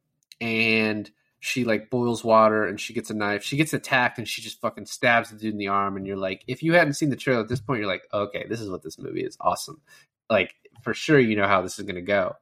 and 0.41 1.11
she 1.41 1.63
like 1.63 1.91
boils 1.91 2.23
water 2.23 2.65
and 2.65 2.81
she 2.81 2.95
gets 2.95 3.11
a 3.11 3.13
knife. 3.13 3.43
She 3.43 3.55
gets 3.55 3.73
attacked 3.73 4.17
and 4.17 4.27
she 4.27 4.41
just 4.41 4.61
fucking 4.61 4.87
stabs 4.87 5.29
the 5.29 5.37
dude 5.37 5.53
in 5.53 5.59
the 5.59 5.67
arm. 5.67 5.95
And 5.95 6.07
you're 6.07 6.17
like, 6.17 6.43
if 6.47 6.63
you 6.63 6.73
hadn't 6.73 6.93
seen 6.93 7.11
the 7.11 7.15
trailer 7.15 7.41
at 7.41 7.49
this 7.49 7.61
point, 7.61 7.81
you're 7.81 7.87
like, 7.87 8.07
okay, 8.11 8.47
this 8.49 8.61
is 8.61 8.69
what 8.71 8.81
this 8.81 8.97
movie 8.97 9.23
is. 9.23 9.37
Awesome. 9.39 9.79
Like 10.29 10.53
for 10.81 10.93
sure, 10.93 11.19
you 11.19 11.35
know 11.35 11.47
how 11.47 11.61
this 11.61 11.79
is 11.79 11.85
going 11.85 11.95
to 11.95 12.01
go. 12.01 12.35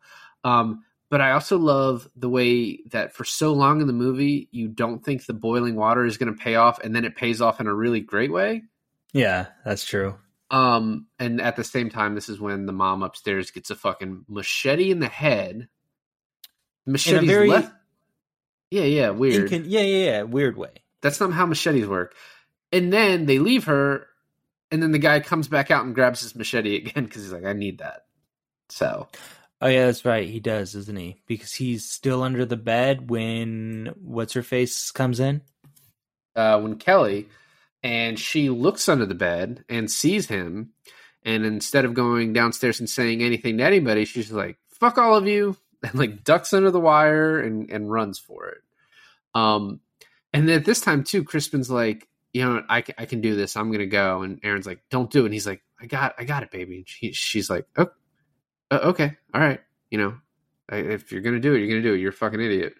Um, 0.44 0.84
but 1.10 1.22
I 1.22 1.32
also 1.32 1.58
love 1.58 2.10
the 2.16 2.30
way 2.30 2.80
that 2.92 3.14
for 3.14 3.24
so 3.24 3.54
long 3.54 3.82
in 3.82 3.88
the 3.88 3.94
movie, 3.94 4.48
you 4.52 4.68
don't 4.68 5.04
think 5.04 5.26
the 5.26 5.34
boiling 5.34 5.76
water 5.76 6.06
is 6.06 6.18
going 6.18 6.34
to 6.34 6.42
pay 6.44 6.56
off, 6.56 6.80
and 6.84 6.96
then 6.96 7.06
it 7.06 7.16
pays 7.16 7.40
off 7.42 7.60
in 7.62 7.68
a 7.68 7.74
really 7.74 8.00
great 8.02 8.32
way. 8.32 8.64
yeah 9.14 9.48
that's 9.64 9.86
true 9.86 10.16
Um, 10.50 11.08
and 11.20 11.40
at 11.42 11.56
the 11.56 11.64
same 11.64 11.90
time, 11.90 12.16
this 12.16 12.30
is 12.30 12.40
when 12.40 12.66
the 12.66 12.74
mom 12.74 13.04
upstairs 13.04 13.52
gets 13.52 13.70
a 13.70 13.76
fucking 13.76 14.26
machete 14.28 14.92
in 14.92 15.00
the 15.00 15.08
head. 15.08 15.68
Machete's 16.86 17.26
very 17.26 17.48
left. 17.48 17.72
Yeah, 18.72 18.84
yeah, 18.84 19.10
weird. 19.12 19.50
Incon- 19.50 19.66
yeah 19.68 19.82
yeah 19.82 20.06
yeah 20.06 20.22
weird 20.24 20.58
way 20.58 20.84
That's 21.02 21.20
not 21.20 21.32
how 21.32 21.46
machetes 21.46 21.88
work. 21.88 22.16
And 22.72 22.92
then 22.92 23.26
they 23.28 23.38
leave 23.40 23.66
her, 23.66 24.08
and 24.74 24.84
then 24.84 24.92
the 24.92 25.00
guy 25.00 25.20
comes 25.20 25.48
back 25.48 25.72
out 25.72 25.86
and 25.86 25.96
grabs 25.96 26.22
his 26.22 26.36
machete 26.36 26.76
again 26.76 27.06
because 27.06 27.24
he's 27.24 27.34
like, 27.34 27.46
"I 27.46 27.54
need 27.54 27.78
that." 27.78 28.06
So 28.70 29.08
oh 29.62 29.68
yeah 29.68 29.86
that's 29.86 30.04
right 30.04 30.28
he 30.28 30.42
does 30.42 30.76
isn't 30.76 30.98
he 30.98 31.22
because 31.26 31.54
he's 31.54 31.90
still 31.90 32.22
under 32.22 32.44
the 32.44 32.58
bed 32.58 33.10
when 33.10 33.94
what's 34.02 34.34
her 34.34 34.44
face 34.44 34.92
comes 34.92 35.22
in 35.22 35.42
uh, 36.36 36.60
when 36.60 36.76
Kelly 36.76 37.28
and 37.82 38.18
she 38.18 38.50
looks 38.50 38.88
under 38.88 39.06
the 39.06 39.16
bed 39.16 39.64
and 39.70 39.92
sees 39.92 40.28
him, 40.28 40.72
and 41.24 41.46
instead 41.46 41.86
of 41.86 41.94
going 41.94 42.34
downstairs 42.34 42.80
and 42.80 42.90
saying 42.90 43.22
anything 43.22 43.58
to 43.58 43.64
anybody, 43.64 44.06
she's 44.06 44.32
like, 44.32 44.58
"Fuck 44.70 44.98
all 44.98 45.16
of 45.16 45.28
you," 45.28 45.58
and 45.84 45.96
like 45.96 46.24
ducks 46.24 46.54
under 46.54 46.72
the 46.72 46.80
wire 46.80 47.40
and 47.40 47.70
and 47.70 47.92
runs 47.92 48.20
for 48.20 48.48
it. 48.48 48.62
Um, 49.36 49.82
and 50.32 50.48
then 50.48 50.60
at 50.60 50.66
this 50.66 50.82
time 50.82 51.04
too, 51.04 51.24
Crispin's 51.24 51.70
like, 51.70 52.08
"You 52.34 52.44
know, 52.46 52.64
I 52.70 52.84
I 52.98 53.06
can 53.06 53.22
do 53.22 53.36
this. 53.36 53.56
I'm 53.56 53.72
gonna 53.72 53.86
go," 53.86 54.24
and 54.24 54.40
Erin's 54.44 54.66
like, 54.68 54.84
"Don't 54.90 55.10
do 55.12 55.22
it." 55.22 55.26
And 55.26 55.34
he's 55.34 55.48
like, 55.48 55.62
"I 55.82 55.86
got 55.86 56.16
I 56.18 56.24
got 56.26 56.44
it, 56.44 56.52
baby." 56.52 56.78
And 56.78 56.90
she, 56.90 57.12
she's 57.14 57.50
like, 57.50 57.66
"Oh, 57.78 57.88
uh, 58.72 58.80
okay, 58.86 59.18
all 59.34 59.42
right, 59.42 59.62
you 59.92 59.98
know, 59.98 60.16
I- 60.70 60.78
if 60.78 61.12
you're 61.12 61.22
gonna 61.22 61.40
do 61.40 61.54
it, 61.54 61.60
you're 61.60 61.70
gonna 61.70 61.82
do 61.82 61.94
it. 61.94 62.00
You're 62.00 62.10
a 62.12 62.14
fucking 62.14 62.42
idiot." 62.42 62.74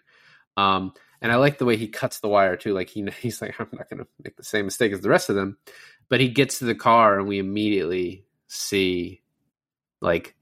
Um, 0.56 0.92
and 1.20 1.32
I 1.32 1.36
like 1.36 1.58
the 1.58 1.64
way 1.64 1.76
he 1.76 1.88
cuts 1.88 2.20
the 2.20 2.28
wire 2.28 2.56
too. 2.56 2.74
Like 2.74 2.90
he 2.90 3.06
he's 3.20 3.40
like, 3.42 3.58
I'm 3.60 3.68
not 3.72 3.88
gonna 3.90 4.06
make 4.22 4.36
the 4.36 4.44
same 4.44 4.66
mistake 4.66 4.92
as 4.92 5.00
the 5.00 5.08
rest 5.10 5.30
of 5.30 5.36
them. 5.36 5.58
But 6.08 6.20
he 6.20 6.28
gets 6.28 6.58
to 6.58 6.66
the 6.66 6.74
car 6.74 7.18
and 7.18 7.26
we 7.28 7.38
immediately 7.38 8.26
see 8.48 9.22
like 10.00 10.34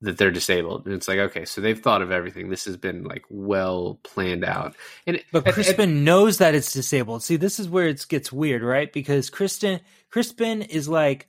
that 0.00 0.16
they're 0.18 0.30
disabled. 0.30 0.86
And 0.86 0.94
it's 0.94 1.08
like, 1.08 1.18
okay, 1.18 1.44
so 1.44 1.60
they've 1.60 1.80
thought 1.80 2.02
of 2.02 2.12
everything. 2.12 2.50
This 2.50 2.66
has 2.66 2.76
been 2.76 3.04
like 3.04 3.24
well 3.28 3.98
planned 4.04 4.44
out. 4.44 4.76
And 5.06 5.22
But 5.32 5.44
and- 5.44 5.54
Crispin 5.54 6.04
knows 6.04 6.38
that 6.38 6.54
it's 6.54 6.72
disabled. 6.72 7.22
See, 7.22 7.36
this 7.36 7.58
is 7.58 7.68
where 7.68 7.88
it 7.88 8.06
gets 8.08 8.32
weird, 8.32 8.62
right? 8.62 8.92
Because 8.92 9.30
Kristen, 9.30 9.80
Crispin 10.10 10.62
is 10.62 10.88
like, 10.88 11.28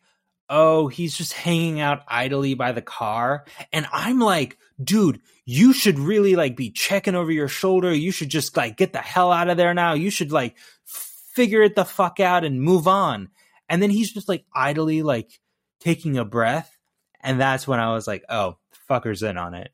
oh, 0.50 0.88
he's 0.88 1.16
just 1.16 1.34
hanging 1.34 1.80
out 1.80 2.02
idly 2.08 2.56
by 2.56 2.72
the 2.72 2.82
car, 2.82 3.46
and 3.72 3.86
I'm 3.94 4.20
like, 4.20 4.58
dude, 4.84 5.22
you 5.46 5.74
should 5.74 6.00
really 6.00 6.36
like 6.36 6.56
be 6.56 6.72
checking 6.72 7.14
over 7.16 7.32
your 7.32 7.48
shoulder. 7.48 7.94
You 7.94 8.12
should 8.12 8.30
just 8.30 8.58
like 8.58 8.76
get 8.78 8.94
the 8.94 8.98
hell 9.00 9.32
out 9.32 9.50
of 9.50 9.58
there 9.58 9.74
now. 9.76 9.94
You 9.94 10.10
should 10.10 10.32
like 10.32 10.56
figure 10.86 11.62
it 11.62 11.76
the 11.76 11.86
fuck 11.86 12.20
out 12.20 12.44
and 12.44 12.62
move 12.62 12.88
on. 12.88 13.30
And 13.68 13.82
then 13.82 13.92
he's 13.92 14.12
just 14.12 14.28
like 14.28 14.46
idly 14.54 15.04
like 15.04 15.40
taking 15.80 16.18
a 16.18 16.26
breath, 16.26 16.76
and 17.22 17.40
that's 17.40 17.68
when 17.68 17.80
I 17.80 17.94
was 17.94 18.08
like, 18.08 18.24
oh, 18.30 18.58
fucker's 18.90 19.24
in 19.24 19.38
on 19.38 19.54
it, 19.54 19.72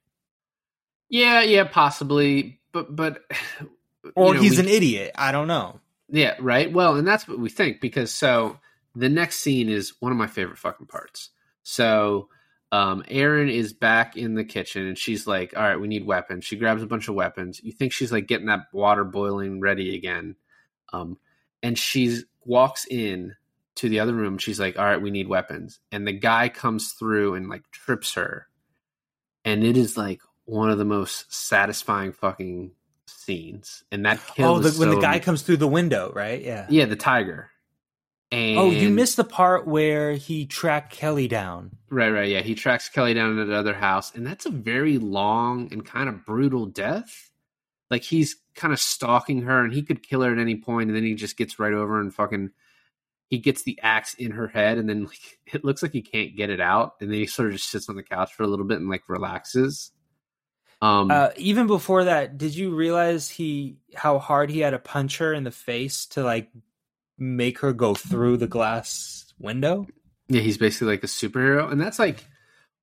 yeah, 1.09 1.41
yeah, 1.41 1.63
possibly. 1.65 2.59
But 2.71 2.95
but 2.95 3.21
or 4.15 4.33
know, 4.35 4.41
he's 4.41 4.57
we- 4.57 4.63
an 4.63 4.69
idiot. 4.69 5.11
I 5.15 5.31
don't 5.31 5.47
know. 5.47 5.79
Yeah, 6.09 6.35
right. 6.39 6.71
Well, 6.71 6.95
and 6.95 7.07
that's 7.07 7.27
what 7.27 7.39
we 7.39 7.49
think 7.49 7.81
because 7.81 8.13
so 8.13 8.59
the 8.95 9.09
next 9.09 9.37
scene 9.37 9.69
is 9.69 9.93
one 9.99 10.11
of 10.11 10.17
my 10.17 10.27
favorite 10.27 10.57
fucking 10.59 10.87
parts. 10.87 11.29
So 11.63 12.29
um 12.71 13.03
Erin 13.07 13.49
is 13.49 13.73
back 13.73 14.15
in 14.17 14.35
the 14.35 14.43
kitchen 14.43 14.85
and 14.87 14.97
she's 14.97 15.25
like, 15.25 15.55
"All 15.55 15.63
right, 15.63 15.79
we 15.79 15.87
need 15.87 16.05
weapons." 16.05 16.45
She 16.45 16.57
grabs 16.57 16.83
a 16.83 16.87
bunch 16.87 17.07
of 17.07 17.15
weapons. 17.15 17.61
You 17.63 17.71
think 17.71 17.91
she's 17.91 18.11
like 18.11 18.27
getting 18.27 18.47
that 18.47 18.67
water 18.71 19.03
boiling 19.03 19.61
ready 19.61 19.95
again. 19.95 20.35
Um 20.93 21.17
and 21.63 21.77
she 21.77 22.19
walks 22.43 22.85
in 22.85 23.35
to 23.75 23.89
the 23.89 23.99
other 23.99 24.13
room. 24.13 24.37
She's 24.37 24.59
like, 24.59 24.77
"All 24.79 24.85
right, 24.85 25.01
we 25.01 25.11
need 25.11 25.27
weapons." 25.27 25.79
And 25.91 26.07
the 26.07 26.13
guy 26.13 26.49
comes 26.49 26.93
through 26.93 27.35
and 27.35 27.49
like 27.49 27.69
trips 27.71 28.13
her. 28.15 28.47
And 29.43 29.63
it 29.63 29.77
is 29.77 29.95
like 29.97 30.21
one 30.45 30.69
of 30.69 30.77
the 30.77 30.85
most 30.85 31.33
satisfying 31.33 32.13
fucking 32.13 32.71
scenes. 33.07 33.83
And 33.91 34.05
that 34.05 34.19
kill 34.35 34.55
Oh, 34.55 34.59
the, 34.59 34.77
when 34.79 34.89
the 34.89 34.95
so- 34.95 35.01
guy 35.01 35.19
comes 35.19 35.41
through 35.43 35.57
the 35.57 35.67
window, 35.67 36.11
right? 36.15 36.41
Yeah. 36.41 36.65
yeah, 36.69 36.85
the 36.85 36.95
tiger. 36.95 37.49
And 38.31 38.57
Oh, 38.57 38.69
you 38.71 38.89
missed 38.89 39.17
the 39.17 39.23
part 39.23 39.67
where 39.67 40.13
he 40.13 40.45
tracked 40.47 40.91
Kelly 40.91 41.27
down. 41.27 41.71
right, 41.89 42.09
right. 42.09 42.27
Yeah, 42.29 42.41
he 42.41 42.55
tracks 42.55 42.89
Kelly 42.89 43.13
down 43.13 43.37
at 43.37 43.47
another 43.47 43.73
house, 43.75 44.13
and 44.15 44.25
that's 44.25 44.47
a 44.47 44.49
very 44.49 44.97
long 44.97 45.69
and 45.71 45.85
kind 45.85 46.09
of 46.09 46.25
brutal 46.25 46.65
death. 46.65 47.29
Like 47.91 48.01
he's 48.01 48.35
kind 48.55 48.73
of 48.73 48.79
stalking 48.79 49.43
her, 49.43 49.63
and 49.63 49.71
he 49.71 49.83
could 49.83 50.01
kill 50.01 50.21
her 50.21 50.31
at 50.33 50.39
any 50.39 50.55
point, 50.55 50.89
and 50.89 50.95
then 50.97 51.03
he 51.03 51.13
just 51.13 51.37
gets 51.37 51.59
right 51.59 51.73
over 51.73 51.99
and 52.01 52.13
fucking. 52.13 52.49
He 53.35 53.41
gets 53.41 53.63
the 53.63 53.77
axe 53.81 54.13
in 54.13 54.31
her 54.31 54.47
head, 54.47 54.77
and 54.77 54.87
then 54.87 55.05
like 55.05 55.39
it 55.53 55.65
looks 55.65 55.83
like 55.83 55.91
he 55.91 56.01
can't 56.01 56.35
get 56.35 56.49
it 56.49 56.61
out, 56.61 56.93
and 57.01 57.11
then 57.11 57.17
he 57.17 57.27
sort 57.27 57.49
of 57.49 57.55
just 57.55 57.69
sits 57.69 57.89
on 57.89 57.95
the 57.95 58.03
couch 58.03 58.33
for 58.33 58.43
a 58.43 58.47
little 58.47 58.65
bit 58.65 58.79
and 58.79 58.89
like 58.89 59.03
relaxes. 59.09 59.91
Um, 60.81 61.09
Uh, 61.11 61.29
even 61.37 61.67
before 61.67 62.05
that, 62.05 62.37
did 62.37 62.55
you 62.55 62.75
realize 62.75 63.29
he 63.29 63.77
how 63.93 64.19
hard 64.19 64.49
he 64.49 64.59
had 64.59 64.71
to 64.71 64.79
punch 64.79 65.17
her 65.17 65.33
in 65.33 65.43
the 65.43 65.51
face 65.51 66.05
to 66.07 66.23
like 66.23 66.49
make 67.17 67.59
her 67.59 67.73
go 67.73 67.93
through 67.93 68.37
the 68.37 68.47
glass 68.47 69.33
window? 69.37 69.87
Yeah, 70.27 70.41
he's 70.41 70.57
basically 70.57 70.87
like 70.87 71.03
a 71.03 71.07
superhero, 71.07 71.71
and 71.71 71.81
that's 71.81 71.99
like 71.99 72.25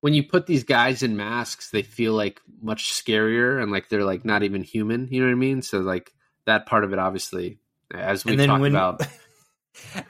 when 0.01 0.13
you 0.13 0.21
put 0.21 0.45
these 0.45 0.65
guys 0.65 1.01
in 1.01 1.15
masks, 1.17 1.71
they 1.71 1.81
feel 1.81 2.13
like 2.13 2.41
much 2.61 2.91
scarier 2.91 3.61
and 3.61 3.71
like 3.71 3.89
they're 3.89 4.03
like 4.03 4.25
not 4.25 4.43
even 4.43 4.61
human. 4.61 5.07
You 5.09 5.21
know 5.21 5.27
what 5.27 5.33
I 5.33 5.35
mean? 5.35 5.61
So 5.61 5.79
like 5.79 6.13
that 6.45 6.65
part 6.65 6.83
of 6.83 6.91
it, 6.91 6.99
obviously, 6.99 7.59
as 7.93 8.25
we 8.25 8.35
talked 8.35 8.61
when 8.61 8.71
about, 8.71 9.01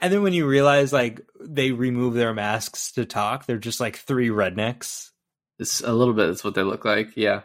and 0.00 0.12
then 0.12 0.22
when 0.22 0.32
you 0.32 0.46
realize 0.46 0.92
like 0.92 1.20
they 1.40 1.72
remove 1.72 2.14
their 2.14 2.34
masks 2.34 2.92
to 2.92 3.04
talk, 3.04 3.46
they're 3.46 3.58
just 3.58 3.80
like 3.80 3.96
three 3.96 4.28
rednecks. 4.28 5.10
it's 5.58 5.80
a 5.80 5.92
little 5.92 6.14
bit. 6.14 6.30
It's 6.30 6.44
what 6.44 6.54
they 6.54 6.62
look 6.62 6.84
like. 6.84 7.16
Yeah. 7.16 7.42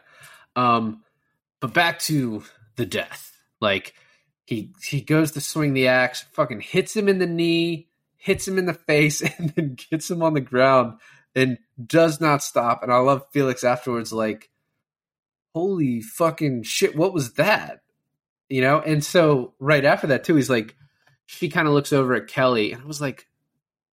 Um, 0.56 1.04
but 1.60 1.74
back 1.74 2.00
to 2.00 2.44
the 2.76 2.86
death. 2.86 3.38
Like 3.62 3.94
he 4.46 4.74
he 4.84 5.02
goes 5.02 5.32
to 5.32 5.42
swing 5.42 5.74
the 5.74 5.88
axe, 5.88 6.26
fucking 6.32 6.62
hits 6.62 6.96
him 6.96 7.08
in 7.08 7.20
the 7.20 7.28
knee, 7.28 7.90
hits 8.18 8.48
him 8.48 8.58
in 8.58 8.66
the 8.66 8.74
face, 8.74 9.22
and 9.38 9.50
then 9.52 9.78
gets 9.90 10.10
him 10.10 10.24
on 10.24 10.34
the 10.34 10.42
ground 10.42 11.00
and 11.36 11.58
does 11.84 12.20
not 12.20 12.44
stop. 12.44 12.84
And 12.84 12.92
I 12.92 12.98
love 12.98 13.26
Felix 13.32 13.64
afterwards, 13.64 14.12
like, 14.12 14.50
holy 15.54 16.02
fucking 16.02 16.64
shit, 16.64 16.96
what 16.96 17.14
was 17.14 17.34
that? 17.34 17.82
You 18.50 18.62
know? 18.62 18.80
And 18.80 19.04
so 19.04 19.54
right 19.60 19.86
after 19.86 20.08
that 20.08 20.24
too, 20.24 20.36
he's 20.36 20.50
like, 20.50 20.76
she 21.32 21.48
kind 21.48 21.68
of 21.68 21.76
looks 21.76 21.94
over 21.94 22.16
at 22.16 22.28
Kelly, 22.28 22.72
and 22.72 22.82
I 22.82 22.86
was 22.88 23.00
like, 23.00 23.28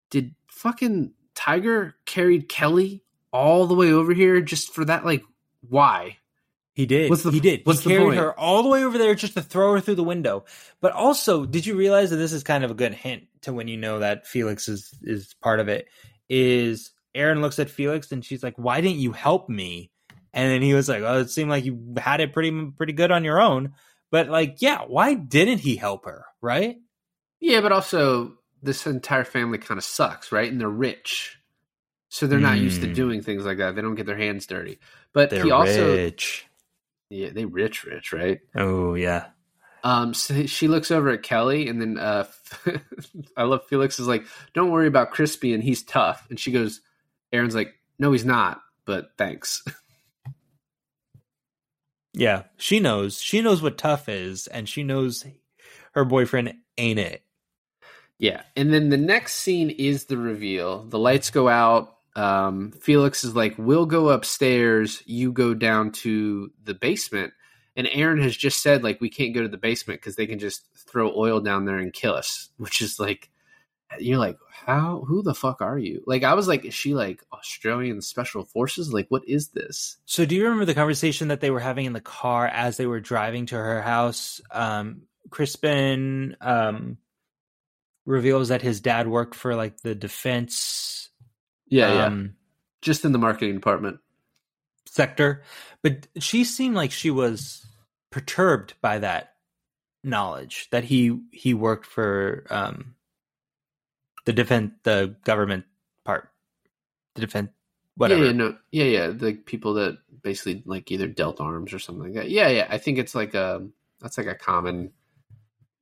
did 0.09 0.35
fucking 0.49 1.13
Tiger 1.35 1.95
carried 2.07 2.49
Kelly 2.49 3.03
all 3.31 3.67
the 3.67 3.75
way 3.75 3.93
over 3.93 4.15
here 4.15 4.41
just 4.41 4.73
for 4.73 4.87
that? 4.87 5.05
Like, 5.05 5.23
why? 5.61 6.17
He 6.73 6.87
did. 6.87 7.11
What's 7.11 7.25
the- 7.25 7.31
he 7.31 7.41
did. 7.41 7.61
what's 7.65 7.85
he 7.85 7.91
carried 7.91 8.05
point? 8.05 8.19
her 8.21 8.39
all 8.41 8.63
the 8.63 8.71
way 8.71 8.85
over 8.85 8.97
there 8.97 9.15
just 9.15 9.35
to 9.35 9.43
throw 9.43 9.75
her 9.75 9.81
through 9.81 9.97
the 9.97 10.03
window. 10.03 10.47
But 10.81 10.93
also, 10.93 11.45
did 11.45 11.67
you 11.67 11.77
realize 11.77 12.09
that 12.09 12.17
this 12.17 12.33
is 12.33 12.43
kind 12.43 12.65
of 12.65 12.71
a 12.71 12.75
good 12.75 12.95
hint 12.95 13.25
to 13.43 13.53
when 13.53 13.69
you 13.69 13.77
know 13.77 13.99
that 13.99 14.27
Felix 14.27 14.67
is 14.67 14.95
is 15.03 15.35
part 15.43 15.61
of 15.61 15.69
it? 15.69 15.89
Is 16.31 16.91
Erin 17.15 17.43
looks 17.43 17.59
at 17.59 17.69
Felix 17.69 18.13
and 18.13 18.25
she's 18.25 18.43
like, 18.43 18.55
"Why 18.57 18.81
didn't 18.81 18.99
you 18.99 19.13
help 19.13 19.51
me?" 19.51 19.91
And 20.33 20.51
then 20.51 20.63
he 20.63 20.73
was 20.73 20.89
like, 20.89 21.03
"Oh, 21.03 21.21
it 21.21 21.31
seemed 21.31 21.51
like 21.51 21.65
you 21.67 21.95
had 21.99 22.21
it 22.23 22.33
pretty 22.33 22.71
pretty 22.77 22.95
good 22.95 23.11
on 23.11 23.25
your 23.25 23.43
own." 23.43 23.75
But 24.11 24.29
like, 24.31 24.57
yeah, 24.61 24.83
why 24.87 25.15
didn't 25.15 25.59
he 25.59 25.77
help 25.77 26.07
her? 26.07 26.25
Right? 26.41 26.77
Yeah, 27.41 27.61
but 27.61 27.73
also 27.73 28.35
this 28.63 28.87
entire 28.87 29.25
family 29.25 29.59
kind 29.59 29.79
of 29.79 29.85
sucks, 29.85 30.33
right? 30.33 30.51
And 30.51 30.61
they're 30.61 30.69
rich, 30.69 31.39
so 32.09 32.27
they're 32.27 32.39
not 32.39 32.59
used 32.59 32.81
to 32.83 32.89
Mm. 32.89 32.95
doing 32.95 33.23
things 33.23 33.45
like 33.45 33.59
that. 33.59 33.75
They 33.77 33.83
don't 33.83 33.95
get 33.95 34.07
their 34.07 34.17
hands 34.17 34.47
dirty. 34.47 34.79
But 35.13 35.31
They're 35.31 35.45
he 35.45 35.51
also, 35.51 35.95
rich. 35.95 36.47
yeah, 37.11 37.31
they 37.31 37.45
rich, 37.45 37.85
rich, 37.85 38.13
right? 38.13 38.41
Oh 38.55 38.95
yeah. 38.95 39.27
Um, 39.85 40.15
so 40.15 40.47
she 40.47 40.67
looks 40.67 40.91
over 40.91 41.11
at 41.11 41.23
Kelly, 41.23 41.69
and 41.69 41.81
then 41.81 41.99
uh, 41.99 42.27
I 43.37 43.45
love 43.45 43.67
Felix 43.69 44.01
is 44.01 44.09
like, 44.09 44.25
"Don't 44.53 44.71
worry 44.73 44.89
about 44.89 45.13
Crispy, 45.13 45.53
and 45.55 45.63
he's 45.63 45.83
tough." 45.85 46.27
And 46.29 46.41
she 46.41 46.51
goes, 46.51 46.81
"Erin's 47.33 47.55
like, 47.55 47.75
no, 47.99 48.11
he's 48.13 48.25
not, 48.25 48.61
but 48.85 49.11
thanks." 49.17 49.63
Yeah. 52.13 52.45
She 52.57 52.81
knows. 52.81 53.21
She 53.21 53.43
knows 53.43 53.63
what 53.63 53.79
tough 53.79 54.09
is, 54.09 54.47
and 54.47 54.69
she 54.69 54.83
knows 54.83 55.25
her 55.93 56.05
boyfriend 56.05 56.55
ain't 56.79 56.99
it. 56.99 57.23
Yeah, 58.19 58.43
and 58.55 58.73
then 58.73 58.89
the 58.89 58.97
next 58.97 59.35
scene 59.35 59.71
is 59.71 60.05
the 60.07 60.17
reveal. 60.17 60.85
The 60.85 60.99
lights 60.99 61.31
go 61.31 61.49
out. 61.49 61.97
Um, 62.15 62.73
Felix 62.73 63.25
is 63.25 63.37
like, 63.37 63.55
"We'll 63.59 63.87
go 63.87 64.09
upstairs. 64.09 65.03
You 65.05 65.33
go 65.33 65.53
down 65.53 65.93
to 65.93 66.51
the 66.65 66.75
basement." 66.75 67.35
And 67.77 67.87
Erin 67.93 68.23
has 68.23 68.35
just 68.35 68.63
said 68.63 68.83
like, 68.83 69.03
"We 69.03 69.11
can't 69.11 69.35
go 69.35 69.43
to 69.43 69.49
the 69.49 69.59
basement 69.59 70.01
because 70.01 70.17
they 70.17 70.27
can 70.27 70.39
just 70.39 70.67
throw 70.91 71.13
oil 71.15 71.41
down 71.41 71.67
there 71.67 71.77
and 71.77 71.93
kill 71.93 72.15
us." 72.15 72.49
Which 72.57 72.81
is 72.81 72.99
like, 72.99 73.31
you're 73.99 74.19
like, 74.19 74.39
"How? 74.51 75.05
Who 75.07 75.23
the 75.23 75.35
fuck 75.35 75.61
are 75.61 75.79
you?" 75.79 76.03
Like, 76.07 76.25
I 76.25 76.33
was 76.33 76.49
like, 76.49 76.65
"Is 76.65 76.73
she 76.75 76.95
like 76.95 77.23
Australian 77.35 78.01
Special 78.01 78.45
Forces? 78.45 78.95
Like, 78.95 79.07
what 79.11 79.29
is 79.29 79.49
this?" 79.49 79.99
So 80.07 80.25
do 80.25 80.35
you 80.37 80.45
remember 80.45 80.65
the 80.65 80.75
conversation 80.75 81.29
that 81.29 81.43
they 81.43 81.51
were 81.51 81.61
having 81.61 81.85
in 81.85 81.93
the 81.93 82.01
car 82.01 82.47
as 82.47 82.79
they 82.79 82.87
were 82.87 83.01
driving 83.01 83.45
to 83.47 83.57
her 83.57 83.83
house? 83.83 84.41
Um 84.51 85.03
Crispin 85.29 86.37
um 86.41 86.97
reveals 88.07 88.49
that 88.49 88.63
his 88.63 88.81
dad 88.81 89.09
worked 89.09 89.35
for 89.35 89.57
like 89.57 89.79
the 89.83 89.95
defense 89.95 91.11
Yeah, 91.69 91.93
yeah, 91.93 92.07
um, 92.07 92.37
just 92.83 93.05
in 93.05 93.13
the 93.13 93.19
marketing 93.19 93.55
department. 93.55 93.99
sector. 94.87 95.43
But 95.83 96.07
she 96.19 96.45
seemed 96.45 96.75
like 96.77 96.93
she 96.93 97.11
was 97.11 97.67
perturbed 98.11 98.75
by 98.81 98.99
that 99.01 99.35
knowledge 100.05 100.69
that 100.71 100.85
he 100.85 101.21
he 101.33 101.55
worked 101.55 101.87
for 101.87 102.47
um 102.51 102.95
the 104.25 104.33
defense 104.33 104.73
the 104.85 105.17
government 105.25 105.65
part. 106.05 106.31
The 107.15 107.23
defense 107.23 107.51
whatever. 107.97 108.23
Yeah, 108.23 108.27
yeah, 108.27 108.33
no, 108.33 108.59
yeah, 108.71 108.85
yeah. 108.85 109.09
The 109.09 109.35
people 109.35 109.75
that 109.75 109.99
basically 110.23 110.63
like 110.67 110.91
either 110.91 111.09
dealt 111.09 111.41
arms 111.41 111.73
or 111.73 111.79
something 111.79 112.05
like 112.05 112.15
that. 112.15 112.31
Yeah, 112.31 112.49
yeah. 112.49 112.67
I 112.71 112.79
think 112.79 112.99
it's 112.99 113.15
like 113.15 113.35
a 113.35 113.67
that's 114.01 114.19
like 114.19 114.27
a 114.27 114.35
common 114.35 114.93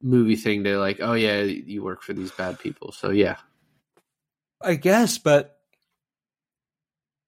movie 0.04 0.36
thing 0.36 0.62
to 0.64 0.78
like. 0.78 0.98
Oh 1.00 1.14
yeah, 1.14 1.42
you 1.42 1.82
work 1.82 2.02
for 2.02 2.12
these 2.12 2.30
bad 2.30 2.60
people. 2.60 2.92
So 2.92 3.10
yeah, 3.10 3.38
I 4.62 4.74
guess, 4.74 5.18
but 5.18 5.58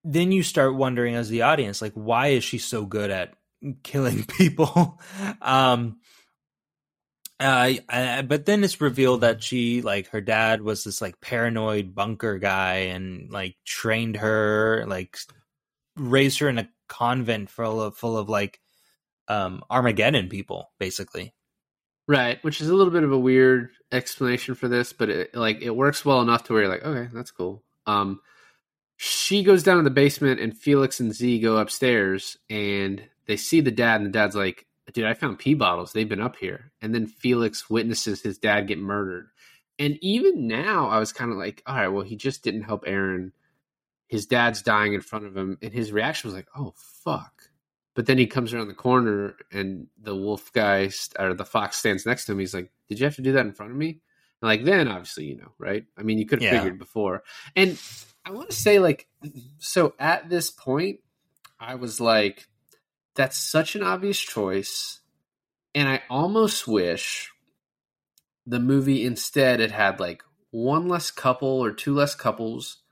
then 0.05 0.31
you 0.31 0.43
start 0.43 0.77
wondering 0.77 1.15
as 1.17 1.29
the 1.29 1.43
audience, 1.43 1.83
like, 1.83 1.93
why 1.95 2.29
is 2.29 2.45
she 2.45 2.59
so 2.59 2.87
good 2.87 3.11
at 3.11 3.35
killing 3.83 4.25
people? 4.39 5.01
um, 5.43 5.99
uh, 7.39 7.75
I, 7.89 8.23
but 8.23 8.47
then 8.47 8.65
it's 8.65 8.81
revealed 8.81 9.21
that 9.23 9.43
she, 9.43 9.83
like, 9.83 10.09
her 10.09 10.21
dad 10.21 10.63
was 10.63 10.85
this 10.85 11.03
like 11.03 11.21
paranoid 11.21 11.95
bunker 11.95 12.39
guy 12.39 12.75
and 12.95 13.31
like 13.31 13.57
trained 13.65 14.17
her, 14.17 14.85
like, 14.87 15.19
raised 15.97 16.39
her 16.39 16.49
in 16.49 16.59
a 16.59 16.69
convent 16.89 17.51
full 17.51 17.83
of 17.83 17.97
full 17.97 18.17
of 18.17 18.29
like 18.29 18.61
um 19.29 19.63
Armageddon 19.69 20.29
people, 20.29 20.71
basically. 20.79 21.35
Right. 22.07 22.43
Which 22.45 22.61
is 22.61 22.69
a 22.69 22.75
little 22.75 22.93
bit 22.93 23.03
of 23.03 23.13
a 23.13 23.19
weird 23.19 23.71
explanation 23.91 24.55
for 24.55 24.69
this, 24.69 24.93
but 24.93 25.09
it 25.09 25.35
like 25.35 25.61
it 25.63 25.75
works 25.75 26.05
well 26.05 26.21
enough 26.21 26.45
to 26.45 26.53
where 26.53 26.63
you're 26.63 26.71
like, 26.71 26.85
okay, 26.85 27.09
that's 27.13 27.31
cool. 27.31 27.63
Um, 27.87 28.21
she 28.97 29.43
goes 29.43 29.63
down 29.63 29.79
to 29.79 29.83
the 29.83 29.91
basement, 29.91 30.41
and 30.41 30.57
Felix 30.57 31.01
and 31.01 31.13
Z 31.13 31.41
go 31.41 31.59
upstairs, 31.59 32.39
and 32.49 33.03
they 33.27 33.37
see 33.37 33.61
the 33.61 33.71
dad, 33.71 34.01
and 34.01 34.07
the 34.07 34.19
dad's 34.19 34.37
like, 34.37 34.67
dude, 34.93 35.05
I 35.05 35.15
found 35.15 35.39
pee 35.39 35.55
bottles. 35.55 35.93
They've 35.93 36.09
been 36.09 36.21
up 36.21 36.37
here. 36.37 36.73
And 36.81 36.95
then 36.95 37.07
Felix 37.07 37.69
witnesses 37.69 38.23
his 38.23 38.39
dad 38.39 38.69
get 38.69 38.79
murdered. 38.79 39.29
And 39.79 39.99
even 40.01 40.47
now, 40.47 40.89
I 40.89 40.99
was 40.99 41.13
kind 41.13 41.31
of 41.31 41.39
like, 41.39 41.63
all 41.67 41.77
right, 41.77 41.89
well, 41.89 42.05
he 42.05 42.17
just 42.17 42.43
didn't 42.43 42.63
help 42.63 42.85
Erin. 42.87 43.33
His 44.07 44.27
dad's 44.27 44.63
dying 44.63 44.95
in 44.95 45.01
front 45.01 45.27
of 45.27 45.37
him. 45.37 45.59
And 45.61 45.73
his 45.73 45.93
reaction 45.93 46.29
was 46.29 46.37
like, 46.37 46.49
oh, 46.57 46.73
fuck. 47.05 47.51
But 47.97 48.07
then 48.07 48.19
he 48.19 48.27
comes 48.27 48.53
around 48.53 48.69
the 48.69 48.75
corner 48.75 49.37
and 49.51 49.89
the 50.01 50.15
wolf 50.15 50.53
guy 50.53 50.91
or 51.19 51.35
the 51.35 51.47
fox 51.47 51.79
stands 51.79 52.07
next 52.07 52.27
to 52.27 52.33
him. 52.33 52.39
He's 52.39 52.55
like, 52.55 52.71
did 52.89 53.01
you 53.01 53.05
have 53.07 53.17
to 53.17 53.23
do 53.23 53.33
that 53.33 53.47
in 53.47 53.55
front 53.55 53.73
of 53.73 53.79
me? 53.79 53.89
And 54.43 54.49
like, 54.49 54.65
then 54.65 54.87
obviously, 54.87 55.25
you 55.25 55.39
know, 55.39 55.53
right? 55.59 55.85
I 55.97 56.03
mean, 56.03 56.19
you 56.19 56.27
could 56.27 56.41
have 56.41 56.49
Yeah. 56.49 56.59
figured 56.59 56.79
before. 56.79 57.25
And 57.57 57.81
I 58.25 58.33
want 58.33 58.51
to 58.51 58.57
say, 58.57 58.79
like, 58.79 59.09
so 59.59 59.95
at 59.99 60.29
this 60.29 60.51
point, 60.51 61.01
I 61.59 61.77
was 61.77 61.99
like, 62.01 62.47
that's 63.15 63.39
such 63.39 63.75
an 63.75 63.83
obvious 63.83 64.21
choice. 64.21 65.01
And 65.75 65.89
I 65.89 66.03
almost 66.11 66.69
wish 66.69 67.33
the 68.47 68.61
movie 68.61 69.05
instead 69.07 69.61
it 69.61 69.71
had 69.73 69.99
like 69.99 70.23
one 70.51 70.87
less 70.87 71.11
couple 71.11 71.49
or 71.49 71.73
two 71.73 71.95
less 71.95 72.15
couples. 72.15 72.83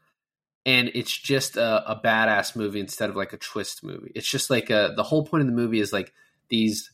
And 0.66 0.90
it's 0.94 1.16
just 1.16 1.56
a, 1.56 1.90
a 1.90 2.00
badass 2.02 2.56
movie 2.56 2.80
instead 2.80 3.10
of 3.10 3.16
like 3.16 3.32
a 3.32 3.36
twist 3.36 3.84
movie. 3.84 4.12
It's 4.14 4.28
just 4.30 4.48
like 4.48 4.70
a, 4.70 4.92
the 4.96 5.02
whole 5.02 5.24
point 5.26 5.42
of 5.42 5.46
the 5.46 5.52
movie 5.54 5.80
is 5.80 5.92
like 5.92 6.12
these 6.48 6.90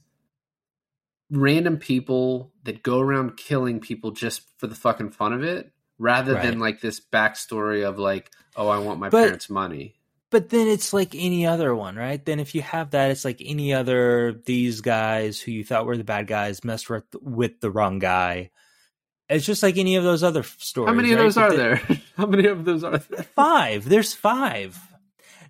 random 1.30 1.76
people 1.78 2.52
that 2.64 2.82
go 2.82 2.98
around 3.00 3.36
killing 3.36 3.80
people 3.80 4.10
just 4.10 4.42
for 4.58 4.66
the 4.66 4.74
fucking 4.74 5.10
fun 5.10 5.32
of 5.32 5.44
it, 5.44 5.72
rather 5.98 6.34
Right. 6.34 6.42
than 6.42 6.58
like 6.58 6.80
this 6.80 7.00
backstory 7.00 7.86
of 7.86 7.98
like, 7.98 8.30
oh, 8.56 8.68
I 8.68 8.78
want 8.78 8.98
my 9.00 9.08
But- 9.08 9.24
parents' 9.24 9.50
money. 9.50 9.94
But 10.30 10.48
then 10.50 10.68
it's 10.68 10.92
like 10.92 11.16
any 11.16 11.44
other 11.44 11.74
one, 11.74 11.96
right? 11.96 12.24
Then 12.24 12.38
if 12.38 12.54
you 12.54 12.62
have 12.62 12.90
that, 12.90 13.10
it's 13.10 13.24
like 13.24 13.42
any 13.44 13.74
other 13.74 14.40
these 14.46 14.80
guys 14.80 15.40
who 15.40 15.50
you 15.50 15.64
thought 15.64 15.86
were 15.86 15.96
the 15.96 16.04
bad 16.04 16.28
guys 16.28 16.62
messed 16.62 16.88
with, 16.88 17.02
with 17.20 17.60
the 17.60 17.68
wrong 17.68 17.98
guy. 17.98 18.50
It's 19.30 19.46
just 19.46 19.62
like 19.62 19.78
any 19.78 19.96
of 19.96 20.04
those 20.04 20.22
other 20.24 20.42
stories. 20.42 20.88
How 20.88 20.94
many 20.94 21.12
of 21.12 21.18
right? 21.18 21.24
those 21.24 21.34
But 21.36 21.52
are 21.52 21.56
there? 21.56 21.76
How 22.16 22.26
many 22.26 22.46
of 22.48 22.64
those 22.64 22.82
are 22.82 22.98
there? 22.98 23.22
Five. 23.36 23.88
There's 23.88 24.12
five. 24.12 24.78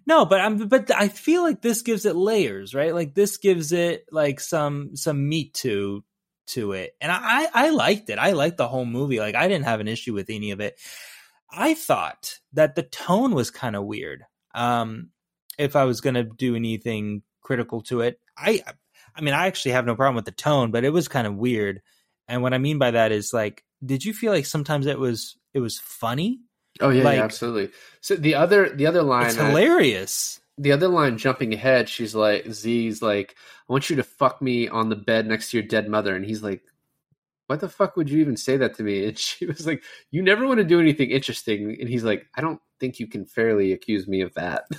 No, 0.06 0.26
but 0.26 0.40
I'm 0.40 0.68
but 0.68 0.90
I 0.90 1.08
feel 1.08 1.42
like 1.42 1.62
this 1.62 1.82
gives 1.82 2.04
it 2.04 2.14
layers, 2.14 2.74
right? 2.74 2.94
Like 2.94 3.14
this 3.14 3.38
gives 3.38 3.72
it 3.72 4.04
like 4.12 4.40
some 4.40 4.96
some 4.96 5.28
meat 5.28 5.54
to 5.54 6.04
to 6.48 6.72
it. 6.72 6.94
And 7.00 7.10
I 7.10 7.48
I 7.52 7.70
liked 7.70 8.10
it. 8.10 8.18
I 8.18 8.32
liked 8.32 8.58
the 8.58 8.68
whole 8.68 8.84
movie. 8.84 9.18
Like 9.18 9.34
I 9.34 9.48
didn't 9.48 9.64
have 9.64 9.80
an 9.80 9.88
issue 9.88 10.12
with 10.12 10.30
any 10.30 10.50
of 10.50 10.60
it. 10.60 10.78
I 11.50 11.74
thought 11.74 12.38
that 12.52 12.74
the 12.74 12.82
tone 12.82 13.34
was 13.34 13.50
kind 13.50 13.76
of 13.76 13.84
weird. 13.84 14.24
Um 14.54 15.10
if 15.58 15.76
I 15.76 15.84
was 15.84 16.00
going 16.00 16.14
to 16.14 16.24
do 16.24 16.56
anything 16.56 17.22
critical 17.42 17.82
to 17.82 18.00
it. 18.00 18.18
I 18.36 18.62
I 19.14 19.20
mean, 19.20 19.34
I 19.34 19.46
actually 19.46 19.72
have 19.72 19.86
no 19.86 19.96
problem 19.96 20.16
with 20.16 20.24
the 20.24 20.30
tone, 20.32 20.70
but 20.70 20.84
it 20.84 20.90
was 20.90 21.08
kind 21.08 21.26
of 21.26 21.36
weird. 21.36 21.82
And 22.28 22.42
what 22.42 22.54
I 22.54 22.58
mean 22.58 22.78
by 22.78 22.92
that 22.92 23.12
is 23.12 23.32
like 23.32 23.64
did 23.84 24.04
you 24.04 24.12
feel 24.12 24.32
like 24.32 24.46
sometimes 24.46 24.86
it 24.86 24.98
was 24.98 25.36
it 25.54 25.60
was 25.60 25.78
funny? 25.78 26.40
Oh 26.80 26.90
yeah, 26.90 27.04
Like- 27.04 27.18
yeah, 27.18 27.24
absolutely. 27.24 27.70
So 28.00 28.14
the 28.16 28.34
other 28.34 28.68
the 28.70 28.86
other 28.86 29.02
line 29.02 29.26
It's 29.26 29.34
hilarious. 29.36 30.40
the 30.58 30.72
other 30.72 30.88
line 30.88 31.18
jumping 31.18 31.52
ahead, 31.54 31.88
she's 31.88 32.14
like 32.14 32.50
Z's 32.52 33.02
like, 33.02 33.34
I 33.68 33.72
want 33.72 33.90
you 33.90 33.96
to 33.96 34.02
fuck 34.02 34.40
me 34.42 34.68
on 34.68 34.88
the 34.88 34.96
bed 34.96 35.26
next 35.26 35.50
to 35.50 35.56
your 35.58 35.66
dead 35.66 35.88
mother 35.88 36.14
and 36.14 36.24
he's 36.24 36.42
like 36.42 36.62
what 37.46 37.58
the 37.58 37.68
fuck 37.68 37.96
would 37.96 38.08
you 38.08 38.20
even 38.20 38.36
say 38.36 38.56
that 38.58 38.76
to 38.76 38.84
me? 38.84 39.06
And 39.08 39.18
she 39.18 39.44
was 39.44 39.66
like, 39.66 39.82
You 40.10 40.22
never 40.22 40.46
want 40.46 40.58
to 40.58 40.64
do 40.64 40.78
anything 40.80 41.10
interesting. 41.10 41.76
And 41.80 41.88
he's 41.88 42.04
like, 42.04 42.26
I 42.36 42.40
don't 42.40 42.60
think 42.78 43.00
you 43.00 43.08
can 43.08 43.26
fairly 43.26 43.72
accuse 43.72 44.06
me 44.06 44.20
of 44.20 44.32
that. 44.34 44.64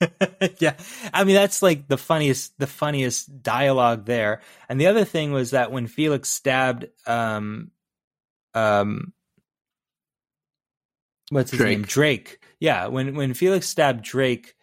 yeah 0.58 0.74
i 1.14 1.22
mean 1.24 1.34
that's 1.36 1.62
like 1.62 1.86
the 1.88 1.96
funniest 1.96 2.58
the 2.58 2.66
funniest 2.66 3.42
dialogue 3.42 4.04
there 4.04 4.42
and 4.68 4.78
the 4.78 4.88
other 4.88 5.04
thing 5.04 5.32
was 5.32 5.52
that 5.52 5.70
when 5.70 5.86
felix 5.86 6.28
stabbed 6.28 6.86
um 7.06 7.70
um 8.54 9.12
what's 11.30 11.50
his 11.50 11.58
Drake. 11.58 11.78
name 11.78 11.82
drake 11.82 12.44
yeah 12.60 12.86
when 12.86 13.14
when 13.14 13.34
felix 13.34 13.68
stabbed 13.68 14.04
drake 14.04 14.54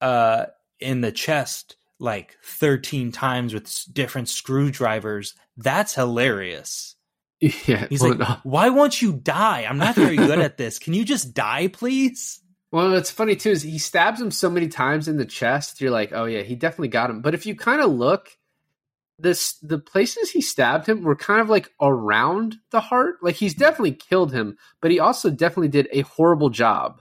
uh 0.00 0.46
in 0.80 1.00
the 1.00 1.12
chest 1.12 1.76
like 1.98 2.36
13 2.44 3.12
times 3.12 3.54
with 3.54 3.84
different 3.92 4.28
screwdrivers 4.28 5.34
that's 5.56 5.94
hilarious 5.94 6.96
yeah. 7.40 7.86
he's 7.88 8.00
well, 8.00 8.10
like 8.10 8.18
no. 8.18 8.36
why 8.42 8.68
won't 8.70 9.00
you 9.00 9.12
die 9.12 9.66
i'm 9.68 9.78
not 9.78 9.94
very 9.94 10.16
good 10.16 10.38
at 10.38 10.56
this 10.56 10.78
can 10.78 10.94
you 10.94 11.04
just 11.04 11.34
die 11.34 11.68
please 11.68 12.40
Well, 12.72 12.90
what's 12.90 13.10
funny 13.10 13.36
too 13.36 13.50
is 13.50 13.62
he 13.62 13.78
stabs 13.78 14.20
him 14.20 14.30
so 14.30 14.50
many 14.50 14.68
times 14.68 15.08
in 15.08 15.16
the 15.16 15.24
chest. 15.24 15.80
You're 15.80 15.92
like, 15.92 16.12
oh 16.12 16.24
yeah, 16.24 16.42
he 16.42 16.56
definitely 16.56 16.88
got 16.88 17.10
him. 17.10 17.22
But 17.22 17.34
if 17.34 17.46
you 17.46 17.54
kind 17.54 17.80
of 17.80 17.90
look, 17.90 18.36
this 19.18 19.54
the 19.62 19.78
places 19.78 20.30
he 20.30 20.40
stabbed 20.40 20.86
him 20.88 21.02
were 21.02 21.16
kind 21.16 21.40
of 21.40 21.48
like 21.48 21.70
around 21.80 22.56
the 22.70 22.80
heart. 22.80 23.16
Like 23.22 23.36
he's 23.36 23.54
definitely 23.54 23.92
killed 23.92 24.32
him, 24.32 24.58
but 24.80 24.90
he 24.90 25.00
also 25.00 25.30
definitely 25.30 25.68
did 25.68 25.88
a 25.92 26.02
horrible 26.02 26.50
job. 26.50 27.00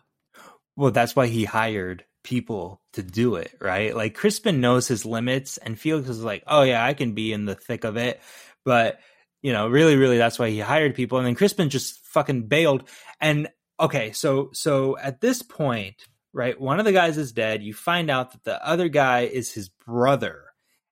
Well, 0.75 0.91
that's 0.91 1.15
why 1.15 1.27
he 1.27 1.45
hired 1.45 2.05
people 2.23 2.81
to 2.93 3.03
do 3.03 3.35
it, 3.35 3.53
right? 3.61 3.95
Like 3.95 4.15
Crispin 4.15 4.61
knows 4.61 4.87
his 4.87 5.05
limits 5.05 5.57
and 5.57 5.79
Felix 5.79 6.09
is 6.09 6.23
like, 6.23 6.43
"Oh 6.47 6.63
yeah, 6.63 6.83
I 6.83 6.93
can 6.93 7.13
be 7.13 7.33
in 7.33 7.45
the 7.45 7.55
thick 7.55 7.83
of 7.83 7.97
it." 7.97 8.21
But, 8.63 8.99
you 9.41 9.53
know, 9.53 9.67
really 9.67 9.95
really 9.95 10.17
that's 10.17 10.39
why 10.39 10.49
he 10.49 10.59
hired 10.59 10.95
people 10.95 11.17
and 11.17 11.27
then 11.27 11.35
Crispin 11.35 11.69
just 11.69 11.99
fucking 12.05 12.47
bailed. 12.47 12.87
And 13.19 13.49
okay, 13.79 14.11
so 14.13 14.49
so 14.53 14.97
at 14.97 15.21
this 15.21 15.41
point, 15.41 15.95
right, 16.33 16.59
one 16.59 16.79
of 16.79 16.85
the 16.85 16.91
guys 16.93 17.17
is 17.17 17.31
dead. 17.31 17.63
You 17.63 17.73
find 17.73 18.09
out 18.09 18.31
that 18.31 18.43
the 18.43 18.65
other 18.65 18.89
guy 18.89 19.21
is 19.21 19.51
his 19.51 19.69
brother. 19.69 20.44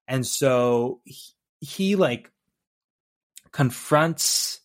And 0.07 0.25
so 0.25 1.01
he, 1.05 1.21
he 1.61 1.95
like 1.95 2.31
confronts 3.51 4.59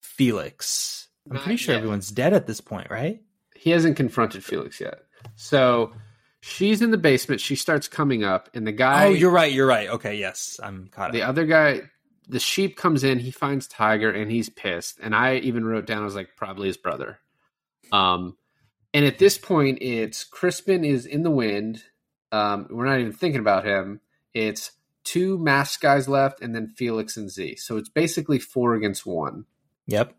Felix. 0.00 1.08
I'm 1.28 1.36
Not 1.36 1.44
pretty 1.44 1.56
sure 1.56 1.74
yet. 1.74 1.78
everyone's 1.78 2.10
dead 2.10 2.32
at 2.32 2.46
this 2.46 2.60
point, 2.60 2.90
right? 2.90 3.20
He 3.54 3.70
hasn't 3.70 3.96
confronted 3.96 4.44
Felix 4.44 4.80
yet. 4.80 5.00
So 5.36 5.92
she's 6.40 6.82
in 6.82 6.90
the 6.90 6.98
basement. 6.98 7.40
She 7.40 7.56
starts 7.56 7.88
coming 7.88 8.24
up, 8.24 8.50
and 8.54 8.66
the 8.66 8.72
guy, 8.72 9.06
oh, 9.06 9.10
you're 9.10 9.30
right. 9.30 9.50
You're 9.52 9.66
right. 9.66 9.88
Okay, 9.88 10.16
yes, 10.16 10.60
I'm 10.62 10.88
caught 10.88 11.12
the 11.12 11.22
up. 11.22 11.30
other 11.30 11.46
guy, 11.46 11.80
the 12.28 12.40
sheep 12.40 12.76
comes 12.76 13.04
in. 13.04 13.18
He 13.18 13.30
finds 13.30 13.66
Tiger, 13.66 14.10
and 14.10 14.30
he's 14.30 14.50
pissed. 14.50 14.98
And 15.02 15.14
I 15.14 15.36
even 15.36 15.64
wrote 15.64 15.86
down, 15.86 16.02
I 16.02 16.04
was 16.04 16.14
like, 16.14 16.36
probably 16.36 16.68
his 16.68 16.76
brother. 16.76 17.18
Um, 17.90 18.36
and 18.92 19.04
at 19.06 19.18
this 19.18 19.38
point, 19.38 19.78
it's 19.80 20.24
Crispin 20.24 20.84
is 20.84 21.06
in 21.06 21.22
the 21.22 21.30
wind. 21.30 21.82
Um, 22.32 22.66
we're 22.70 22.86
not 22.86 23.00
even 23.00 23.12
thinking 23.12 23.40
about 23.40 23.64
him. 23.64 24.00
It's 24.34 24.72
two 25.04 25.38
masked 25.38 25.82
guys 25.82 26.08
left, 26.08 26.40
and 26.40 26.54
then 26.54 26.68
Felix 26.68 27.16
and 27.16 27.30
Z. 27.30 27.56
So 27.56 27.76
it's 27.76 27.88
basically 27.88 28.38
four 28.38 28.74
against 28.74 29.06
one. 29.06 29.46
Yep. 29.86 30.14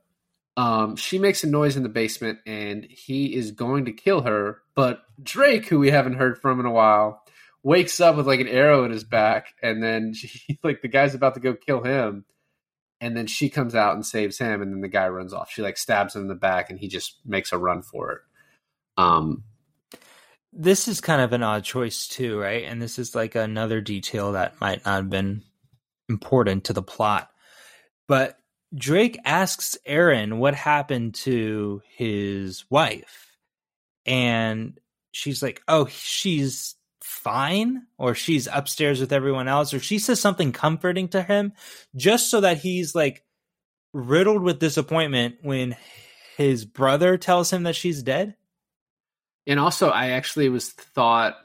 Um, 0.57 0.95
she 0.95 1.19
makes 1.19 1.43
a 1.43 1.47
noise 1.47 1.75
in 1.75 1.83
the 1.83 1.89
basement 1.89 2.39
and 2.45 2.85
he 2.85 3.35
is 3.35 3.51
going 3.51 3.85
to 3.85 3.91
kill 3.91 4.21
her. 4.21 4.61
But 4.73 5.01
Drake, 5.21 5.67
who 5.67 5.79
we 5.79 5.91
haven't 5.91 6.13
heard 6.13 6.39
from 6.39 6.59
in 6.59 6.65
a 6.65 6.71
while, 6.71 7.21
wakes 7.63 7.99
up 7.99 8.15
with 8.15 8.27
like 8.27 8.39
an 8.39 8.47
arrow 8.47 8.85
in 8.85 8.91
his 8.91 9.03
back. 9.03 9.47
And 9.61 9.83
then 9.83 10.13
she, 10.13 10.59
like 10.63 10.81
the 10.81 10.87
guy's 10.87 11.15
about 11.15 11.33
to 11.33 11.39
go 11.39 11.53
kill 11.53 11.83
him. 11.83 12.25
And 13.01 13.17
then 13.17 13.27
she 13.27 13.49
comes 13.49 13.75
out 13.75 13.95
and 13.95 14.05
saves 14.05 14.37
him. 14.37 14.61
And 14.61 14.71
then 14.71 14.81
the 14.81 14.87
guy 14.87 15.09
runs 15.09 15.33
off. 15.33 15.51
She 15.51 15.61
like 15.61 15.77
stabs 15.77 16.15
him 16.15 16.23
in 16.23 16.27
the 16.29 16.35
back 16.35 16.69
and 16.69 16.79
he 16.79 16.87
just 16.87 17.19
makes 17.25 17.51
a 17.51 17.57
run 17.57 17.81
for 17.81 18.11
it. 18.13 18.19
Um, 18.97 19.43
This 20.55 20.87
is 20.87 21.01
kind 21.01 21.21
of 21.21 21.33
an 21.33 21.43
odd 21.43 21.63
choice 21.63 22.07
too, 22.07 22.39
right? 22.39 22.63
And 22.63 22.81
this 22.81 22.97
is 22.97 23.13
like 23.13 23.35
another 23.35 23.81
detail 23.81 24.31
that 24.31 24.59
might 24.61 24.85
not 24.85 24.95
have 24.95 25.09
been 25.09 25.43
important 26.07 26.65
to 26.65 26.73
the 26.73 26.81
plot. 26.81 27.29
But 28.07 28.37
Drake 28.73 29.19
asks 29.25 29.77
Erin 29.85 30.39
what 30.39 30.55
happened 30.55 31.15
to 31.15 31.81
his 31.97 32.65
wife. 32.69 33.35
And 34.05 34.79
she's 35.11 35.43
like, 35.43 35.61
"Oh, 35.67 35.87
she's 35.87 36.75
fine 37.01 37.83
or 37.97 38.15
she's 38.15 38.47
upstairs 38.51 38.99
with 38.99 39.13
everyone 39.13 39.47
else 39.47 39.73
or 39.73 39.79
she 39.79 39.99
says 39.99 40.19
something 40.19 40.51
comforting 40.51 41.07
to 41.07 41.21
him 41.21 41.53
just 41.95 42.29
so 42.29 42.41
that 42.41 42.57
he's 42.57 42.95
like 42.95 43.23
riddled 43.93 44.41
with 44.41 44.59
disappointment 44.59 45.35
when 45.41 45.75
his 46.37 46.65
brother 46.65 47.17
tells 47.17 47.51
him 47.51 47.63
that 47.63 47.75
she's 47.75 48.03
dead. 48.03 48.35
And 49.47 49.59
also, 49.59 49.89
I 49.89 50.09
actually 50.11 50.49
was 50.49 50.69
thought 50.71 51.35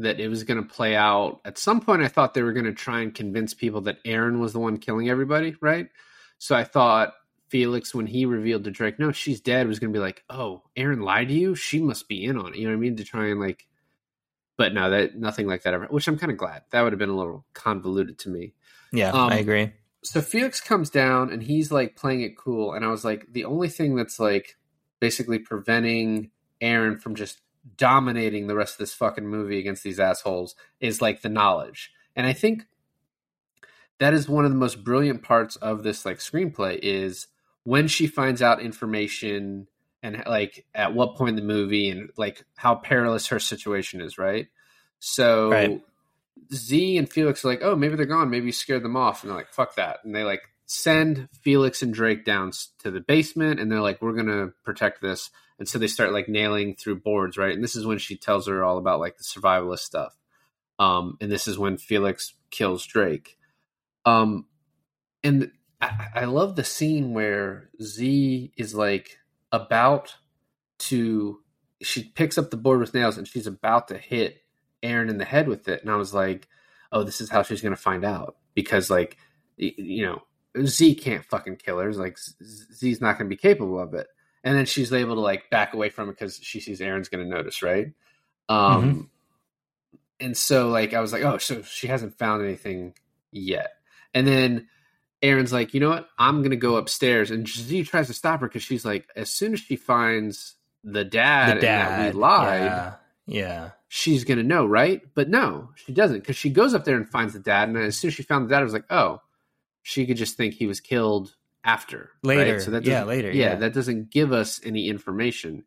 that 0.00 0.20
it 0.20 0.28
was 0.28 0.44
going 0.44 0.62
to 0.62 0.68
play 0.68 0.94
out 0.94 1.40
at 1.44 1.58
some 1.58 1.80
point. 1.80 2.02
I 2.02 2.08
thought 2.08 2.34
they 2.34 2.42
were 2.42 2.52
going 2.52 2.66
to 2.66 2.72
try 2.74 3.00
and 3.00 3.14
convince 3.14 3.54
people 3.54 3.80
that 3.82 3.98
Erin 4.04 4.38
was 4.40 4.52
the 4.52 4.58
one 4.60 4.78
killing 4.78 5.08
everybody, 5.08 5.56
right? 5.60 5.88
So 6.38 6.54
I 6.54 6.64
thought 6.64 7.14
Felix, 7.48 7.94
when 7.94 8.06
he 8.06 8.26
revealed 8.26 8.64
to 8.64 8.70
Drake, 8.70 8.98
no, 8.98 9.10
she's 9.10 9.40
dead, 9.40 9.66
was 9.66 9.78
going 9.80 9.92
to 9.92 9.96
be 9.98 10.02
like, 10.02 10.22
oh, 10.30 10.62
Erin 10.76 11.00
lied 11.00 11.28
to 11.28 11.34
you. 11.34 11.54
She 11.54 11.80
must 11.80 12.06
be 12.08 12.24
in 12.24 12.36
on 12.38 12.52
it. 12.54 12.58
You 12.58 12.64
know 12.66 12.74
what 12.74 12.78
I 12.78 12.80
mean? 12.80 12.96
To 12.96 13.04
try 13.04 13.28
and 13.28 13.40
like, 13.40 13.66
but 14.56 14.74
no, 14.74 14.90
that 14.90 15.16
nothing 15.16 15.46
like 15.46 15.62
that 15.62 15.74
ever. 15.74 15.86
Which 15.86 16.06
I'm 16.06 16.18
kind 16.18 16.30
of 16.32 16.38
glad. 16.38 16.62
That 16.70 16.82
would 16.82 16.92
have 16.92 16.98
been 16.98 17.08
a 17.08 17.16
little 17.16 17.44
convoluted 17.54 18.18
to 18.20 18.28
me. 18.28 18.52
Yeah, 18.92 19.10
Um, 19.10 19.30
I 19.32 19.36
agree. 19.38 19.72
so 20.04 20.20
Felix 20.20 20.60
comes 20.60 20.90
down 20.90 21.30
and 21.32 21.42
he's 21.42 21.72
like 21.72 21.96
playing 21.96 22.20
it 22.22 22.36
cool, 22.36 22.72
and 22.72 22.84
I 22.84 22.88
was 22.88 23.04
like, 23.04 23.26
the 23.32 23.44
only 23.46 23.68
thing 23.68 23.96
that's 23.96 24.18
like 24.20 24.56
basically 25.00 25.38
preventing 25.38 26.30
Erin 26.60 26.96
from 26.98 27.14
just 27.14 27.40
dominating 27.76 28.46
the 28.46 28.54
rest 28.54 28.74
of 28.74 28.78
this 28.78 28.94
fucking 28.94 29.26
movie 29.26 29.58
against 29.58 29.82
these 29.82 30.00
assholes 30.00 30.54
is 30.80 31.02
like 31.02 31.22
the 31.22 31.28
knowledge, 31.28 31.92
and 32.16 32.26
I 32.26 32.32
think 32.32 32.66
that 33.98 34.14
is 34.14 34.28
one 34.28 34.44
of 34.44 34.50
the 34.50 34.56
most 34.56 34.84
brilliant 34.84 35.22
parts 35.22 35.56
of 35.56 35.82
this 35.82 36.04
like 36.04 36.18
screenplay 36.18 36.78
is 36.80 37.26
when 37.64 37.88
she 37.88 38.06
finds 38.06 38.40
out 38.40 38.60
information 38.60 39.66
and 40.02 40.22
like 40.26 40.64
at 40.74 40.94
what 40.94 41.16
point 41.16 41.30
in 41.30 41.36
the 41.36 41.42
movie 41.42 41.90
and 41.90 42.10
like 42.16 42.44
how 42.56 42.74
perilous 42.74 43.28
her 43.28 43.38
situation 43.38 44.00
is, 44.00 44.18
right? 44.18 44.48
So 45.00 45.50
Right. 45.50 45.82
Z 46.54 46.96
and 46.96 47.10
Felix 47.10 47.44
are 47.44 47.48
like, 47.48 47.60
oh, 47.62 47.76
maybe 47.76 47.96
they're 47.96 48.06
gone. 48.06 48.30
Maybe 48.30 48.46
you 48.46 48.52
scared 48.52 48.84
them 48.84 48.96
off. 48.96 49.22
And 49.22 49.30
they're 49.30 49.36
like, 49.36 49.52
fuck 49.52 49.74
that. 49.74 49.98
And 50.04 50.14
they 50.14 50.22
like 50.22 50.42
send 50.66 51.28
Felix 51.42 51.82
and 51.82 51.92
Drake 51.92 52.24
down 52.24 52.52
to 52.80 52.90
the 52.90 53.00
basement 53.00 53.60
and 53.60 53.70
they're 53.70 53.80
like, 53.80 54.00
we're 54.00 54.12
going 54.12 54.26
to 54.26 54.52
protect 54.64 55.02
this. 55.02 55.30
And 55.58 55.68
so 55.68 55.78
they 55.78 55.86
start 55.86 56.12
like 56.12 56.28
nailing 56.28 56.74
through 56.74 57.00
boards, 57.00 57.36
right? 57.36 57.54
And 57.54 57.64
this 57.64 57.76
is 57.76 57.86
when 57.86 57.98
she 57.98 58.16
tells 58.16 58.46
her 58.46 58.64
all 58.64 58.78
about 58.78 59.00
like 59.00 59.18
the 59.18 59.24
survivalist 59.24 59.80
stuff. 59.80 60.16
Um, 60.78 61.16
and 61.20 61.30
this 61.30 61.48
is 61.48 61.58
when 61.58 61.78
Felix 61.78 62.34
kills 62.50 62.86
Drake. 62.86 63.36
Um, 64.04 64.46
and 65.24 65.50
I, 65.80 66.08
I 66.14 66.24
love 66.26 66.54
the 66.54 66.64
scene 66.64 67.12
where 67.12 67.70
Z 67.82 68.52
is 68.56 68.74
like 68.74 69.18
about 69.50 70.14
to, 70.78 71.40
she 71.82 72.04
picks 72.04 72.38
up 72.38 72.50
the 72.50 72.56
board 72.56 72.80
with 72.80 72.94
nails 72.94 73.18
and 73.18 73.26
she's 73.26 73.46
about 73.48 73.88
to 73.88 73.98
hit 73.98 74.42
Erin 74.82 75.08
in 75.08 75.18
the 75.18 75.24
head 75.24 75.48
with 75.48 75.68
it, 75.68 75.82
and 75.82 75.90
I 75.90 75.96
was 75.96 76.14
like, 76.14 76.48
"Oh, 76.92 77.02
this 77.02 77.20
is 77.20 77.30
how 77.30 77.42
she's 77.42 77.60
going 77.60 77.74
to 77.74 77.80
find 77.80 78.04
out." 78.04 78.36
Because, 78.54 78.90
like, 78.90 79.16
you 79.56 80.04
know, 80.06 80.22
Z 80.64 80.94
can't 80.96 81.24
fucking 81.24 81.56
kill 81.56 81.78
her. 81.78 81.92
Like, 81.92 82.16
Z's 82.18 83.00
not 83.00 83.18
going 83.18 83.28
to 83.28 83.34
be 83.34 83.40
capable 83.40 83.80
of 83.80 83.94
it. 83.94 84.06
And 84.44 84.56
then 84.56 84.66
she's 84.66 84.92
able 84.92 85.16
to 85.16 85.20
like 85.20 85.50
back 85.50 85.74
away 85.74 85.88
from 85.90 86.08
it 86.08 86.12
because 86.12 86.38
she 86.40 86.60
sees 86.60 86.80
Erin's 86.80 87.08
going 87.08 87.24
to 87.28 87.30
notice, 87.30 87.62
right? 87.62 87.92
Um, 88.48 89.10
and 90.20 90.36
so 90.36 90.68
like 90.68 90.94
I 90.94 91.00
was 91.00 91.12
like, 91.12 91.22
"Oh, 91.22 91.38
so 91.38 91.62
she 91.62 91.86
hasn't 91.88 92.18
found 92.18 92.42
anything 92.44 92.94
yet." 93.30 93.72
And 94.14 94.26
then 94.26 94.68
Erin's 95.22 95.52
like, 95.52 95.74
"You 95.74 95.80
know 95.80 95.90
what? 95.90 96.08
I'm 96.18 96.38
going 96.38 96.50
to 96.50 96.56
go 96.56 96.76
upstairs." 96.76 97.30
And 97.30 97.46
Z 97.48 97.84
tries 97.84 98.06
to 98.06 98.14
stop 98.14 98.40
her 98.40 98.48
because 98.48 98.62
she's 98.62 98.84
like, 98.84 99.06
as 99.16 99.30
soon 99.30 99.52
as 99.52 99.60
she 99.60 99.76
finds 99.76 100.54
the 100.84 101.04
dad, 101.04 101.58
The 101.58 101.60
dad. 101.60 101.90
that 101.90 102.14
we 102.14 102.20
lied 102.20 102.62
Yeah. 102.62 102.94
yeah. 103.26 103.70
she's 103.88 104.24
gonna 104.24 104.44
know, 104.44 104.64
right? 104.64 105.02
But 105.14 105.28
no, 105.28 105.70
she 105.74 105.92
doesn't 105.92 106.20
because 106.20 106.36
she 106.36 106.50
goes 106.50 106.72
up 106.74 106.84
there 106.84 106.96
and 106.96 107.08
finds 107.08 107.32
the 107.34 107.40
dad, 107.40 107.68
and 107.68 107.76
as 107.76 107.96
soon 107.98 108.08
as 108.08 108.14
she 108.14 108.22
found 108.22 108.46
the 108.46 108.50
dad, 108.54 108.60
I 108.60 108.64
was 108.64 108.72
like, 108.72 108.90
oh, 108.90 109.20
she 109.82 110.06
could 110.06 110.16
just 110.16 110.36
think 110.36 110.54
he 110.54 110.66
was 110.66 110.80
killed 110.80 111.34
after 111.68 112.10
right? 112.24 112.38
Later. 112.38 112.60
So 112.60 112.70
that 112.72 112.84
Yeah, 112.84 113.04
later, 113.04 113.28
Yeah, 113.30 113.50
yeah. 113.50 113.54
that 113.56 113.74
doesn't 113.74 114.10
give 114.10 114.32
us 114.32 114.60
any 114.64 114.88
information. 114.88 115.64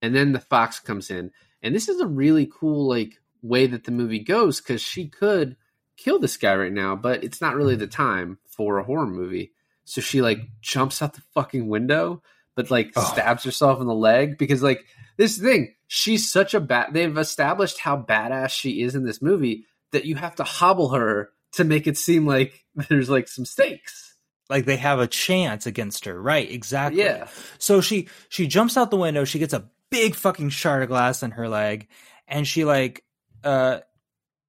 And 0.00 0.14
then 0.14 0.32
the 0.32 0.40
fox 0.40 0.80
comes 0.80 1.10
in, 1.10 1.30
and 1.62 1.74
this 1.74 1.88
is 1.88 2.00
a 2.00 2.06
really 2.06 2.50
cool 2.52 2.88
like 2.88 3.20
way 3.42 3.66
that 3.66 3.84
the 3.84 3.92
movie 3.92 4.18
goes 4.20 4.60
because 4.60 4.80
she 4.80 5.08
could 5.08 5.56
kill 5.96 6.18
this 6.18 6.36
guy 6.36 6.56
right 6.56 6.72
now, 6.72 6.96
but 6.96 7.22
it's 7.22 7.40
not 7.40 7.54
really 7.54 7.76
the 7.76 7.86
time 7.86 8.38
for 8.48 8.78
a 8.78 8.84
horror 8.84 9.06
movie. 9.06 9.52
So 9.84 10.00
she 10.00 10.22
like 10.22 10.40
jumps 10.60 11.02
out 11.02 11.14
the 11.14 11.22
fucking 11.34 11.68
window, 11.68 12.22
but 12.56 12.70
like 12.70 12.92
Oh. 12.96 13.04
stabs 13.12 13.44
herself 13.44 13.80
in 13.80 13.86
the 13.86 13.94
leg 13.94 14.38
because 14.38 14.62
like 14.62 14.84
this 15.18 15.36
thing, 15.38 15.74
she's 15.86 16.32
such 16.32 16.54
a 16.54 16.60
bad. 16.60 16.94
They've 16.94 17.16
established 17.18 17.78
how 17.78 17.96
badass 17.98 18.50
she 18.50 18.82
is 18.82 18.94
in 18.94 19.04
this 19.04 19.20
movie 19.20 19.66
that 19.92 20.04
you 20.06 20.14
have 20.16 20.34
to 20.36 20.44
hobble 20.44 20.88
her 20.90 21.30
to 21.52 21.64
make 21.64 21.86
it 21.86 21.98
seem 21.98 22.26
like 22.26 22.64
there's 22.88 23.10
like 23.10 23.28
some 23.28 23.44
stakes. 23.44 24.11
Like 24.52 24.66
they 24.66 24.76
have 24.76 25.00
a 25.00 25.06
chance 25.06 25.66
against 25.66 26.04
her. 26.04 26.20
Right, 26.20 26.50
exactly. 26.50 27.00
Yeah. 27.02 27.28
So 27.58 27.80
she 27.80 28.08
she 28.28 28.46
jumps 28.46 28.76
out 28.76 28.90
the 28.90 28.96
window, 28.98 29.24
she 29.24 29.38
gets 29.38 29.54
a 29.54 29.68
big 29.90 30.14
fucking 30.14 30.50
shard 30.50 30.82
of 30.82 30.88
glass 30.88 31.22
in 31.22 31.32
her 31.32 31.48
leg, 31.48 31.88
and 32.28 32.46
she 32.46 32.64
like 32.64 33.02
uh 33.42 33.78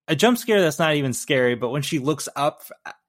a 0.08 0.16
jump 0.18 0.38
scare 0.38 0.60
that's 0.62 0.80
not 0.80 0.96
even 0.96 1.14
scary, 1.14 1.56
but 1.56 1.70
when 1.70 1.82
she 1.82 1.98
looks 2.00 2.28
up 2.36 2.64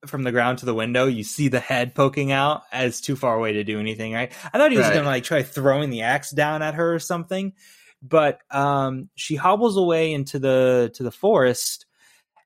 from 0.07 0.23
the 0.23 0.31
ground 0.31 0.59
to 0.59 0.67
the 0.67 0.75
window, 0.75 1.07
you 1.07 1.25
see 1.25 1.49
the 1.49 1.59
head 1.59 1.93
poking 1.93 2.31
out 2.31 2.63
as 2.71 3.01
too 3.01 3.17
far 3.17 3.35
away 3.35 3.55
to 3.55 3.65
do 3.65 3.81
anything, 3.81 4.13
right? 4.13 4.31
I 4.53 4.59
thought 4.59 4.71
he 4.71 4.77
was 4.79 4.87
Right. 4.87 4.95
gonna 4.95 5.09
like 5.09 5.25
try 5.25 5.43
throwing 5.43 5.91
the 5.91 6.03
axe 6.03 6.31
down 6.31 6.63
at 6.63 6.75
her 6.75 6.95
or 6.95 7.01
something. 7.01 7.55
But 8.01 8.39
um 8.53 9.09
she 9.17 9.35
hobbles 9.35 9.77
away 9.77 10.13
into 10.13 10.39
the 10.39 10.93
to 10.95 11.03
the 11.03 11.11
forest 11.11 11.87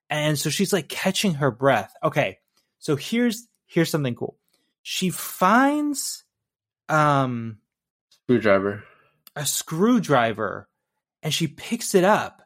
and 0.09 0.39
so 0.39 0.49
she's 0.49 0.73
like 0.73 0.89
catching 0.89 1.35
her 1.35 1.51
breath. 1.51 1.93
Okay. 2.03 2.39
So 2.79 2.95
here's 2.95 3.45
here's 3.67 3.91
something 3.91 4.15
cool. 4.15 4.38
She 4.91 5.11
finds 5.11 6.23
um 6.89 7.59
Screwdriver. 8.09 8.83
a 9.35 9.45
screwdriver 9.45 10.67
and 11.21 11.31
she 11.31 11.45
picks 11.45 11.93
it 11.93 12.03
up 12.03 12.41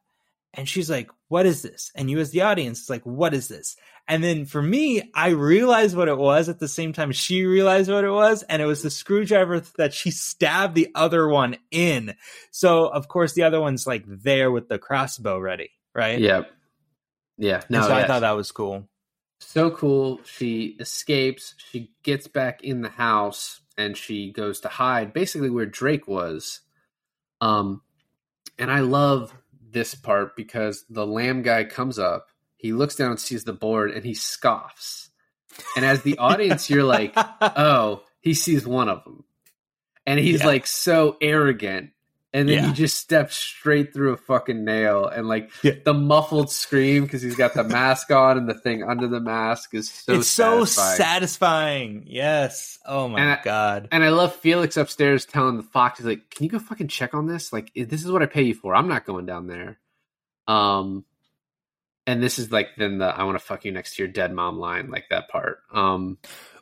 and 0.54 0.68
she's 0.68 0.90
like, 0.90 1.10
what 1.30 1.46
is 1.46 1.62
this? 1.62 1.90
And 1.96 2.12
you 2.12 2.20
as 2.20 2.32
the 2.32 2.42
audience 2.42 2.82
is 2.82 2.90
like, 2.90 3.06
what 3.06 3.34
is 3.34 3.48
this? 3.48 3.78
And 4.10 4.22
then 4.22 4.44
for 4.44 4.62
me, 4.62 5.10
I 5.16 5.30
realized 5.30 5.96
what 5.96 6.10
it 6.10 6.18
was 6.18 6.50
at 6.50 6.60
the 6.60 6.68
same 6.68 6.92
time 6.92 7.14
she 7.14 7.46
realized 7.46 7.90
what 7.90 8.04
it 8.04 8.12
was. 8.12 8.44
And 8.44 8.62
it 8.62 8.66
was 8.66 8.82
the 8.82 8.90
screwdriver 8.90 9.62
that 9.78 9.94
she 9.94 10.12
stabbed 10.12 10.76
the 10.76 10.90
other 10.96 11.30
one 11.30 11.56
in. 11.72 12.14
So 12.52 12.88
of 12.88 13.08
course 13.08 13.32
the 13.32 13.44
other 13.44 13.62
one's 13.62 13.88
like 13.88 14.04
there 14.06 14.52
with 14.52 14.68
the 14.68 14.80
crossbow 14.80 15.40
ready, 15.40 15.72
right? 15.96 16.20
Yep. 16.20 16.52
Yeah. 17.38 17.62
No, 17.70 17.84
so 17.84 17.94
I 17.94 18.06
thought 18.06 18.20
that 18.20 18.32
was 18.36 18.52
cool. 18.52 18.90
So 19.44 19.72
cool. 19.72 20.20
She 20.26 20.76
escapes. 20.80 21.56
She 21.72 21.92
gets 22.04 22.28
back 22.28 22.64
in 22.64 22.82
the 22.82 22.90
house 22.90 23.62
and 23.78 23.96
she 23.98 24.32
goes 24.32 24.60
to 24.62 24.68
hide 24.68 25.14
basically 25.14 25.50
where 25.50 25.66
Drake 25.66 26.08
was. 26.08 26.62
Um, 27.42 27.82
and 28.60 28.72
I 28.72 28.82
love 28.82 29.34
this 29.72 29.96
part 29.96 30.36
because 30.36 30.86
the 30.90 31.06
lamb 31.06 31.42
guy 31.42 31.64
comes 31.64 31.98
up. 32.00 32.28
He 32.58 32.72
looks 32.74 32.96
down 32.96 33.12
and 33.12 33.20
sees 33.20 33.44
the 33.44 33.54
board 33.54 33.92
and 33.92 34.06
he 34.06 34.14
scoffs. 34.14 35.10
And 35.76 35.84
as 35.86 36.02
the 36.04 36.18
audience, 36.20 36.70
you're 36.70 36.84
like, 36.84 37.14
oh, 37.42 38.04
he 38.22 38.34
sees 38.34 38.66
one 38.66 38.90
of 38.90 39.04
them. 39.04 39.24
And 40.06 40.20
he's 40.20 40.42
Yeah. 40.42 40.48
like 40.48 40.68
so 40.68 41.18
arrogant. 41.22 41.92
And 42.36 42.50
then 42.50 42.56
Yeah. 42.64 42.68
he 42.70 42.74
just 42.74 42.98
steps 42.98 43.36
straight 43.36 43.94
through 43.94 44.14
a 44.14 44.18
fucking 44.18 44.66
nail. 44.66 45.06
And 45.06 45.28
like 45.28 45.52
Yeah. 45.62 45.74
the 45.86 45.94
muffled 45.94 46.50
scream 46.52 47.04
because 47.04 47.22
he's 47.22 47.36
got 47.36 47.54
the 47.54 47.64
mask 47.80 48.10
on 48.10 48.38
and 48.40 48.50
the 48.50 48.56
thing 48.56 48.82
under 48.84 49.08
the 49.08 49.20
mask 49.20 49.76
is 49.76 49.92
so 49.92 50.14
it's 50.16 50.28
so 50.28 50.66
satisfying. 50.66 50.98
satisfying. 50.98 52.04
Yes. 52.08 52.80
Oh 52.88 53.08
my 53.08 53.20
And 53.22 53.30
I- 53.30 53.40
god. 53.44 53.88
And 53.92 54.04
I 54.04 54.10
love 54.10 54.36
Felix 54.36 54.78
upstairs 54.78 55.26
telling 55.26 55.58
the 55.58 55.64
fox, 55.64 56.00
he's 56.00 56.08
like, 56.08 56.30
"Can 56.32 56.44
you 56.46 56.50
go 56.50 56.58
fucking 56.60 56.88
check 56.88 57.14
on 57.14 57.28
this? 57.28 57.54
Like, 57.54 57.72
this 57.76 58.04
is 58.04 58.12
what 58.12 58.24
I 58.24 58.26
pay 58.26 58.42
you 58.44 58.56
for. 58.56 58.74
I'm 58.74 58.88
not 58.88 59.06
going 59.06 59.28
down 59.28 59.46
there." 59.46 59.78
Um, 60.48 61.06
and 62.08 62.22
this 62.22 62.40
is 62.40 62.52
like 62.52 62.70
then 62.78 62.98
the 62.98 63.06
"I 63.06 63.24
want 63.24 63.38
to 63.38 63.46
fuck 63.46 63.64
you 63.64 63.72
next 63.72 63.96
to 63.96 64.04
your 64.04 64.12
dead 64.12 64.34
mom" 64.34 64.58
line, 64.58 64.90
like 64.90 65.06
that 65.10 65.30
part. 65.30 65.60
Um, 65.72 66.18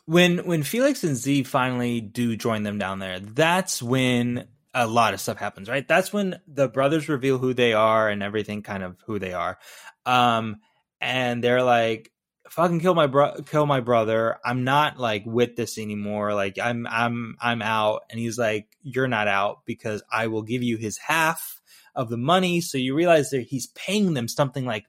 when 0.05 0.39
when 0.45 0.63
Felix 0.63 1.03
and 1.05 1.15
Z 1.15 1.43
finally 1.43 2.01
do 2.01 2.35
join 2.35 2.63
them 2.63 2.77
down 2.77 2.99
there, 2.99 3.19
that's 3.21 3.81
when 3.81 4.47
a 4.73 4.87
lot 4.87 5.13
of 5.13 5.21
stuff 5.21 5.37
happens, 5.37 5.69
right? 5.69 5.87
That's 5.87 6.13
when 6.13 6.39
the 6.47 6.67
brothers 6.67 7.09
reveal 7.09 7.37
who 7.37 7.53
they 7.53 7.73
are 7.73 8.09
and 8.09 8.23
everything 8.23 8.61
kind 8.63 8.83
of 8.83 8.97
who 9.05 9.19
they 9.19 9.33
are. 9.33 9.57
Um 10.05 10.57
and 10.99 11.43
they're 11.43 11.63
like 11.63 12.11
fucking 12.49 12.79
kill 12.81 12.93
my 12.93 13.07
bro- 13.07 13.41
kill 13.45 13.65
my 13.65 13.79
brother. 13.79 14.37
I'm 14.43 14.63
not 14.63 14.99
like 14.99 15.23
with 15.25 15.55
this 15.55 15.77
anymore. 15.77 16.33
Like 16.33 16.59
I'm 16.59 16.85
I'm 16.87 17.35
I'm 17.41 17.61
out 17.61 18.03
and 18.09 18.19
he's 18.19 18.37
like 18.37 18.67
you're 18.81 19.07
not 19.07 19.27
out 19.27 19.59
because 19.65 20.03
I 20.11 20.27
will 20.27 20.43
give 20.43 20.63
you 20.63 20.77
his 20.77 20.97
half 20.97 21.61
of 21.95 22.09
the 22.09 22.17
money. 22.17 22.61
So 22.61 22.77
you 22.77 22.95
realize 22.95 23.29
that 23.31 23.41
he's 23.41 23.67
paying 23.67 24.13
them 24.13 24.27
something 24.27 24.65
like 24.65 24.85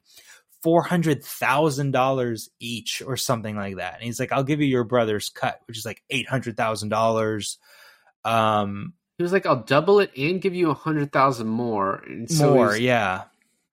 four 0.62 0.82
hundred 0.82 1.24
thousand 1.24 1.92
dollars 1.92 2.50
each 2.60 3.02
or 3.04 3.16
something 3.16 3.56
like 3.56 3.76
that. 3.76 3.94
And 3.94 4.04
he's 4.04 4.20
like, 4.20 4.32
I'll 4.32 4.44
give 4.44 4.60
you 4.60 4.66
your 4.66 4.84
brother's 4.84 5.28
cut, 5.28 5.60
which 5.66 5.78
is 5.78 5.86
like 5.86 6.02
eight 6.10 6.28
hundred 6.28 6.56
thousand 6.56 6.88
dollars. 6.90 7.58
Um 8.24 8.94
he 9.18 9.22
was 9.22 9.32
like, 9.32 9.46
"I'll 9.46 9.62
double 9.62 10.00
it 10.00 10.10
and 10.16 10.40
give 10.40 10.54
you 10.54 10.70
a 10.70 10.74
hundred 10.74 11.12
thousand 11.12 11.48
more." 11.48 12.02
And 12.06 12.30
so 12.30 12.54
more, 12.54 12.76
yeah. 12.76 13.24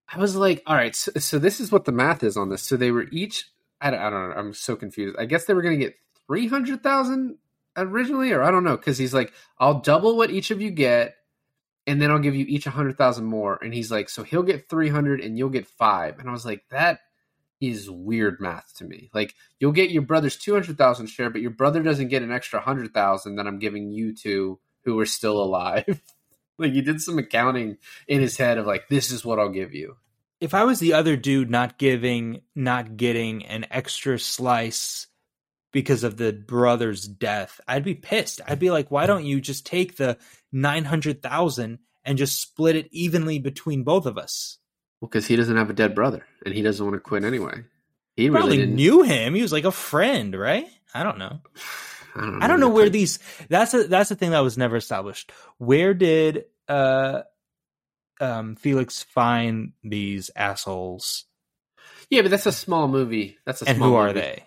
I 0.08 0.18
was 0.18 0.36
like, 0.36 0.64
"All 0.66 0.76
right, 0.76 0.96
so, 0.96 1.12
so 1.18 1.40
this 1.40 1.60
is 1.60 1.72
what 1.72 1.86
the 1.86 1.92
math 1.92 2.24
is 2.24 2.38
on 2.38 2.50
this." 2.50 2.64
So 2.64 2.78
they 2.78 2.92
were 2.92 3.08
each, 3.12 3.50
I 3.82 3.92
don't, 3.92 4.00
I 4.00 4.10
don't 4.10 4.30
know, 4.30 4.36
I'm 4.36 4.54
so 4.54 4.76
confused. 4.76 5.18
I 5.20 5.26
guess 5.26 5.46
they 5.46 5.54
were 5.54 5.62
going 5.62 5.80
to 5.80 5.86
get 5.86 5.96
three 6.28 6.48
hundred 6.48 6.84
thousand 6.84 7.38
originally, 7.78 8.32
or 8.32 8.44
I 8.44 8.52
don't 8.52 8.64
know, 8.64 8.78
because 8.78 8.98
he's 8.98 9.14
like, 9.14 9.34
"I'll 9.60 9.80
double 9.82 10.18
what 10.18 10.32
each 10.32 10.52
of 10.52 10.62
you 10.62 10.72
get." 10.72 11.16
and 11.90 12.00
then 12.00 12.12
I'll 12.12 12.20
give 12.20 12.36
you 12.36 12.46
each 12.48 12.68
a 12.68 12.70
hundred 12.70 13.00
thousand 13.00 13.26
more. 13.26 13.58
And 13.64 13.74
he's 13.74 13.90
like, 13.90 14.10
so 14.10 14.22
he'll 14.22 14.44
get 14.44 14.70
three 14.70 14.90
hundred 14.90 15.22
and 15.22 15.40
you'll 15.40 15.50
get 15.50 15.66
five. 15.66 16.20
And 16.20 16.30
I 16.30 16.32
was 16.32 16.46
like, 16.46 16.64
that 16.70 17.00
is 17.60 17.90
weird 17.90 18.40
math 18.40 18.76
to 18.78 18.86
me. 18.86 19.10
Like 19.12 19.34
you'll 19.60 19.72
get 19.72 19.90
your 19.90 20.04
brother's 20.04 20.38
two 20.38 20.54
hundred 20.54 20.78
thousand 20.78 21.08
share, 21.08 21.32
but 21.32 21.42
your 21.42 21.50
brother 21.50 21.82
doesn't 21.82 22.10
get 22.10 22.22
an 22.22 22.32
extra 22.32 22.60
hundred 22.60 22.94
thousand 22.94 23.38
that 23.38 23.48
I'm 23.48 23.58
giving 23.58 23.92
you 23.92 24.14
two 24.16 24.60
who 24.90 25.00
are 25.00 25.06
still 25.06 25.42
alive. 25.42 26.02
like 26.58 26.74
he 26.74 26.82
did 26.82 27.02
some 27.02 27.18
accounting 27.18 27.78
in 28.08 28.22
his 28.22 28.38
head 28.38 28.58
of 28.58 28.66
like, 28.66 28.88
this 28.90 29.12
is 29.12 29.24
what 29.24 29.40
I'll 29.40 29.50
give 29.50 29.74
you. 29.74 29.98
If 30.42 30.54
I 30.54 30.64
was 30.64 30.80
the 30.80 30.94
other 30.94 31.18
dude 31.18 31.50
not 31.50 31.78
giving 31.78 32.42
not 32.56 32.96
getting 32.98 33.46
an 33.46 33.66
extra 33.72 34.18
slice 34.18 35.08
because 35.72 36.04
of 36.04 36.18
the 36.18 36.32
brother's 36.32 37.08
death, 37.08 37.60
I'd 37.68 37.84
be 37.84 37.96
pissed. 37.96 38.42
I'd 38.48 38.60
be 38.60 38.72
like, 38.72 38.90
why 38.90 39.06
don't 39.06 39.26
you 39.26 39.42
just 39.42 39.66
take 39.66 39.98
the 39.98 40.18
nine 40.52 40.86
hundred 40.86 41.22
thousand 41.22 41.80
and 42.06 42.18
just 42.18 42.42
split 42.42 42.78
it 42.78 42.88
evenly 42.92 43.40
between 43.40 43.84
both 43.84 44.06
of 44.06 44.18
us? 44.18 44.58
Well, 45.02 45.10
because 45.10 45.28
he 45.28 45.36
doesn't 45.36 45.58
have 45.58 45.70
a 45.70 45.74
dead 45.74 45.94
brother 45.94 46.26
and 46.46 46.56
he 46.56 46.62
doesn't 46.62 46.86
want 46.86 46.96
to 46.96 47.02
quit 47.02 47.24
anyway. 47.26 47.64
He 48.16 48.30
Probably 48.30 48.50
really 48.50 48.58
didn't. 48.60 48.76
knew 48.76 49.02
him. 49.04 49.36
He 49.36 49.42
was 49.42 49.52
like 49.52 49.66
a 49.66 49.72
friend, 49.72 50.38
right? 50.38 50.68
I 50.94 51.04
don't 51.04 51.18
know. 51.20 51.40
I 52.16 52.22
don't 52.22 52.40
know, 52.40 52.46
I 52.46 52.48
don't 52.48 52.60
know 52.60 52.70
where 52.70 52.86
type- 52.86 52.94
these. 52.94 53.20
That's 53.50 53.74
a 53.74 53.84
that's 53.88 54.10
the 54.10 54.16
thing 54.16 54.32
that 54.32 54.40
was 54.40 54.58
never 54.58 54.76
established. 54.76 55.32
Where 55.58 55.94
did 55.94 56.46
uh, 56.68 57.22
um, 58.20 58.56
Felix 58.56 59.04
find 59.04 59.74
these 59.84 60.30
assholes, 60.36 61.26
Yeah, 62.10 62.22
but 62.22 62.32
that's 62.32 62.46
a 62.46 62.52
small 62.52 62.88
movie. 62.88 63.38
That's 63.46 63.62
a 63.62 63.70
and 63.70 63.78
small 63.78 63.90
who 63.90 63.96
are 63.96 64.08
movie. 64.08 64.20
they? 64.20 64.44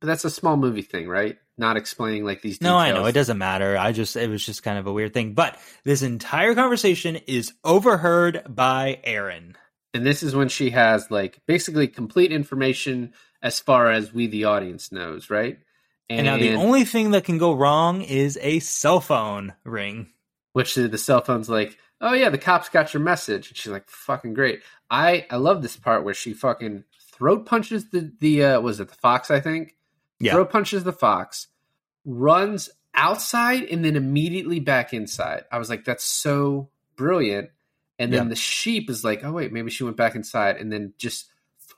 But 0.00 0.08
that's 0.08 0.24
a 0.24 0.30
small 0.30 0.56
movie 0.56 0.82
thing, 0.82 1.08
right? 1.08 1.38
Not 1.56 1.78
explaining 1.78 2.24
like 2.24 2.42
these. 2.42 2.60
No, 2.60 2.76
I 2.76 2.92
know 2.92 3.06
it 3.06 3.12
doesn't 3.12 3.38
matter. 3.38 3.78
I 3.78 3.92
just 3.92 4.14
it 4.16 4.28
was 4.28 4.44
just 4.44 4.62
kind 4.62 4.78
of 4.78 4.86
a 4.86 4.92
weird 4.92 5.14
thing. 5.14 5.32
But 5.32 5.58
this 5.84 6.02
entire 6.02 6.54
conversation 6.54 7.16
is 7.26 7.54
overheard 7.64 8.42
by 8.48 9.00
Erin. 9.04 9.56
And 9.94 10.04
this 10.04 10.22
is 10.22 10.36
when 10.36 10.48
she 10.50 10.68
has 10.70 11.10
like 11.10 11.38
basically 11.46 11.88
complete 11.88 12.30
information 12.30 13.14
as 13.40 13.58
far 13.60 13.90
as 13.90 14.12
we 14.12 14.26
the 14.26 14.44
audience 14.44 14.92
knows, 14.92 15.30
right? 15.30 15.58
And, 16.08 16.26
now 16.26 16.36
the 16.36 16.54
only 16.54 16.84
thing 16.84 17.10
that 17.12 17.24
can 17.24 17.38
go 17.38 17.52
wrong 17.54 18.02
is 18.02 18.38
a 18.40 18.60
cell 18.60 19.00
phone 19.00 19.54
ring. 19.64 20.08
which 20.52 20.74
the 20.74 20.86
the 20.88 20.98
cell 20.98 21.20
phone's 21.20 21.48
like, 21.48 21.76
oh 22.00 22.12
yeah, 22.12 22.30
the 22.30 22.38
cops 22.38 22.68
got 22.68 22.94
your 22.94 23.02
message, 23.02 23.48
and 23.48 23.56
she's 23.56 23.72
like, 23.72 23.88
fucking 23.88 24.34
great. 24.34 24.62
I 24.90 25.26
I 25.30 25.36
love 25.36 25.62
this 25.62 25.76
part 25.76 26.04
where 26.04 26.14
she 26.14 26.32
fucking 26.32 26.84
throat 27.12 27.46
punches 27.46 27.90
the 27.90 28.12
the 28.20 28.44
uh, 28.44 28.60
was 28.60 28.78
it 28.80 28.88
the 28.88 28.94
fox? 28.94 29.30
I 29.30 29.40
think 29.40 29.76
Yeah. 30.20 30.32
throat 30.32 30.50
punches 30.50 30.84
the 30.84 30.92
fox, 30.92 31.48
runs 32.04 32.70
outside, 32.94 33.64
and 33.64 33.84
then 33.84 33.96
immediately 33.96 34.60
back 34.60 34.94
inside. 34.94 35.44
I 35.50 35.58
was 35.58 35.68
like, 35.68 35.84
that's 35.84 36.04
so 36.04 36.70
brilliant. 36.96 37.50
And 37.98 38.12
then 38.12 38.24
Yeah. 38.24 38.28
the 38.30 38.36
sheep 38.36 38.88
is 38.90 39.04
like, 39.04 39.24
oh 39.24 39.32
wait, 39.32 39.52
maybe 39.52 39.70
she 39.70 39.84
went 39.84 39.96
back 39.96 40.14
inside, 40.14 40.56
and 40.56 40.72
then 40.72 40.94
just 40.98 41.26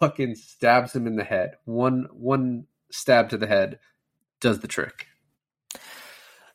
fucking 0.01 0.35
stabs 0.37 0.95
him 0.95 1.07
in 1.07 1.17
the 1.17 1.25
head. 1.25 1.57
One 1.65 2.09
one 2.13 2.67
stab 2.91 3.31
to 3.31 3.37
the 3.39 3.47
head 3.47 3.79
does 4.41 4.61
the 4.61 4.69
trick. 4.69 5.07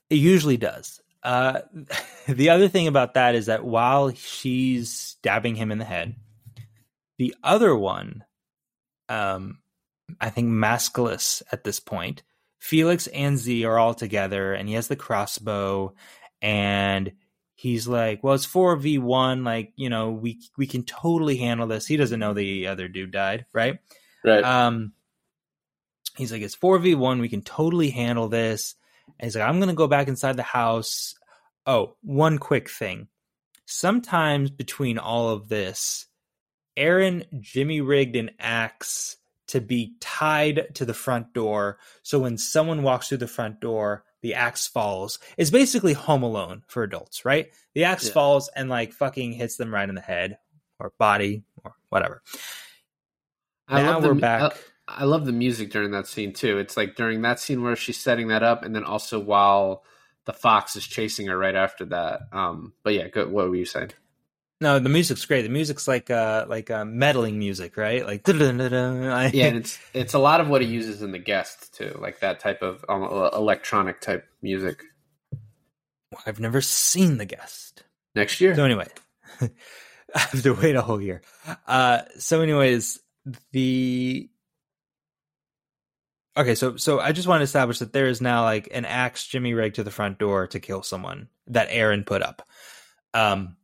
It 0.09 0.15
usually 0.15 0.57
does. 0.57 1.01
Uh, 1.23 1.61
the 2.27 2.49
other 2.49 2.67
thing 2.67 2.87
about 2.87 3.15
that 3.15 3.35
is 3.35 3.47
that 3.47 3.63
while 3.63 4.13
she's 4.13 4.91
stabbing 4.91 5.55
him 5.55 5.71
in 5.71 5.77
the 5.77 5.85
head, 5.85 6.15
the 7.17 7.35
other 7.43 7.75
one, 7.75 8.23
um, 9.09 9.59
I 10.19 10.29
think 10.29 10.47
Masculus 10.49 11.43
at 11.51 11.63
this 11.63 11.79
point, 11.79 12.23
Felix 12.59 13.07
and 13.07 13.37
Z 13.37 13.65
are 13.65 13.77
all 13.77 13.93
together, 13.93 14.53
and 14.53 14.67
he 14.67 14.75
has 14.75 14.87
the 14.87 14.95
crossbow, 14.95 15.93
and 16.41 17.11
he's 17.55 17.87
like, 17.87 18.23
"Well, 18.23 18.35
it's 18.35 18.45
four 18.45 18.75
v 18.75 18.97
one. 18.97 19.43
Like, 19.43 19.73
you 19.75 19.89
know, 19.89 20.11
we 20.11 20.39
we 20.57 20.67
can 20.67 20.83
totally 20.83 21.37
handle 21.37 21.67
this." 21.67 21.85
He 21.85 21.97
doesn't 21.97 22.19
know 22.19 22.33
the 22.33 22.67
other 22.67 22.87
dude 22.87 23.11
died, 23.11 23.45
right? 23.53 23.79
Right. 24.23 24.43
Um, 24.43 24.93
he's 26.17 26.31
like, 26.31 26.41
it's 26.41 26.55
4v1. 26.55 27.19
We 27.19 27.29
can 27.29 27.41
totally 27.41 27.89
handle 27.89 28.27
this. 28.29 28.75
And 29.19 29.25
he's 29.25 29.35
like, 29.35 29.47
I'm 29.47 29.57
going 29.59 29.69
to 29.69 29.75
go 29.75 29.87
back 29.87 30.07
inside 30.07 30.37
the 30.37 30.43
house. 30.43 31.15
Oh, 31.65 31.95
one 32.01 32.37
quick 32.37 32.69
thing. 32.69 33.07
Sometimes 33.65 34.49
between 34.51 34.97
all 34.97 35.29
of 35.29 35.47
this, 35.49 36.07
Erin 36.75 37.25
Jimmy 37.39 37.81
rigged 37.81 38.15
an 38.15 38.31
axe 38.39 39.17
to 39.47 39.61
be 39.61 39.95
tied 39.99 40.75
to 40.75 40.85
the 40.85 40.93
front 40.93 41.33
door. 41.33 41.77
So 42.01 42.19
when 42.19 42.37
someone 42.37 42.83
walks 42.83 43.07
through 43.09 43.19
the 43.19 43.27
front 43.27 43.59
door, 43.61 44.03
the 44.21 44.33
axe 44.35 44.67
falls. 44.67 45.19
It's 45.37 45.49
basically 45.49 45.93
Home 45.93 46.23
Alone 46.23 46.63
for 46.67 46.81
adults, 46.83 47.25
right? 47.25 47.51
The 47.73 47.83
axe 47.85 48.07
Yeah. 48.07 48.13
falls 48.13 48.49
and 48.55 48.69
like 48.69 48.93
fucking 48.93 49.33
hits 49.33 49.57
them 49.57 49.73
right 49.73 49.87
in 49.87 49.95
the 49.95 50.01
head 50.01 50.37
or 50.79 50.93
body 50.97 51.43
or 51.63 51.73
whatever. 51.89 52.21
now 53.69 53.99
the 53.99 54.07
we're 54.09 54.13
mu- 54.15 54.19
uh, 54.19 54.21
back. 54.21 54.41
I, 54.53 54.55
I 54.87 55.05
love 55.05 55.25
the 55.25 55.31
music 55.31 55.71
during 55.71 55.91
that 55.91 56.07
scene 56.07 56.33
too. 56.33 56.57
It's 56.57 56.75
like 56.75 56.95
during 56.95 57.21
that 57.21 57.39
scene 57.39 57.61
where 57.63 57.75
she's 57.75 57.97
setting 57.99 58.27
that 58.29 58.43
up, 58.43 58.63
and 58.63 58.75
then 58.75 58.83
also 58.83 59.19
while 59.19 59.83
the 60.25 60.33
fox 60.33 60.75
is 60.75 60.85
chasing 60.85 61.27
her 61.27 61.37
right 61.37 61.55
after 61.55 61.85
that. 61.85 62.21
Um, 62.31 62.73
but 62.83 62.93
yeah, 62.93 63.07
go, 63.07 63.27
what 63.27 63.49
were 63.49 63.55
you 63.55 63.65
saying? 63.65 63.91
No, 64.61 64.79
the 64.79 64.89
music's 64.89 65.25
great. 65.25 65.41
The 65.41 65.49
music's 65.49 65.87
like 65.87 66.09
uh 66.09 66.45
like 66.47 66.69
uh, 66.71 66.85
meddling 66.85 67.37
music, 67.39 67.75
right? 67.75 68.05
Like 68.05 68.27
I- 68.29 68.31
Yeah, 69.33 69.47
and 69.47 69.57
it's 69.57 69.79
it's 69.93 70.13
a 70.13 70.19
lot 70.19 70.39
of 70.41 70.47
what 70.49 70.61
he 70.61 70.67
uses 70.67 71.01
in 71.01 71.11
the 71.11 71.19
guest 71.19 71.73
too, 71.73 71.97
like 71.99 72.19
that 72.19 72.39
type 72.39 72.61
of 72.61 72.83
um, 72.87 73.03
electronic 73.03 73.99
type 73.99 74.25
music. 74.41 74.83
I've 76.25 76.39
never 76.39 76.61
seen 76.61 77.17
the 77.17 77.25
guest. 77.25 77.83
Next 78.15 78.39
year, 78.39 78.55
So 78.55 78.63
anyway, 78.63 78.87
I 79.41 79.49
have 80.19 80.43
to 80.43 80.53
wait 80.53 80.75
a 80.75 80.81
whole 80.83 81.01
year. 81.01 81.21
Uh, 81.67 82.03
so, 82.19 82.41
anyways, 82.41 82.99
the 83.51 84.29
okay. 86.37 86.55
So, 86.55 86.77
so 86.77 86.99
I 86.99 87.11
just 87.11 87.27
want 87.27 87.39
to 87.39 87.45
establish 87.45 87.79
that 87.79 87.93
there 87.93 88.07
is 88.07 88.21
now 88.21 88.43
like 88.43 88.69
an 88.71 88.85
axe 88.85 89.25
Jimmy 89.27 89.53
rig 89.53 89.75
to 89.75 89.83
the 89.83 89.91
front 89.91 90.19
door 90.19 90.47
to 90.47 90.59
kill 90.59 90.83
someone 90.83 91.29
that 91.47 91.67
Erin 91.69 92.03
put 92.03 92.21
up. 92.21 92.47
Um, 93.13 93.57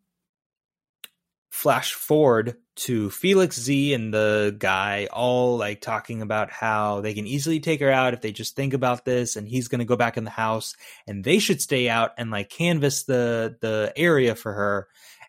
flash 1.49 1.93
forward 1.93 2.55
to 2.75 3.09
Felix 3.09 3.59
Z 3.59 3.93
and 3.93 4.13
the 4.13 4.55
guy 4.57 5.09
all 5.11 5.57
like 5.57 5.81
talking 5.81 6.21
about 6.21 6.49
how 6.49 7.01
they 7.01 7.13
can 7.13 7.27
easily 7.27 7.59
take 7.59 7.81
her 7.81 7.91
out 7.91 8.13
if 8.13 8.21
they 8.21 8.31
just 8.31 8.55
think 8.55 8.73
about 8.73 9.03
this 9.03 9.35
and 9.35 9.45
he's 9.45 9.67
going 9.67 9.79
to 9.79 9.85
go 9.85 9.97
back 9.97 10.15
in 10.15 10.23
the 10.23 10.29
house 10.29 10.75
and 11.05 11.21
they 11.21 11.39
should 11.39 11.61
stay 11.61 11.89
out 11.89 12.11
and 12.17 12.31
like 12.31 12.49
canvas 12.49 13.03
the 13.03 13.57
the 13.59 13.91
area 13.97 14.35
for 14.35 14.53
her. 14.53 14.87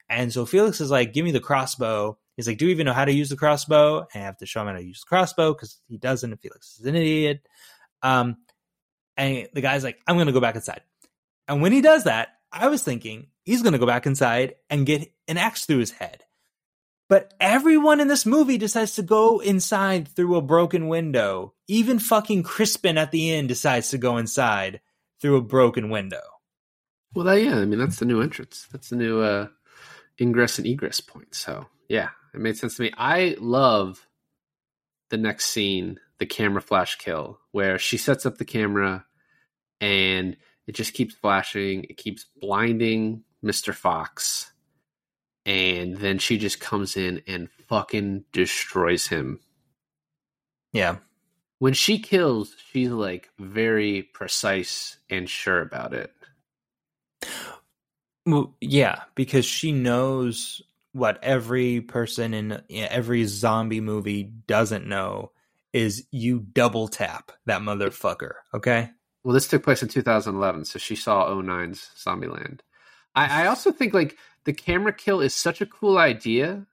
And 0.09 0.33
so 0.33 0.47
Felix 0.47 0.81
is 0.81 0.91
like, 0.91 1.13
"Give 1.13 1.25
me 1.25 1.33
the 1.33 1.41
crossbow." 1.41 2.19
He's 2.41 2.49
like, 2.49 2.59
"Do 2.59 2.65
you 2.65 2.71
even 2.71 2.87
know 2.87 2.93
how 2.93 3.05
to 3.05 3.13
use 3.13 3.29
the 3.29 3.37
crossbow?" 3.37 4.07
And 4.15 4.23
I 4.23 4.27
have 4.27 4.39
to 4.39 4.47
show 4.47 4.63
him 4.63 4.69
how 4.69 4.73
to 4.73 4.83
use 4.83 5.01
the 5.01 5.09
crossbow 5.09 5.53
because 5.53 5.79
he 5.89 5.99
doesn't. 5.99 6.33
And 6.33 6.41
Felix 6.41 6.79
is 6.79 6.87
an 6.87 6.97
idiot. 6.97 7.47
Um, 8.03 8.39
and 9.17 9.49
the 9.53 9.61
guy's 9.61 9.85
like, 9.85 10.01
"I'm 10.07 10.17
going 10.17 10.27
to 10.27 10.33
go 10.33 10.41
back 10.41 10.57
inside." 10.57 10.81
And 11.47 11.61
when 11.61 11.73
he 11.73 11.81
does 11.83 12.05
that, 12.05 12.29
I 12.53 12.69
was 12.69 12.83
thinking 12.83 13.27
he's 13.45 13.63
going 13.63 13.75
to 13.75 13.79
go 13.79 13.87
back 13.87 14.07
inside 14.07 14.55
and 14.71 14.87
get 14.87 15.13
an 15.29 15.37
axe 15.37 15.67
through 15.67 15.79
his 15.79 15.91
head. 15.91 16.25
But 17.11 17.35
everyone 17.41 17.99
in 18.01 18.09
this 18.09 18.25
movie 18.25 18.57
decides 18.57 18.95
to 18.95 19.03
go 19.03 19.41
inside 19.41 20.09
through 20.09 20.37
a 20.37 20.43
broken 20.43 20.87
window. 20.89 21.55
Even 21.67 21.99
fucking 21.99 22.45
Crispin 22.45 22.97
at 22.97 23.11
the 23.11 23.33
end 23.33 23.49
decides 23.49 23.91
to 23.91 23.99
go 23.99 24.17
inside 24.17 24.81
through 25.21 25.37
a 25.37 25.43
broken 25.43 25.91
window. 25.91 26.23
Well, 27.13 27.25
that, 27.25 27.43
yeah, 27.43 27.57
I 27.57 27.65
mean 27.65 27.81
that's 27.81 27.99
the 27.99 28.05
new 28.05 28.23
entrance. 28.23 28.69
That's 28.71 28.91
the 28.91 28.97
new 28.97 29.21
uh, 29.21 29.49
ingress 30.21 30.59
and 30.59 30.67
egress 30.67 31.01
point. 31.01 31.35
So 31.35 31.67
yeah, 31.89 32.11
it 32.35 32.41
made 32.41 32.57
sense 32.57 32.77
to 32.77 32.83
me. 32.83 32.93
I 32.97 33.37
love 33.41 34.07
the 35.11 35.17
next 35.17 35.47
scene, 35.47 35.99
the 36.19 36.27
camera 36.27 36.63
flash 36.63 36.97
kill, 36.97 37.39
where 37.51 37.79
she 37.79 37.97
sets 37.97 38.27
up 38.27 38.39
the 38.39 38.45
camera 38.45 39.05
and 39.81 40.37
it 40.67 40.75
just 40.75 40.95
keeps 40.95 41.15
flashing. 41.15 41.85
It 41.85 41.97
keeps 41.97 42.27
blinding 42.41 43.25
Mr. 43.45 43.75
Fox. 43.75 44.53
And 45.47 45.97
then 45.97 46.19
she 46.19 46.39
just 46.39 46.61
comes 46.61 46.97
in 46.97 47.23
and 47.27 47.51
fucking 47.69 48.25
destroys 48.33 49.07
him. 49.07 49.41
Yeah. 50.73 50.97
When 51.59 51.73
she 51.73 51.99
kills, 51.99 52.55
she's 52.71 52.91
like 52.91 53.31
very 53.39 54.03
precise 54.03 54.99
and 55.09 55.29
sure 55.29 55.61
about 55.61 55.93
it. 55.93 56.13
Well, 58.27 58.55
yeah, 58.61 59.03
because 59.15 59.45
she 59.45 59.73
knows 59.73 60.63
what 60.93 61.23
every 61.23 61.81
person 61.81 62.35
in 62.35 62.63
every 62.71 63.25
zombie 63.25 63.81
movie 63.81 64.25
doesn't 64.25 64.87
know 64.87 65.31
is 65.73 66.07
you 66.11 66.41
double 66.41 66.89
tap 66.89 67.31
that 67.47 67.61
motherfucker. 67.63 68.33
Okay. 68.55 68.91
Well, 69.23 69.35
this 69.35 69.47
took 69.49 69.63
place 69.63 69.83
in 69.83 69.89
2011, 69.89 70.65
so 70.65 70.79
she 70.79 70.97
saw 70.97 71.29
09's 71.29 71.91
Zombieland. 71.97 72.61
I, 73.15 73.45
I 73.45 73.47
also 73.49 73.71
think 73.71 73.93
like 73.95 74.17
the 74.45 74.53
camera 74.53 74.93
kill 74.93 75.21
is 75.21 75.35
such 75.35 75.61
a 75.61 75.67
cool 75.67 75.99
idea, 75.99 76.67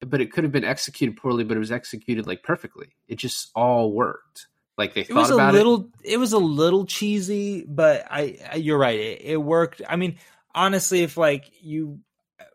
but 0.00 0.20
it 0.20 0.30
could 0.30 0.44
have 0.44 0.52
been 0.52 0.64
executed 0.64 1.16
poorly, 1.16 1.44
but 1.44 1.56
it 1.56 1.60
was 1.60 1.72
executed 1.72 2.26
like 2.26 2.42
perfectly. 2.42 2.88
It 3.08 3.16
just 3.16 3.50
all 3.54 3.92
worked. 3.92 4.48
Like 4.76 4.92
they 4.94 5.00
It 5.02 5.08
thought 5.08 5.16
was 5.16 5.30
a 5.30 5.34
about 5.34 5.54
little. 5.54 5.88
It. 6.02 6.18
was 6.18 6.32
a 6.32 6.38
little 6.38 6.84
cheesy, 6.84 7.64
but 7.66 8.04
I. 8.10 8.38
I- 8.52 8.56
You're 8.56 8.76
right. 8.78 8.98
It, 8.98 9.20
it 9.22 9.36
worked. 9.36 9.80
I 9.88 9.94
mean, 9.96 10.18
honestly, 10.54 11.02
if 11.02 11.16
like 11.16 11.50
you, 11.62 12.00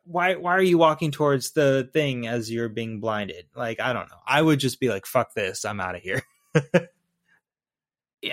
why 0.04 0.36
why 0.36 0.54
are 0.56 0.62
you 0.62 0.78
walking 0.78 1.12
towards 1.12 1.52
the 1.52 1.90
thing 1.94 2.28
as 2.28 2.52
you're 2.52 2.70
being 2.70 3.00
blinded? 3.00 3.46
Like 3.56 3.80
I 3.80 3.94
don't 3.94 4.10
know. 4.10 4.20
I 4.28 4.42
would 4.42 4.60
just 4.60 4.80
be 4.80 4.90
like, 4.90 5.06
"Fuck 5.06 5.34
this! 5.34 5.66
I'm 5.66 5.80
out 5.80 5.96
of 5.96 6.02
here." 6.02 6.22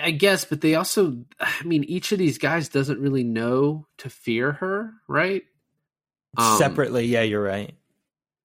I 0.02 0.11
guess, 0.11 0.44
but 0.44 0.61
they 0.61 0.74
also, 0.74 1.24
I 1.38 1.62
mean, 1.64 1.84
each 1.84 2.11
of 2.11 2.18
these 2.18 2.38
guys 2.38 2.68
doesn't 2.68 2.98
really 2.98 3.22
know 3.22 3.86
to 3.98 4.11
fear 4.11 4.52
her, 4.52 4.92
right? 5.07 5.44
Um, 6.36 6.59
Separately, 6.59 7.07
yeah, 7.07 7.22
you're 7.22 7.42
right. 7.42 7.72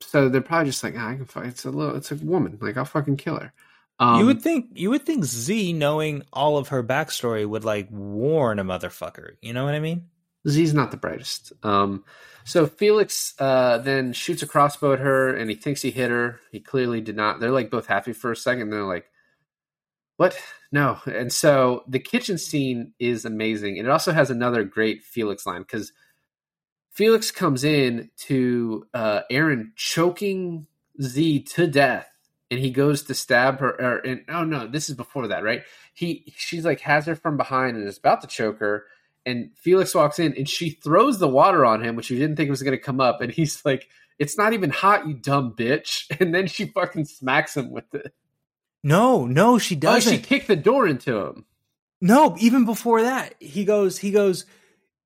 So 0.02 0.30
they're 0.30 0.42
probably 0.42 0.70
just 0.70 0.84
like, 0.84 0.94
ah, 0.98 1.10
I 1.10 1.16
can 1.16 1.26
fight. 1.26 1.48
It's 1.48 1.66
a 1.66 1.72
little, 1.72 1.96
it's 1.96 2.12
a 2.12 2.16
woman. 2.16 2.60
Like 2.62 2.78
I'll 2.78 2.86
fucking 2.86 3.18
kill 3.18 3.38
her. 3.40 3.54
Um, 4.00 4.20
you 4.20 4.26
would 4.26 4.42
think 4.42 4.68
you 4.74 4.90
would 4.90 5.06
think 5.06 5.26
Z, 5.26 5.74
knowing 5.74 6.24
all 6.34 6.58
of 6.58 6.70
her 6.70 6.84
backstory, 6.84 7.48
would 7.48 7.64
like 7.64 7.88
warn 7.92 8.58
a 8.58 8.64
motherfucker. 8.64 9.34
You 9.42 9.54
know 9.54 9.64
what 9.64 9.76
I 9.76 9.80
mean? 9.80 10.08
Z's 10.48 10.74
not 10.74 10.90
the 10.90 10.98
brightest. 10.98 11.54
Um, 11.62 12.04
so 12.44 12.68
Felix 12.68 13.34
uh, 13.40 13.78
then 13.80 14.14
shoots 14.14 14.42
a 14.42 14.48
crossbow 14.48 14.94
at 14.94 15.00
her, 15.00 15.34
and 15.36 15.50
he 15.50 15.56
thinks 15.56 15.82
he 15.82 15.92
hit 15.92 16.10
her. 16.10 16.40
He 16.52 16.60
clearly 16.60 17.02
did 17.02 17.16
not. 17.16 17.40
They're 17.40 17.52
like 17.52 17.70
both 17.70 17.88
happy 17.88 18.14
for 18.14 18.32
a 18.32 18.36
second. 18.36 18.70
They're 18.70 18.84
like, 18.84 19.06
"What? 20.18 20.38
No!" 20.72 21.00
And 21.06 21.32
so 21.32 21.84
the 21.88 22.00
kitchen 22.00 22.38
scene 22.38 22.94
is 23.00 23.26
amazing, 23.26 23.78
and 23.78 23.88
it 23.88 23.92
also 23.92 24.12
has 24.12 24.30
another 24.30 24.64
great 24.64 25.04
Felix 25.04 25.46
line 25.46 25.62
because 25.62 25.92
Felix 26.92 27.32
comes 27.32 27.64
in 27.64 28.10
to 28.18 28.86
uh, 28.94 29.22
Erin 29.30 29.74
choking 29.76 30.68
Z 31.02 31.44
to 31.44 31.68
death, 31.68 32.10
and 32.50 32.60
he 32.60 32.72
goes 32.72 33.04
to 33.04 33.14
stab 33.14 33.60
her. 33.60 33.70
Or, 33.70 33.98
and 34.00 34.26
oh 34.30 34.44
no, 34.44 34.68
this 34.68 34.90
is 34.90 34.96
before 34.96 35.28
that, 35.28 35.44
right? 35.44 35.64
He 35.94 36.34
she's 36.36 36.66
like 36.66 36.82
has 36.82 37.06
her 37.06 37.16
from 37.16 37.38
behind 37.38 37.78
and 37.78 37.88
is 37.88 37.98
about 37.98 38.22
to 38.22 38.28
choke 38.28 38.60
her 38.60 38.86
and 39.26 39.52
Felix 39.58 39.94
walks 39.94 40.20
in 40.20 40.34
and 40.36 40.48
she 40.50 40.72
throws 40.72 41.20
the 41.20 41.28
water 41.28 41.66
on 41.66 41.84
him, 41.84 41.96
which 41.96 42.08
he 42.08 42.18
didn't 42.18 42.36
think 42.38 42.50
was 42.50 42.64
going 42.64 42.78
to 42.78 42.84
come 42.84 43.00
up. 43.00 43.22
And 43.22 43.32
he's 43.32 43.64
like, 43.66 43.88
"It's 44.20 44.38
not 44.38 44.54
even 44.54 44.70
hot, 44.70 45.08
you 45.08 45.14
dumb 45.14 45.54
bitch!" 45.58 46.06
And 46.20 46.34
then 46.34 46.48
she 46.48 46.66
fucking 46.66 47.06
smacks 47.06 47.56
him 47.58 47.72
with 47.72 47.94
it. 47.94 48.14
No, 48.84 49.26
no, 49.26 49.58
she 49.60 49.76
Oh, 49.76 49.80
doesn't. 49.80 50.12
she 50.12 50.20
kicked 50.22 50.48
the 50.48 50.56
door 50.56 50.88
into 50.88 51.18
him. 51.18 51.46
No, 52.02 52.36
even 52.40 52.66
before 52.66 53.04
that, 53.04 53.36
he 53.40 53.64
goes, 53.64 54.00
he 54.00 54.10
goes, 54.10 54.46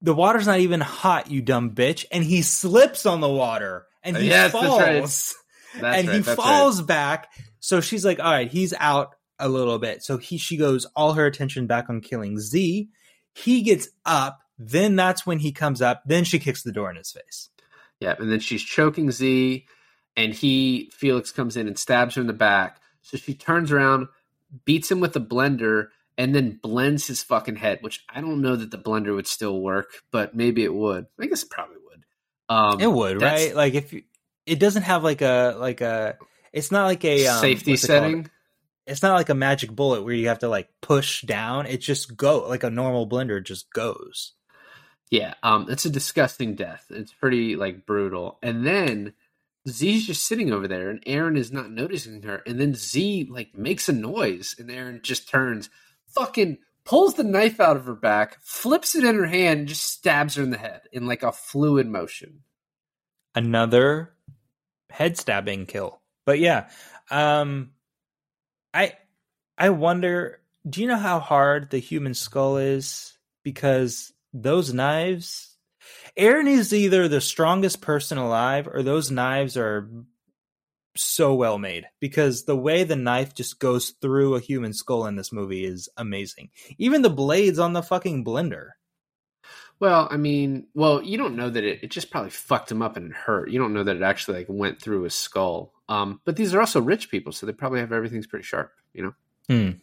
the 0.02 0.14
water's 0.16 0.48
not 0.48 0.60
even 0.60 0.80
hot, 0.80 1.30
you 1.30 1.42
dumb 1.42 1.72
bitch. 1.72 2.06
And 2.10 2.24
he 2.24 2.42
slips 2.42 3.06
on 3.06 3.20
the 3.20 3.28
water 3.30 3.86
and 4.02 4.16
he 4.16 4.30
Yes, 4.30 4.54
that's 4.54 4.66
falls. 4.66 4.80
right. 4.80 5.02
That's 5.02 5.36
and 5.98 6.08
right, 6.08 6.16
he 6.16 6.22
that's 6.22 6.36
falls 6.42 6.82
back. 6.82 7.28
So 7.60 7.82
she's 7.82 8.06
like, 8.06 8.20
all 8.22 8.32
right, 8.32 8.50
he's 8.50 8.74
out 8.80 9.10
a 9.40 9.50
little 9.50 9.78
bit. 9.78 10.04
So 10.04 10.18
he, 10.18 10.38
she 10.38 10.56
goes 10.56 10.86
all 10.96 11.12
her 11.14 11.26
attention 11.26 11.68
back 11.68 11.90
on 11.90 12.00
killing 12.00 12.40
Z. 12.40 12.88
He 13.36 13.62
gets 13.62 13.90
up. 14.06 14.40
Then 14.58 14.96
that's 14.96 15.26
when 15.26 15.40
he 15.40 15.52
comes 15.52 15.82
up. 15.82 16.04
Then 16.06 16.24
she 16.24 16.40
kicks 16.40 16.64
the 16.64 16.72
door 16.72 16.90
in 16.90 16.96
his 16.96 17.12
face. 17.12 17.50
Yeah, 18.00 18.16
and 18.18 18.32
then 18.32 18.40
she's 18.40 18.64
choking 18.64 19.12
Z, 19.12 19.66
and 20.16 20.34
he 20.34 20.90
Felix 20.94 21.32
comes 21.32 21.58
in 21.58 21.68
and 21.68 21.78
stabs 21.78 22.16
her 22.16 22.22
in 22.22 22.28
the 22.28 22.34
back. 22.34 22.80
So 23.02 23.18
she 23.18 23.34
turns 23.34 23.72
around, 23.72 24.08
beats 24.64 24.90
him 24.90 25.02
with 25.02 25.14
the 25.14 25.22
blender, 25.22 25.90
and 26.18 26.34
then 26.34 26.60
blends 26.64 27.08
his 27.08 27.22
fucking 27.24 27.58
head. 27.58 27.80
Which 27.82 28.06
I 28.10 28.22
don't 28.22 28.42
know 28.42 28.56
that 28.56 28.72
the 28.72 28.78
blender 28.78 29.14
would 29.14 29.28
still 29.28 29.60
work, 29.62 29.90
but 30.12 30.34
maybe 30.34 30.64
it 30.64 30.74
would. 30.74 31.08
I 31.20 31.26
guess 31.26 31.44
it 31.44 31.50
probably 31.50 31.78
would. 31.90 32.06
Um, 32.48 32.80
It 32.80 32.92
would, 32.92 33.22
right? 33.22 33.54
Like 33.54 33.74
if 33.74 33.92
you, 33.92 34.04
it 34.46 34.60
doesn't 34.60 34.84
have 34.84 35.04
like 35.04 35.22
a, 35.22 35.56
like 35.58 35.82
a, 35.82 36.18
it's 36.54 36.72
not 36.72 36.86
like 36.86 37.04
a 37.04 37.28
um, 37.28 37.42
safety 37.42 37.76
setting. 37.76 38.30
It's 38.88 39.02
not 39.02 39.16
like 39.16 39.30
a 39.30 39.36
magic 39.36 39.72
bullet 39.72 40.04
where 40.04 40.14
you 40.14 40.28
have 40.28 40.40
to 40.40 40.48
like 40.48 40.70
push 40.82 41.24
down. 41.24 41.66
It 41.66 41.78
just 41.78 42.16
go 42.16 42.48
like 42.48 42.64
a 42.64 42.70
normal 42.70 43.08
blender 43.08 43.44
just 43.44 43.72
goes. 43.74 44.34
Yeah, 45.10 45.36
um, 45.44 45.68
it's 45.70 45.86
a 45.86 45.90
disgusting 45.90 46.56
death. 46.56 46.86
It's 46.90 47.14
pretty 47.14 47.56
like 47.56 47.86
brutal. 47.86 48.40
And 48.42 48.66
then 48.66 49.14
Z's 49.68 50.06
just 50.06 50.26
sitting 50.26 50.52
over 50.52 50.68
there, 50.68 50.90
and 50.90 51.02
Erin 51.06 51.38
is 51.38 51.52
not 51.52 51.72
noticing 51.72 52.22
her. 52.24 52.42
And 52.46 52.60
then 52.60 52.76
Z 52.76 53.28
like 53.30 53.56
makes 53.58 53.90
a 53.90 53.94
noise, 53.94 54.56
and 54.58 54.70
Erin 54.70 55.00
just 55.04 55.30
turns, 55.30 55.70
fucking 56.08 56.60
pulls 56.86 57.16
the 57.16 57.24
knife 57.24 57.60
out 57.60 57.78
of 57.78 57.86
her 57.86 57.96
back, 57.96 58.38
flips 58.42 58.96
it 58.96 59.04
in 59.04 59.16
her 59.16 59.26
hand, 59.26 59.62
and 59.62 59.68
just 59.68 59.84
stabs 59.84 60.36
her 60.36 60.44
in 60.44 60.52
the 60.52 60.58
head 60.58 60.82
in 60.92 61.08
like 61.08 61.24
a 61.24 61.32
fluid 61.32 61.88
motion. 61.88 62.42
Another 63.34 64.14
head 64.90 65.18
stabbing 65.18 65.66
kill. 65.66 66.02
But 66.26 66.40
yeah, 66.40 66.70
um 67.12 67.72
I 68.76 68.94
I 69.58 69.70
wonder 69.70 70.42
do 70.70 70.82
you 70.82 70.88
know 70.88 70.98
how 70.98 71.20
hard 71.20 71.70
the 71.70 71.80
human 71.80 72.14
skull 72.14 72.58
is 72.58 73.18
because 73.44 74.12
those 74.34 74.74
knives 74.74 75.56
Erin 76.18 76.48
is 76.48 76.74
either 76.74 77.08
the 77.08 77.22
strongest 77.22 77.82
person 77.82 78.18
alive 78.18 78.68
or 78.68 78.84
those 78.84 79.12
knives 79.12 79.56
are 79.58 79.90
so 80.98 81.36
well 81.36 81.58
made 81.58 81.86
because 82.00 82.44
the 82.44 82.56
way 82.56 82.84
the 82.84 82.96
knife 82.96 83.34
just 83.34 83.60
goes 83.60 83.92
through 84.02 84.36
a 84.36 84.40
human 84.40 84.74
skull 84.74 85.06
in 85.08 85.16
this 85.16 85.32
movie 85.32 85.66
is 85.66 85.90
amazing. 85.98 86.50
Even 86.78 87.02
the 87.02 87.10
blades 87.10 87.60
on 87.60 87.74
the 87.74 87.84
fucking 87.84 88.24
blender. 88.24 88.70
Well, 89.80 90.08
I 90.10 90.16
mean, 90.16 90.68
well, 90.74 91.04
you 91.04 91.18
don't 91.18 91.36
know 91.36 91.50
that 91.50 91.64
it, 91.64 91.84
it 91.84 91.92
just 91.92 92.10
probably 92.10 92.30
fucked 92.30 92.72
him 92.72 92.82
up 92.82 92.96
and 92.96 93.14
hurt. 93.14 93.52
You 93.52 93.60
don't 93.60 93.74
know 93.74 93.84
that 93.84 93.98
it 93.98 94.04
actually 94.04 94.40
like 94.40 94.48
went 94.50 94.82
through 94.82 95.04
his 95.04 95.16
skull. 95.16 95.74
Um, 95.88 96.20
but 96.26 96.36
these 96.36 96.54
are 96.54 96.60
also 96.60 96.82
rich 96.82 97.10
people, 97.12 97.32
so 97.32 97.46
they 97.46 97.54
probably 97.54 97.80
have 97.80 97.92
everything's 97.92 98.28
pretty 98.28 98.44
sharp. 98.46 98.72
You 98.94 99.04
know, 99.04 99.14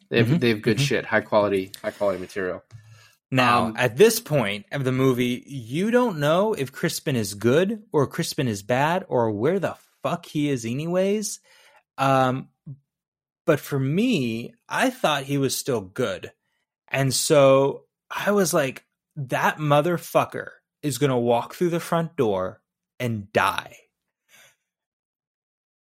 they 0.08 0.18
have 0.18 0.26
Mhm, 0.26 0.40
they 0.40 0.48
have 0.48 0.62
good 0.62 0.78
mhm. 0.78 0.86
shit, 0.86 1.04
high 1.06 1.20
quality, 1.20 1.72
high 1.82 1.92
quality 1.92 2.18
material. 2.18 2.62
Now, 3.30 3.66
Um, 3.66 3.74
at 3.78 3.96
this 3.96 4.20
point 4.20 4.66
of 4.72 4.84
the 4.84 4.92
movie, 4.92 5.42
you 5.46 5.90
don't 5.90 6.18
know 6.18 6.52
if 6.52 6.70
Crispin 6.72 7.16
is 7.16 7.34
good 7.34 7.82
or 7.92 8.06
Crispin 8.06 8.46
is 8.48 8.62
bad 8.62 9.06
or 9.08 9.30
where 9.30 9.58
the 9.58 9.76
fuck 10.02 10.26
he 10.26 10.50
is, 10.50 10.64
anyways. 10.66 11.40
Um, 11.96 12.48
but 13.46 13.58
for 13.60 13.78
me, 13.78 14.54
I 14.68 14.90
thought 14.90 15.24
he 15.24 15.38
was 15.38 15.56
still 15.56 15.80
good. 15.80 16.32
And 16.88 17.14
so 17.14 17.84
I 18.10 18.32
was 18.32 18.52
like, 18.52 18.84
that 19.16 19.58
motherfucker 19.58 20.48
is 20.82 20.98
going 20.98 21.10
to 21.10 21.16
walk 21.16 21.54
through 21.54 21.70
the 21.70 21.80
front 21.80 22.16
door 22.16 22.60
and 23.00 23.32
die. 23.32 23.76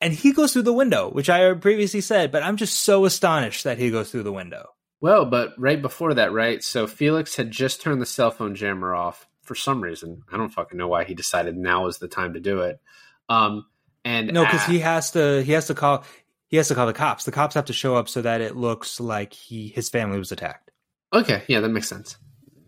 And 0.01 0.13
he 0.13 0.31
goes 0.31 0.53
through 0.53 0.61
the 0.63 0.73
window, 0.73 1.09
which 1.09 1.29
I 1.29 1.53
previously 1.55 2.01
said, 2.01 2.31
but 2.31 2.41
I'm 2.43 2.55
just 2.57 2.83
so 2.83 3.05
astonished 3.05 3.65
that 3.65 3.77
he 3.77 3.91
goes 3.91 4.11
through 4.11 4.23
the 4.23 4.31
window. 4.31 4.69
Well, 5.01 5.25
but 5.25 5.53
right 5.57 5.81
before 5.81 6.13
that, 6.13 6.31
right? 6.31 6.63
So 6.63 6.87
Felix 6.87 7.35
had 7.35 7.51
just 7.51 7.81
turned 7.81 8.01
the 8.01 8.05
cell 8.05 8.31
phone 8.31 8.55
jammer 8.55 8.93
off 8.95 9.27
for 9.43 9.55
some 9.55 9.81
reason. 9.81 10.21
I 10.31 10.37
don't 10.37 10.49
fucking 10.49 10.77
know 10.77 10.87
why 10.87 11.03
he 11.03 11.13
decided 11.15 11.57
now 11.57 11.87
is 11.87 11.97
the 11.97 12.07
time 12.07 12.33
to 12.33 12.39
do 12.39 12.61
it. 12.61 12.79
Um, 13.27 13.65
and 14.05 14.31
No, 14.31 14.43
because 14.45 14.67
a- 14.67 14.71
he 14.71 14.79
has 14.79 15.11
to. 15.11 15.43
He 15.43 15.51
has 15.53 15.67
to 15.67 15.73
call. 15.75 16.03
He 16.47 16.57
has 16.57 16.67
to 16.69 16.75
call 16.75 16.87
the 16.87 16.93
cops. 16.93 17.25
The 17.25 17.31
cops 17.31 17.55
have 17.55 17.65
to 17.65 17.73
show 17.73 17.95
up 17.95 18.09
so 18.09 18.21
that 18.21 18.41
it 18.41 18.55
looks 18.55 18.99
like 18.99 19.33
he 19.33 19.67
his 19.67 19.89
family 19.89 20.17
was 20.17 20.31
attacked. 20.31 20.71
Okay, 21.13 21.43
yeah, 21.47 21.59
that 21.59 21.69
makes 21.69 21.87
sense. 21.89 22.17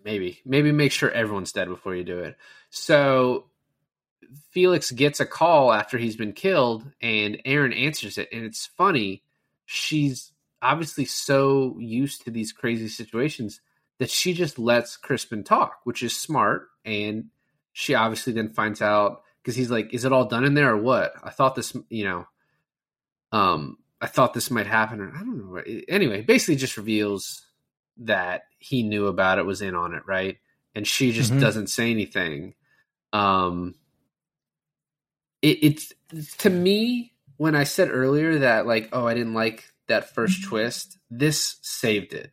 Maybe, 0.04 0.40
maybe 0.46 0.72
make 0.72 0.92
sure 0.92 1.12
everyone's 1.12 1.52
dead 1.52 1.68
before 1.68 1.96
you 1.96 2.04
do 2.04 2.20
it. 2.20 2.36
So 2.72 3.46
Felix 4.52 4.92
gets 4.92 5.20
a 5.20 5.26
call 5.26 5.74
after 5.74 5.98
he's 5.98 6.16
been 6.16 6.34
killed, 6.34 6.86
and 7.02 7.42
Erin 7.46 7.74
answers 7.74 8.18
it, 8.18 8.30
and 8.32 8.46
it's 8.46 8.66
funny. 8.66 9.24
She's 9.66 10.32
obviously 10.62 11.06
so 11.06 11.76
used 11.80 12.24
to 12.24 12.32
these 12.32 12.52
crazy 12.52 12.88
situations 12.88 13.62
that 14.00 14.10
she 14.10 14.34
just 14.34 14.58
lets 14.60 14.98
Crispin 14.98 15.44
talk, 15.44 15.80
which 15.84 16.04
is 16.04 16.16
smart. 16.16 16.68
And 16.86 17.26
she 17.74 17.94
obviously 17.94 18.34
then 18.34 18.50
finds 18.50 18.82
out 18.82 19.24
because 19.42 19.56
he's 19.56 19.72
like, 19.72 19.94
"Is 19.94 20.06
it 20.06 20.12
all 20.12 20.26
done 20.26 20.44
in 20.44 20.54
there 20.54 20.72
or 20.72 20.78
what?" 20.78 21.14
I 21.24 21.30
thought 21.30 21.56
this, 21.56 21.76
you 21.90 22.04
know, 22.04 22.28
um, 23.32 23.78
I 24.02 24.08
thought 24.08 24.34
this 24.34 24.52
might 24.52 24.68
happen, 24.68 25.00
or 25.00 25.14
I 25.16 25.20
don't 25.20 25.38
know. 25.38 25.62
Anyway, 25.88 26.22
basically 26.22 26.56
just 26.56 26.78
reveals 26.78 27.46
that 27.98 28.44
he 28.58 28.84
knew 28.84 29.08
about 29.08 29.38
it, 29.38 29.46
was 29.46 29.62
in 29.62 29.76
on 29.76 29.94
it, 29.94 30.04
right? 30.06 30.38
And 30.74 30.88
she 30.88 31.12
just 31.12 31.34
Mhm. 31.34 31.40
doesn't 31.40 31.68
say 31.68 31.92
anything. 31.92 32.56
Um, 33.14 33.76
it, 35.42 35.60
it's 35.64 35.94
to 36.40 36.50
me 36.50 37.14
when 37.38 37.56
I 37.56 37.64
said 37.64 37.90
earlier 37.90 38.40
that 38.40 38.68
like, 38.68 38.90
oh, 38.92 39.08
I 39.08 39.14
didn't 39.14 39.34
like 39.34 39.66
that 39.88 40.14
first 40.14 40.42
mm-hmm. 40.42 40.50
twist. 40.50 40.98
This 41.10 41.58
saved 41.62 42.14
it 42.14 42.32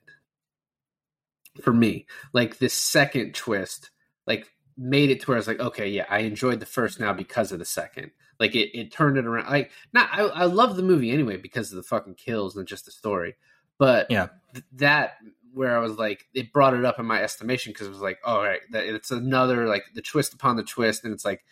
for 1.62 1.72
me. 1.72 2.06
Like 2.32 2.58
this 2.58 2.74
second 2.74 3.34
twist, 3.34 3.90
like 4.26 4.48
made 4.76 5.10
it 5.10 5.20
to 5.20 5.26
where 5.26 5.36
I 5.36 5.40
was 5.40 5.48
like, 5.48 5.60
okay, 5.60 5.88
yeah, 5.88 6.06
I 6.08 6.20
enjoyed 6.20 6.60
the 6.60 6.66
first 6.66 7.00
now 7.00 7.12
because 7.12 7.52
of 7.52 7.58
the 7.58 7.64
second. 7.64 8.10
Like 8.38 8.54
it, 8.54 8.78
it 8.78 8.92
turned 8.92 9.18
it 9.18 9.26
around. 9.26 9.50
Like, 9.50 9.70
not 9.92 10.08
I, 10.12 10.22
I 10.22 10.44
love 10.44 10.76
the 10.76 10.82
movie 10.82 11.10
anyway 11.10 11.36
because 11.36 11.70
of 11.72 11.76
the 11.76 11.82
fucking 11.82 12.14
kills 12.14 12.56
and 12.56 12.68
just 12.68 12.84
the 12.84 12.92
story. 12.92 13.34
But 13.78 14.10
Yeah. 14.10 14.28
th- 14.52 14.64
that 14.74 15.16
where 15.52 15.76
I 15.76 15.80
was 15.80 15.96
like, 15.96 16.26
it 16.34 16.52
brought 16.52 16.74
it 16.74 16.84
up 16.84 17.00
in 17.00 17.06
my 17.06 17.22
estimation 17.22 17.72
because 17.72 17.86
it 17.86 17.90
was 17.90 18.00
like, 18.00 18.18
all 18.24 18.42
right, 18.42 18.60
that 18.70 18.84
it's 18.84 19.10
another 19.10 19.66
like 19.66 19.84
the 19.94 20.02
twist 20.02 20.34
upon 20.34 20.56
the 20.56 20.62
twist, 20.62 21.04
and 21.04 21.12
it's 21.12 21.24
like 21.24 21.42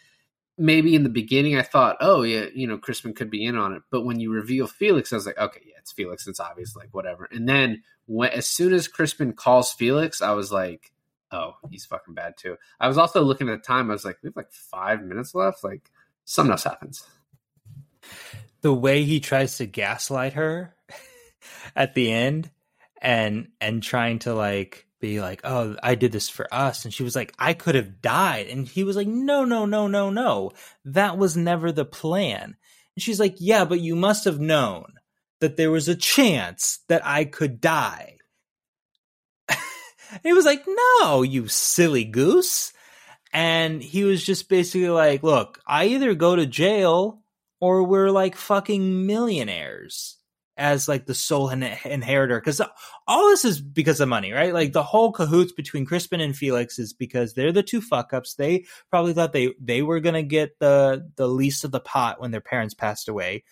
maybe 0.59 0.95
in 0.95 1.03
the 1.03 1.09
beginning 1.09 1.57
I 1.57 1.63
thought, 1.63 1.97
oh 2.01 2.23
yeah, 2.23 2.47
you 2.55 2.67
know, 2.67 2.79
Crispin 2.79 3.15
could 3.15 3.31
be 3.31 3.45
in 3.45 3.57
on 3.57 3.75
it, 3.75 3.83
but 3.91 4.05
when 4.05 4.21
you 4.21 4.33
reveal 4.33 4.67
Felix, 4.67 5.13
I 5.13 5.17
was 5.17 5.27
like, 5.27 5.39
okay, 5.39 5.61
yeah, 5.67 5.75
it's 5.79 5.93
Felix, 5.93 6.27
it's 6.27 6.41
obvious, 6.41 6.77
like 6.77 6.89
whatever. 6.93 7.29
And 7.31 7.49
then 7.49 7.83
when 8.07 8.31
as 8.31 8.47
soon 8.47 8.73
as 8.73 8.89
Crispin 8.89 9.33
calls 9.33 9.73
Felix, 9.73 10.23
I 10.23 10.33
was 10.33 10.51
like, 10.51 10.93
oh, 11.31 11.57
he's 11.71 11.87
fucking 11.87 12.15
bad 12.15 12.37
too. 12.37 12.57
I 12.81 12.89
was 12.89 12.99
also 12.99 13.23
looking 13.23 13.49
at 13.49 13.63
the 13.63 13.67
time, 13.67 13.91
I 13.91 13.95
was 13.95 14.05
like, 14.05 14.19
we 14.23 14.29
have 14.29 14.37
like 14.37 14.53
five 14.53 15.03
minutes 15.03 15.35
left, 15.35 15.63
like 15.65 15.91
something 16.25 16.53
else 16.53 16.65
happens. 16.65 17.05
The 18.63 18.73
way 18.73 19.05
he 19.05 19.21
tries 19.21 19.59
to 19.59 19.67
gaslight 19.67 20.35
her 20.35 20.75
at 21.77 21.95
the 21.95 22.11
end, 22.11 22.51
and 23.03 23.49
and 23.61 23.83
trying 23.83 24.21
to 24.21 24.35
like 24.35 24.86
be 25.01 25.20
like, 25.20 25.40
oh, 25.44 25.76
I 25.82 25.94
did 25.94 26.12
this 26.12 26.28
for 26.28 26.53
us, 26.53 26.84
and 26.84 26.92
she 26.92 27.03
was 27.03 27.14
like, 27.14 27.34
I 27.38 27.53
could 27.53 27.74
have 27.74 28.01
died, 28.01 28.49
and 28.49 28.66
he 28.66 28.84
was 28.84 28.97
like, 28.97 29.07
no, 29.07 29.44
no, 29.44 29.66
no, 29.66 29.86
no, 29.86 30.11
no, 30.11 30.53
that 30.84 31.18
was 31.18 31.36
never 31.36 31.72
the 31.72 31.84
plan. 31.84 32.57
And 32.94 33.03
she's 33.03 33.20
like, 33.20 33.36
yeah, 33.38 33.64
but 33.64 33.80
you 33.80 33.94
must 33.94 34.24
have 34.24 34.40
known 34.40 34.94
that 35.40 35.57
there 35.57 35.70
was 35.70 35.88
a 35.88 35.94
chance 35.94 36.80
that 36.88 37.07
I 37.07 37.24
could 37.24 37.61
die. 37.61 38.16
And 40.09 40.20
he 40.22 40.32
was 40.32 40.44
like, 40.44 40.64
no, 41.01 41.22
you 41.22 41.49
silly 41.49 42.05
goose. 42.05 42.72
And 43.32 43.82
he 43.82 44.05
was 44.05 44.24
just 44.24 44.49
basically 44.49 44.88
like, 44.88 45.24
look, 45.24 45.61
I 45.66 45.86
either 45.86 46.14
go 46.14 46.36
to 46.36 46.47
jail 46.47 47.22
or 47.61 47.82
we're 47.82 48.11
like 48.11 48.36
fucking 48.36 49.05
millionaires 49.07 50.16
as 50.57 50.89
like 50.89 51.07
the 51.07 51.15
sole 51.15 51.51
in- 51.51 51.63
inheritor. 51.85 52.41
Cause 52.41 52.61
all 53.07 53.29
this 53.29 53.45
is 53.45 53.61
because 53.61 54.01
of 54.01 54.09
money, 54.09 54.33
right? 54.33 54.55
Like 54.55 54.73
the 54.73 54.83
whole 54.83 55.13
cahoots 55.13 55.53
between 55.53 55.85
Crispin 55.85 56.21
and 56.21 56.37
Felix 56.37 56.79
is 56.79 56.93
because 56.93 57.35
they're 57.35 57.53
the 57.53 57.63
two 57.63 57.81
fuck 57.81 58.13
ups. 58.13 58.35
They 58.35 58.65
probably 58.91 59.13
thought 59.13 59.33
they, 59.33 59.53
they 59.61 59.83
were 59.83 60.01
going 60.01 60.15
to 60.15 60.23
get 60.23 60.59
the, 60.59 61.11
the 61.17 61.29
least 61.29 61.65
of 61.65 61.73
the 61.73 61.81
pot 61.81 62.21
when 62.21 62.31
their 62.31 62.41
parents 62.41 62.75
passed 62.75 63.09
away. 63.09 63.45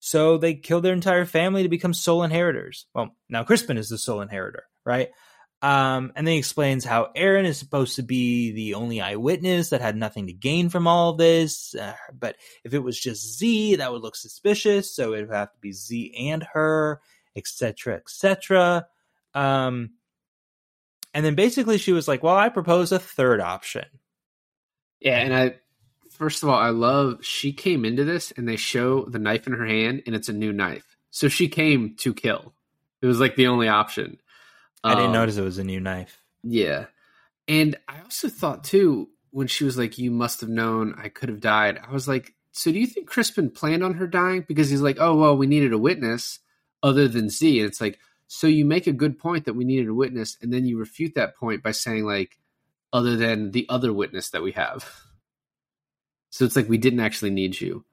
So 0.00 0.36
they 0.36 0.54
killed 0.54 0.84
their 0.84 0.92
entire 0.92 1.24
family 1.24 1.62
to 1.62 1.68
become 1.68 1.94
sole 1.94 2.24
inheritors. 2.24 2.86
Well, 2.94 3.16
now 3.28 3.42
Crispin 3.42 3.78
is 3.78 3.88
the 3.88 3.96
sole 3.96 4.20
inheritor, 4.20 4.64
right? 4.84 5.08
Um, 5.64 6.12
and 6.14 6.26
then 6.26 6.32
he 6.32 6.38
explains 6.38 6.84
how 6.84 7.08
Erin 7.14 7.46
is 7.46 7.56
supposed 7.56 7.96
to 7.96 8.02
be 8.02 8.52
the 8.52 8.74
only 8.74 9.00
eyewitness 9.00 9.70
that 9.70 9.80
had 9.80 9.96
nothing 9.96 10.26
to 10.26 10.34
gain 10.34 10.68
from 10.68 10.86
all 10.86 11.08
of 11.08 11.16
this. 11.16 11.74
Uh, 11.74 11.94
but 12.12 12.36
if 12.64 12.74
it 12.74 12.80
was 12.80 13.00
just 13.00 13.38
Z, 13.38 13.76
that 13.76 13.90
would 13.90 14.02
look 14.02 14.14
suspicious. 14.14 14.94
So 14.94 15.14
it 15.14 15.22
would 15.22 15.34
have 15.34 15.54
to 15.54 15.58
be 15.60 15.72
Z 15.72 16.14
and 16.18 16.42
her, 16.52 17.00
etc., 17.34 17.94
etc. 17.94 18.86
Um, 19.32 19.92
and 21.14 21.24
then 21.24 21.34
basically 21.34 21.78
she 21.78 21.92
was 21.92 22.06
like, 22.06 22.22
"Well, 22.22 22.36
I 22.36 22.50
propose 22.50 22.92
a 22.92 22.98
third 22.98 23.40
option." 23.40 23.86
Yeah, 25.00 25.16
and 25.16 25.34
I 25.34 25.54
first 26.10 26.42
of 26.42 26.50
all, 26.50 26.58
I 26.58 26.70
love 26.70 27.24
she 27.24 27.54
came 27.54 27.86
into 27.86 28.04
this 28.04 28.32
and 28.32 28.46
they 28.46 28.56
show 28.56 29.06
the 29.06 29.18
knife 29.18 29.46
in 29.46 29.54
her 29.54 29.64
hand 29.64 30.02
and 30.04 30.14
it's 30.14 30.28
a 30.28 30.34
new 30.34 30.52
knife. 30.52 30.94
So 31.10 31.28
she 31.28 31.48
came 31.48 31.94
to 32.00 32.12
kill. 32.12 32.52
It 33.00 33.06
was 33.06 33.18
like 33.18 33.36
the 33.36 33.46
only 33.46 33.68
option. 33.68 34.18
I 34.86 34.94
didn't 34.94 35.12
Um, 35.12 35.14
notice 35.14 35.36
it 35.36 35.42
was 35.42 35.58
a 35.58 35.64
new 35.64 35.80
knife. 35.80 36.22
Yeah. 36.42 36.86
And 37.48 37.76
I 37.88 38.00
also 38.00 38.28
thought 38.28 38.64
too, 38.64 39.08
when 39.30 39.46
she 39.48 39.64
was 39.64 39.78
like, 39.78 39.98
You 39.98 40.10
must 40.10 40.40
have 40.42 40.50
known 40.50 40.94
I 40.98 41.08
could 41.08 41.28
have 41.28 41.40
died, 41.40 41.80
I 41.86 41.92
was 41.92 42.08
like, 42.08 42.34
So 42.52 42.72
do 42.72 42.78
you 42.78 42.86
think 42.86 43.08
Crispin 43.08 43.50
planned 43.50 43.84
on 43.84 43.94
her 43.94 44.06
dying? 44.06 44.44
Because 44.46 44.70
he's 44.70 44.82
like, 44.82 44.98
Oh, 45.00 45.16
well, 45.16 45.36
we 45.36 45.46
needed 45.46 45.72
a 45.72 45.78
witness 45.78 46.40
other 46.82 47.08
than 47.08 47.30
Z. 47.30 47.60
And 47.60 47.68
it's 47.68 47.80
like, 47.80 47.98
so 48.28 48.46
you 48.46 48.64
make 48.64 48.86
a 48.86 48.92
good 48.92 49.18
point 49.18 49.46
that 49.46 49.54
we 49.54 49.64
needed 49.64 49.88
a 49.88 49.94
witness, 49.94 50.36
and 50.42 50.52
then 50.52 50.66
you 50.66 50.78
refute 50.78 51.14
that 51.16 51.36
point 51.36 51.62
by 51.62 51.72
saying, 51.72 52.04
like, 52.06 52.38
other 52.92 53.16
than 53.16 53.52
the 53.52 53.66
other 53.68 53.92
witness 53.92 54.30
that 54.30 54.42
we 54.42 54.52
have. 54.52 54.90
So 56.30 56.44
it's 56.44 56.56
like 56.56 56.68
we 56.68 56.78
didn't 56.78 57.00
actually 57.00 57.30
need 57.30 57.60
you. 57.60 57.84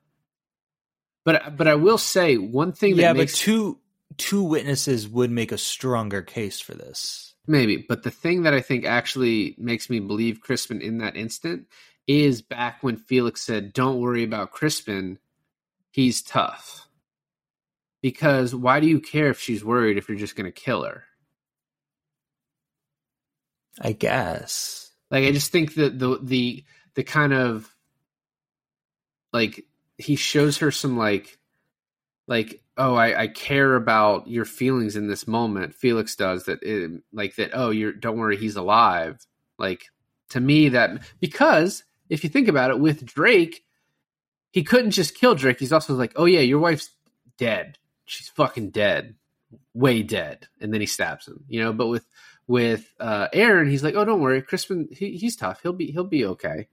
But 1.25 1.57
but 1.57 1.67
I 1.67 1.75
will 1.75 1.99
say 1.99 2.37
one 2.37 2.73
thing 2.73 2.97
that 2.97 3.03
Yeah, 3.03 3.13
makes 3.13 3.33
but 3.33 3.39
two 3.39 3.80
two 4.18 4.43
witnesses 4.43 5.07
would 5.07 5.32
make 5.32 5.51
a 5.51 5.57
stronger 5.57 6.22
case 6.22 6.59
for 6.59 6.74
this. 6.74 7.34
Maybe, 7.47 7.78
but 7.78 8.03
the 8.03 8.12
thing 8.12 8.43
that 8.43 8.53
I 8.53 8.62
think 8.62 8.86
actually 8.86 9.55
makes 9.57 9.89
me 9.89 9.99
believe 9.99 10.41
Crispin 10.41 10.82
in 10.82 10.99
that 10.99 11.16
instant 11.16 11.68
is 12.07 12.41
back 12.41 12.84
when 12.84 12.97
Felix 12.97 13.41
said, 13.41 13.74
"Don't 13.74 13.99
worry 13.99 14.24
about 14.24 14.51
Crispin, 14.51 15.18
he's 15.89 16.22
tough." 16.22 16.88
Because 18.01 18.53
why 18.55 18.80
do 18.80 18.88
you 18.88 18.99
care 18.99 19.30
if 19.30 19.39
she's 19.39 19.64
worried 19.64 19.97
if 19.97 20.09
you're 20.09 20.18
just 20.18 20.36
going 20.36 20.51
to 20.51 20.51
kill 20.51 20.84
her? 20.84 21.03
I 23.80 23.91
guess. 23.93 24.91
Like 25.09 25.26
I 25.26 25.32
just 25.32 25.51
think 25.51 25.76
that 25.76 25.99
the 25.99 26.20
the 26.22 26.64
the 26.95 27.03
kind 27.03 27.34
of 27.34 27.74
like 29.34 29.66
he 29.97 30.16
shows 30.16 30.57
her 30.59 30.72
some 30.72 30.97
like 30.97 31.38
like 32.32 32.61
oh 32.77 32.95
I, 32.95 33.23
I 33.23 33.27
care 33.27 33.75
about 33.75 34.27
your 34.27 34.45
feelings 34.45 34.95
in 34.95 35.07
this 35.07 35.27
moment. 35.27 35.75
Felix 35.75 36.15
does 36.15 36.45
that 36.45 36.63
it, 36.63 37.03
like 37.11 37.36
that 37.36 37.51
oh 37.53 37.71
you're 37.71 37.91
don't 37.91 38.17
worry 38.17 38.38
he's 38.38 38.55
alive. 38.55 39.19
Like 39.59 39.84
to 40.29 40.39
me 40.39 40.69
that 40.69 41.03
because 41.19 41.84
if 42.09 42.23
you 42.23 42.29
think 42.29 42.47
about 42.47 42.71
it 42.71 42.79
with 42.79 43.05
drake 43.05 43.65
he 44.51 44.63
couldn't 44.63 44.91
just 44.91 45.13
kill 45.15 45.36
drake. 45.36 45.59
He's 45.59 45.73
also 45.73 45.93
like 45.93 46.13
oh 46.15 46.23
yeah 46.23 46.39
your 46.39 46.59
wife's 46.59 46.91
dead. 47.38 47.77
She's 48.05 48.29
fucking 48.29 48.69
dead. 48.69 49.15
Way 49.73 50.01
dead. 50.01 50.47
And 50.61 50.73
then 50.73 50.79
he 50.79 50.88
stabs 50.88 51.27
him 51.27 51.43
you 51.49 51.61
know? 51.61 51.73
But 51.73 51.88
with 51.88 52.05
with 52.47 52.93
uh 52.97 53.27
erin 53.34 53.69
he's 53.69 53.84
like 53.84 53.95
oh 53.95 54.05
don't 54.05 54.21
worry. 54.21 54.41
Crispin 54.41 54.88
he, 54.89 55.17
he's 55.17 55.36
tough. 55.36 55.59
He'll 55.61 55.73
be 55.73 55.91
he'll 55.91 56.05
be 56.05 56.25
okay 56.27 56.69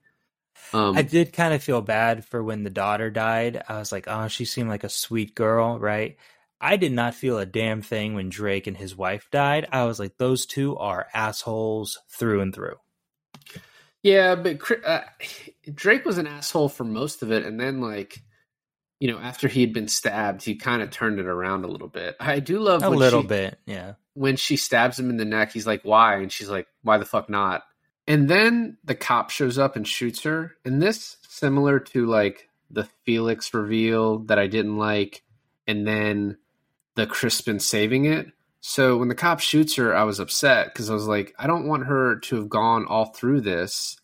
um 0.72 0.96
I 0.96 1.02
did 1.02 1.32
kind 1.32 1.54
of 1.54 1.62
feel 1.62 1.80
bad 1.80 2.24
for 2.24 2.42
when 2.42 2.64
the 2.64 2.70
daughter 2.70 3.10
died. 3.10 3.62
I 3.68 3.78
was 3.78 3.92
like, 3.92 4.06
oh, 4.08 4.28
she 4.28 4.44
seemed 4.44 4.68
like 4.68 4.84
a 4.84 4.88
sweet 4.88 5.34
girl, 5.34 5.78
right? 5.78 6.16
I 6.60 6.76
did 6.76 6.92
not 6.92 7.14
feel 7.14 7.38
a 7.38 7.46
damn 7.46 7.82
thing 7.82 8.14
when 8.14 8.30
Drake 8.30 8.66
and 8.66 8.76
his 8.76 8.96
wife 8.96 9.28
died. 9.30 9.68
I 9.70 9.84
was 9.84 9.98
like, 10.00 10.18
those 10.18 10.44
two 10.44 10.76
are 10.76 11.06
assholes 11.14 11.98
through 12.08 12.40
and 12.40 12.54
through. 12.54 12.76
Yeah, 14.02 14.34
but 14.34 14.58
uh, 14.84 15.02
Drake 15.74 16.04
was 16.04 16.18
an 16.18 16.26
asshole 16.26 16.68
for 16.68 16.84
most 16.84 17.22
of 17.22 17.30
it, 17.30 17.44
and 17.44 17.58
then 17.60 17.80
like, 17.80 18.22
you 19.00 19.10
know, 19.10 19.18
after 19.18 19.46
he 19.46 19.60
had 19.60 19.72
been 19.72 19.88
stabbed, 19.88 20.44
he 20.44 20.56
kind 20.56 20.82
of 20.82 20.90
turned 20.90 21.20
it 21.20 21.26
around 21.26 21.64
a 21.64 21.68
little 21.68 21.88
bit. 21.88 22.16
I 22.18 22.40
do 22.40 22.58
love 22.58 22.82
a 22.82 22.90
little 22.90 23.22
she, 23.22 23.28
bit, 23.28 23.58
yeah. 23.66 23.94
When 24.14 24.36
she 24.36 24.56
stabs 24.56 24.98
him 24.98 25.10
in 25.10 25.16
the 25.16 25.24
neck, 25.24 25.52
he's 25.52 25.66
like, 25.66 25.82
"Why?" 25.82 26.16
and 26.16 26.32
she's 26.32 26.48
like, 26.48 26.66
"Why 26.82 26.98
the 26.98 27.04
fuck 27.04 27.30
not?" 27.30 27.62
And 28.08 28.28
then 28.28 28.78
the 28.84 28.94
cop 28.94 29.28
shows 29.28 29.58
up 29.58 29.76
and 29.76 29.86
shoots 29.86 30.22
her. 30.22 30.56
And 30.64 30.80
this 30.80 31.18
similar 31.28 31.78
to 31.78 32.06
like 32.06 32.48
the 32.70 32.88
Felix 33.04 33.52
reveal 33.52 34.20
that 34.20 34.38
I 34.38 34.46
didn't 34.46 34.78
like, 34.78 35.22
and 35.66 35.86
then 35.86 36.38
the 36.94 37.06
Crispin 37.06 37.60
saving 37.60 38.06
it. 38.06 38.26
So 38.60 38.96
when 38.96 39.08
the 39.08 39.14
cop 39.14 39.40
shoots 39.40 39.76
her, 39.76 39.94
I 39.94 40.04
was 40.04 40.20
upset 40.20 40.72
because 40.72 40.90
I 40.90 40.94
was 40.94 41.06
like, 41.06 41.34
I 41.38 41.46
don't 41.46 41.68
want 41.68 41.86
her 41.86 42.16
to 42.16 42.36
have 42.36 42.48
gone 42.48 42.86
all 42.86 43.06
through 43.06 43.42
this 43.42 43.98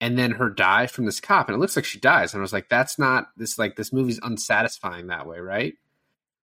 and 0.00 0.18
then 0.18 0.32
her 0.32 0.50
die 0.50 0.86
from 0.86 1.04
this 1.06 1.20
cop. 1.20 1.48
And 1.48 1.54
it 1.54 1.60
looks 1.60 1.76
like 1.76 1.84
she 1.84 2.00
dies. 2.00 2.34
And 2.34 2.40
I 2.40 2.42
was 2.42 2.52
like, 2.52 2.68
that's 2.68 2.98
not 2.98 3.28
this 3.36 3.58
like 3.58 3.76
this 3.76 3.92
movie's 3.92 4.20
unsatisfying 4.22 5.06
that 5.06 5.26
way, 5.26 5.38
right? 5.38 5.74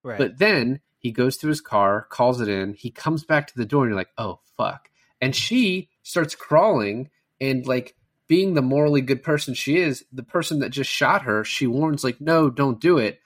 Right. 0.02 0.18
But 0.18 0.38
then 0.38 0.80
he 0.98 1.12
goes 1.12 1.36
to 1.38 1.48
his 1.48 1.60
car, 1.60 2.06
calls 2.10 2.40
it 2.40 2.48
in, 2.48 2.72
he 2.72 2.90
comes 2.90 3.24
back 3.24 3.46
to 3.48 3.56
the 3.56 3.66
door, 3.66 3.84
and 3.84 3.90
you're 3.90 3.98
like, 3.98 4.12
oh 4.16 4.40
fuck. 4.56 4.90
And 5.20 5.34
she 5.34 5.90
starts 6.08 6.34
crawling 6.34 7.10
and 7.38 7.66
like 7.66 7.94
being 8.28 8.54
the 8.54 8.62
morally 8.62 9.02
good 9.02 9.22
person 9.22 9.52
she 9.52 9.76
is, 9.76 10.04
the 10.10 10.22
person 10.22 10.60
that 10.60 10.70
just 10.70 10.90
shot 10.90 11.22
her, 11.22 11.44
she 11.44 11.66
warns 11.66 12.02
like, 12.02 12.18
no, 12.18 12.48
don't 12.48 12.80
do 12.80 12.96
it. 12.96 13.20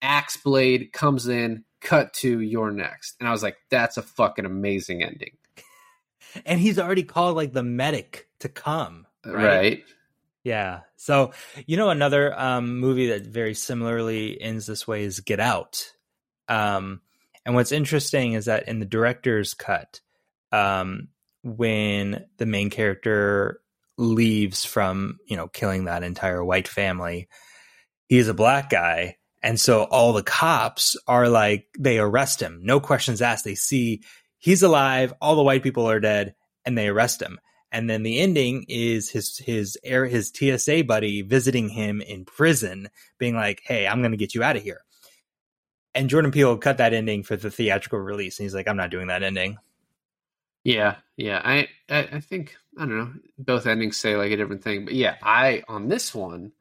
Axe 0.00 0.36
blade 0.36 0.92
comes 0.92 1.26
in, 1.26 1.64
cut 1.80 2.12
to 2.14 2.40
You're 2.40 2.70
Next. 2.70 3.16
And 3.18 3.28
I 3.28 3.32
was 3.32 3.42
like, 3.42 3.56
that's 3.70 3.96
a 3.96 4.02
fucking 4.02 4.44
amazing 4.44 5.02
ending. 5.02 5.32
and 6.46 6.60
he's 6.60 6.78
already 6.78 7.02
called 7.02 7.34
like 7.34 7.52
the 7.52 7.64
medic 7.64 8.28
to 8.38 8.48
come. 8.48 9.06
Right. 9.26 9.44
right. 9.44 9.84
Yeah. 10.44 10.80
So, 10.96 11.32
you 11.66 11.76
know, 11.76 11.90
another 11.90 12.38
um, 12.38 12.78
movie 12.78 13.08
that 13.08 13.26
very 13.26 13.54
similarly 13.54 14.40
ends 14.40 14.66
this 14.66 14.86
way 14.86 15.02
is 15.02 15.20
Get 15.20 15.40
Out. 15.40 15.92
Um, 16.48 17.00
and 17.44 17.56
what's 17.56 17.72
interesting 17.72 18.34
is 18.34 18.44
that 18.44 18.68
in 18.68 18.78
the 18.78 18.86
director's 18.86 19.54
cut, 19.54 20.00
um, 20.52 21.08
when 21.42 22.24
the 22.38 22.46
main 22.46 22.70
character 22.70 23.60
leaves 23.98 24.64
from, 24.64 25.18
you 25.26 25.36
know, 25.36 25.48
killing 25.48 25.84
that 25.84 26.02
entire 26.02 26.44
white 26.44 26.68
family, 26.68 27.28
he's 28.08 28.28
a 28.28 28.34
black 28.34 28.70
guy 28.70 29.16
and 29.42 29.58
so 29.58 29.82
all 29.84 30.12
the 30.12 30.22
cops 30.22 30.96
are 31.08 31.28
like, 31.28 31.66
they 31.78 31.98
arrest 31.98 32.40
him. 32.40 32.60
No 32.62 32.78
questions 32.78 33.20
asked. 33.20 33.44
They 33.44 33.56
see 33.56 34.02
he's 34.38 34.62
alive. 34.62 35.12
All 35.20 35.34
the 35.34 35.42
white 35.42 35.64
people 35.64 35.88
are 35.90 36.00
dead 36.00 36.34
and 36.64 36.78
they 36.78 36.88
arrest 36.88 37.20
him. 37.20 37.40
And 37.72 37.90
then 37.90 38.02
the 38.02 38.20
ending 38.20 38.66
is 38.68 39.10
his, 39.10 39.38
his 39.38 39.78
air, 39.82 40.06
his 40.06 40.32
TSA 40.32 40.84
buddy 40.84 41.22
visiting 41.22 41.70
him 41.70 42.00
in 42.00 42.24
prison 42.24 42.88
being 43.18 43.34
like, 43.34 43.62
Hey, 43.64 43.86
I'm 43.86 44.00
going 44.00 44.12
to 44.12 44.16
get 44.16 44.34
you 44.34 44.42
out 44.42 44.56
of 44.56 44.62
here. 44.62 44.82
And 45.94 46.08
Jordan 46.08 46.30
Peele 46.30 46.56
cut 46.58 46.78
that 46.78 46.94
ending 46.94 47.22
for 47.22 47.36
the 47.36 47.50
theatrical 47.50 47.98
release. 47.98 48.38
And 48.38 48.44
he's 48.44 48.54
like, 48.54 48.68
I'm 48.68 48.76
not 48.76 48.90
doing 48.90 49.08
that 49.08 49.22
ending. 49.22 49.58
Yeah. 50.64 50.96
Yeah. 51.16 51.40
I, 51.44 51.68
I, 51.88 52.08
I 52.12 52.20
think, 52.20 52.56
I 52.78 52.80
don't 52.80 52.98
know, 52.98 53.12
both 53.38 53.66
endings 53.66 53.96
say 53.96 54.16
like 54.16 54.32
a 54.32 54.36
different 54.36 54.62
thing, 54.62 54.84
but 54.84 54.94
yeah, 54.94 55.16
I, 55.22 55.62
on 55.68 55.88
this 55.88 56.14
one, 56.14 56.52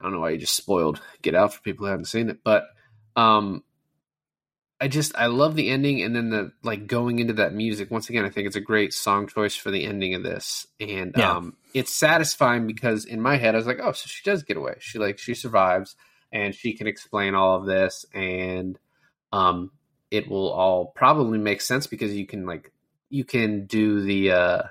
I 0.00 0.04
don't 0.04 0.12
know 0.12 0.20
why 0.20 0.30
you 0.30 0.38
just 0.38 0.56
spoiled 0.56 1.00
Get 1.22 1.34
Out 1.34 1.54
for 1.54 1.60
people 1.62 1.86
who 1.86 1.90
haven't 1.90 2.06
seen 2.06 2.28
it, 2.28 2.38
but 2.44 2.64
um, 3.16 3.62
I 4.80 4.88
just 4.88 5.16
I 5.16 5.26
love 5.26 5.54
the 5.54 5.70
ending 5.70 6.02
and 6.02 6.14
then 6.14 6.30
the 6.30 6.52
like 6.62 6.86
going 6.86 7.18
into 7.18 7.34
that 7.34 7.54
music. 7.54 7.90
Once 7.90 8.10
again, 8.10 8.24
I 8.24 8.28
think 8.28 8.46
it's 8.46 8.56
a 8.56 8.60
great 8.60 8.92
song 8.92 9.28
choice 9.28 9.56
for 9.56 9.70
the 9.70 9.84
ending 9.84 10.14
of 10.14 10.22
this, 10.22 10.66
and 10.80 11.14
yeah. 11.16 11.36
um, 11.36 11.56
it's 11.72 11.92
satisfying 11.92 12.66
because 12.66 13.04
in 13.04 13.20
my 13.20 13.36
head 13.36 13.54
I 13.54 13.58
was 13.58 13.66
like, 13.66 13.78
oh, 13.82 13.92
so 13.92 14.04
she 14.06 14.22
does 14.28 14.42
get 14.42 14.56
away. 14.56 14.74
She 14.80 14.98
like 14.98 15.18
she 15.18 15.34
survives 15.34 15.96
and 16.32 16.54
she 16.54 16.74
can 16.74 16.86
explain 16.86 17.34
all 17.34 17.56
of 17.56 17.66
this, 17.66 18.04
and 18.12 18.78
um, 19.32 19.70
it 20.10 20.28
will 20.28 20.52
all 20.52 20.86
probably 20.86 21.38
make 21.38 21.62
sense 21.62 21.86
because 21.86 22.14
you 22.14 22.26
can 22.26 22.44
like 22.44 22.72
you 23.14 23.24
can 23.24 23.66
do 23.66 24.02
the 24.02 24.32
uh 24.32 24.62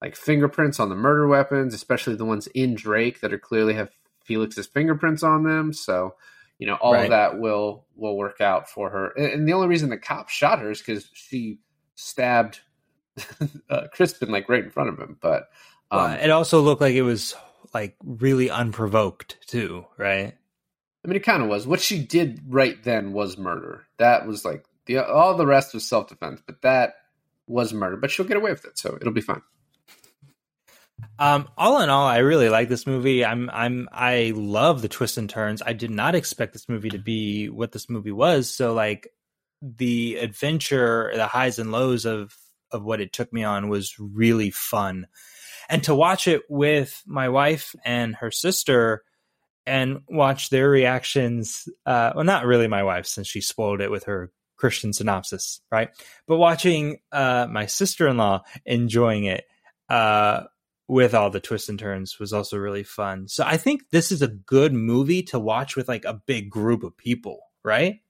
like 0.00 0.16
fingerprints 0.16 0.80
on 0.80 0.88
the 0.88 0.96
murder 0.96 1.28
weapons, 1.28 1.74
especially 1.74 2.16
the 2.16 2.24
ones 2.24 2.48
in 2.48 2.74
Drake 2.74 3.20
that 3.20 3.32
are 3.32 3.38
clearly 3.38 3.74
have 3.74 3.90
Felix's 4.24 4.66
fingerprints 4.66 5.22
on 5.22 5.44
them. 5.44 5.72
So, 5.72 6.16
you 6.58 6.66
know, 6.66 6.74
all 6.74 6.92
right. 6.92 7.04
of 7.04 7.10
that 7.10 7.38
will 7.38 7.86
will 7.94 8.16
work 8.16 8.40
out 8.40 8.68
for 8.68 8.90
her. 8.90 9.10
And, 9.10 9.46
the 9.46 9.52
only 9.52 9.68
reason 9.68 9.90
the 9.90 9.96
cop 9.96 10.28
shot 10.28 10.58
her 10.58 10.72
is 10.72 10.80
because 10.80 11.08
she 11.14 11.60
stabbed 11.94 12.60
uh, 13.70 13.86
Crispin 13.92 14.30
like 14.30 14.48
right 14.48 14.64
in 14.64 14.70
front 14.70 14.88
of 14.88 14.98
him. 14.98 15.16
But 15.20 15.44
um, 15.92 16.10
it 16.12 16.30
also 16.30 16.60
looked 16.60 16.80
like 16.80 16.96
it 16.96 17.02
was 17.02 17.36
like 17.72 17.94
really 18.02 18.50
unprovoked 18.50 19.38
too, 19.46 19.86
right? 19.96 20.34
I 21.04 21.08
mean, 21.08 21.16
it 21.16 21.24
kind 21.24 21.44
of 21.44 21.48
was. 21.48 21.64
What 21.64 21.80
she 21.80 22.02
did 22.02 22.40
right 22.48 22.82
then 22.82 23.12
was 23.12 23.38
murder. 23.38 23.86
That 23.98 24.26
was 24.26 24.44
like 24.44 24.64
the 24.86 24.98
all 24.98 25.36
the 25.36 25.46
rest 25.46 25.74
was 25.74 25.86
self 25.86 26.08
defense, 26.08 26.42
but 26.44 26.62
that 26.62 26.94
was 27.46 27.72
murdered, 27.72 28.00
But 28.00 28.10
she'll 28.10 28.26
get 28.26 28.36
away 28.36 28.50
with 28.50 28.64
it, 28.64 28.78
so 28.78 28.96
it'll 29.00 29.12
be 29.12 29.20
fine. 29.20 29.42
Um, 31.18 31.48
all 31.56 31.80
in 31.80 31.90
all, 31.90 32.06
I 32.06 32.18
really 32.18 32.48
like 32.48 32.68
this 32.68 32.86
movie. 32.86 33.24
I'm, 33.24 33.50
I'm, 33.50 33.88
I 33.92 34.32
love 34.34 34.82
the 34.82 34.88
twists 34.88 35.18
and 35.18 35.28
turns. 35.28 35.62
I 35.62 35.72
did 35.72 35.90
not 35.90 36.14
expect 36.14 36.52
this 36.52 36.68
movie 36.68 36.90
to 36.90 36.98
be 36.98 37.48
what 37.48 37.72
this 37.72 37.90
movie 37.90 38.12
was. 38.12 38.50
So, 38.50 38.72
like, 38.72 39.08
the 39.62 40.16
adventure, 40.16 41.12
the 41.14 41.26
highs 41.26 41.58
and 41.58 41.72
lows 41.72 42.04
of 42.04 42.36
of 42.72 42.82
what 42.82 43.00
it 43.02 43.12
took 43.12 43.32
me 43.32 43.44
on 43.44 43.68
was 43.68 43.98
really 43.98 44.50
fun, 44.50 45.06
and 45.68 45.84
to 45.84 45.94
watch 45.94 46.26
it 46.26 46.42
with 46.48 47.02
my 47.06 47.28
wife 47.28 47.76
and 47.84 48.16
her 48.16 48.30
sister, 48.30 49.04
and 49.66 50.00
watch 50.08 50.50
their 50.50 50.68
reactions. 50.68 51.68
Uh, 51.86 52.12
well, 52.14 52.24
not 52.24 52.46
really 52.46 52.66
my 52.66 52.82
wife, 52.82 53.06
since 53.06 53.28
she 53.28 53.40
spoiled 53.40 53.80
it 53.80 53.90
with 53.90 54.04
her 54.04 54.32
Christian 54.62 54.92
synopsis, 54.92 55.60
right? 55.72 55.88
But 56.28 56.36
watching 56.36 56.98
uh, 57.10 57.48
my 57.50 57.66
sister 57.66 58.06
in 58.06 58.16
law 58.16 58.42
enjoying 58.64 59.24
it. 59.24 59.44
Uh, 59.88 60.44
with 60.88 61.14
all 61.14 61.30
the 61.30 61.40
twists 61.40 61.68
and 61.68 61.78
turns 61.78 62.18
was 62.18 62.32
also 62.32 62.58
really 62.58 62.82
fun. 62.82 63.26
So 63.26 63.44
I 63.46 63.56
think 63.56 63.88
this 63.90 64.12
is 64.12 64.20
a 64.20 64.28
good 64.28 64.74
movie 64.74 65.22
to 65.24 65.38
watch 65.38 65.74
with 65.74 65.88
like 65.88 66.04
a 66.04 66.20
big 66.26 66.50
group 66.50 66.82
of 66.82 66.96
people, 66.96 67.40
right? 67.64 68.00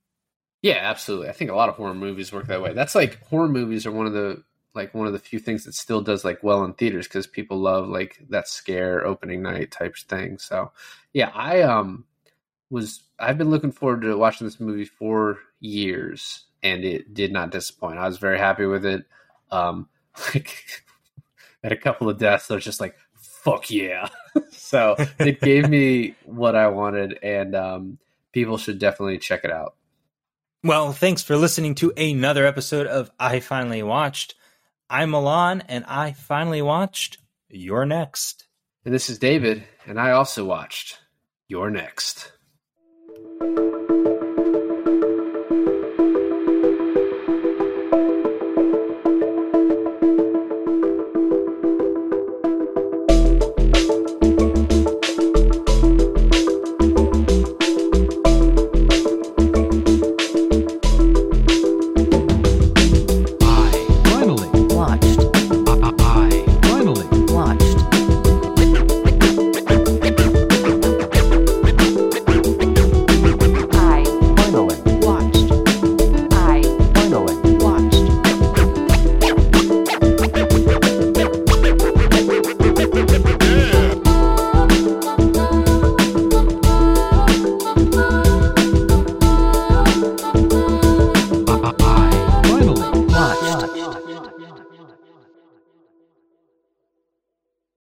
Yeah, 0.63 0.79
absolutely. 0.81 1.29
I 1.29 1.33
think 1.33 1.51
a 1.51 1.55
lot 1.55 1.69
of 1.69 1.77
horror 1.77 1.95
movies 1.95 2.33
work 2.33 2.47
that 2.49 2.63
way. 2.63 2.73
That's 2.73 2.95
like 2.97 3.23
horror 3.29 3.49
movies 3.49 3.87
are 3.87 3.93
one 3.93 4.07
of 4.07 4.13
the 4.13 4.43
like 4.75 4.95
one 4.95 5.07
of 5.07 5.13
the 5.13 5.19
few 5.19 5.39
things 5.39 5.65
that 5.65 5.75
still 5.75 6.01
does 6.01 6.25
like 6.25 6.43
well 6.43 6.65
in 6.65 6.73
theaters 6.75 7.07
because 7.07 7.27
people 7.27 7.59
love 7.59 7.89
like 7.89 8.19
that 8.31 8.49
scare 8.49 9.07
opening 9.07 9.43
night 9.43 9.71
type 9.71 9.97
thing. 9.97 10.39
So 10.39 10.73
yeah, 11.13 11.31
I 11.33 11.63
um 11.63 12.05
was 12.73 13.03
I've 13.19 13.39
been 13.39 13.51
looking 13.51 13.73
forward 13.73 14.03
to 14.03 14.17
watching 14.17 14.47
this 14.47 14.61
movie 14.61 14.85
for 14.85 15.39
years 15.61 16.45
and 16.63 16.85
it 16.85 17.15
did 17.15 17.33
not 17.33 17.51
disappoint. 17.51 17.99
I 17.99 18.07
was 18.07 18.19
very 18.19 18.39
happy 18.39 18.67
with 18.67 18.85
it. 18.85 19.05
Um 19.51 19.89
like 20.35 20.83
at 21.63 21.73
a 21.73 21.77
couple 21.77 22.09
of 22.09 22.19
deaths, 22.19 22.51
I 22.51 22.55
was 22.55 22.65
just 22.65 22.81
like, 22.81 22.97
fuck 23.15 23.71
yeah. 23.71 24.09
so 24.51 24.97
it 25.19 25.41
gave 25.41 25.69
me 25.69 26.15
what 26.25 26.55
I 26.57 26.69
wanted, 26.69 27.19
and 27.23 27.55
um, 27.55 27.99
people 28.33 28.59
should 28.59 28.79
definitely 28.79 29.19
check 29.19 29.45
it 29.45 29.51
out. 29.51 29.75
Well, 30.65 30.93
thanks 30.93 31.23
for 31.23 31.37
listening 31.37 31.75
to 31.77 31.93
another 31.97 32.47
episode 32.47 32.87
of 32.87 33.11
I 33.19 33.41
Finally 33.41 33.83
Watched. 33.83 34.35
I'm 34.89 35.11
Milan, 35.11 35.63
and 35.69 35.85
I 35.87 36.13
finally 36.13 36.63
watched 36.63 37.19
You're 37.49 37.87
Next. 37.87 38.47
And 38.85 38.95
this 38.95 39.11
is 39.11 39.19
David, 39.19 39.65
and 39.87 39.99
I 39.99 40.13
also 40.13 40.45
watched 40.45 41.01
You're 41.49 41.71
Next. 41.71 42.32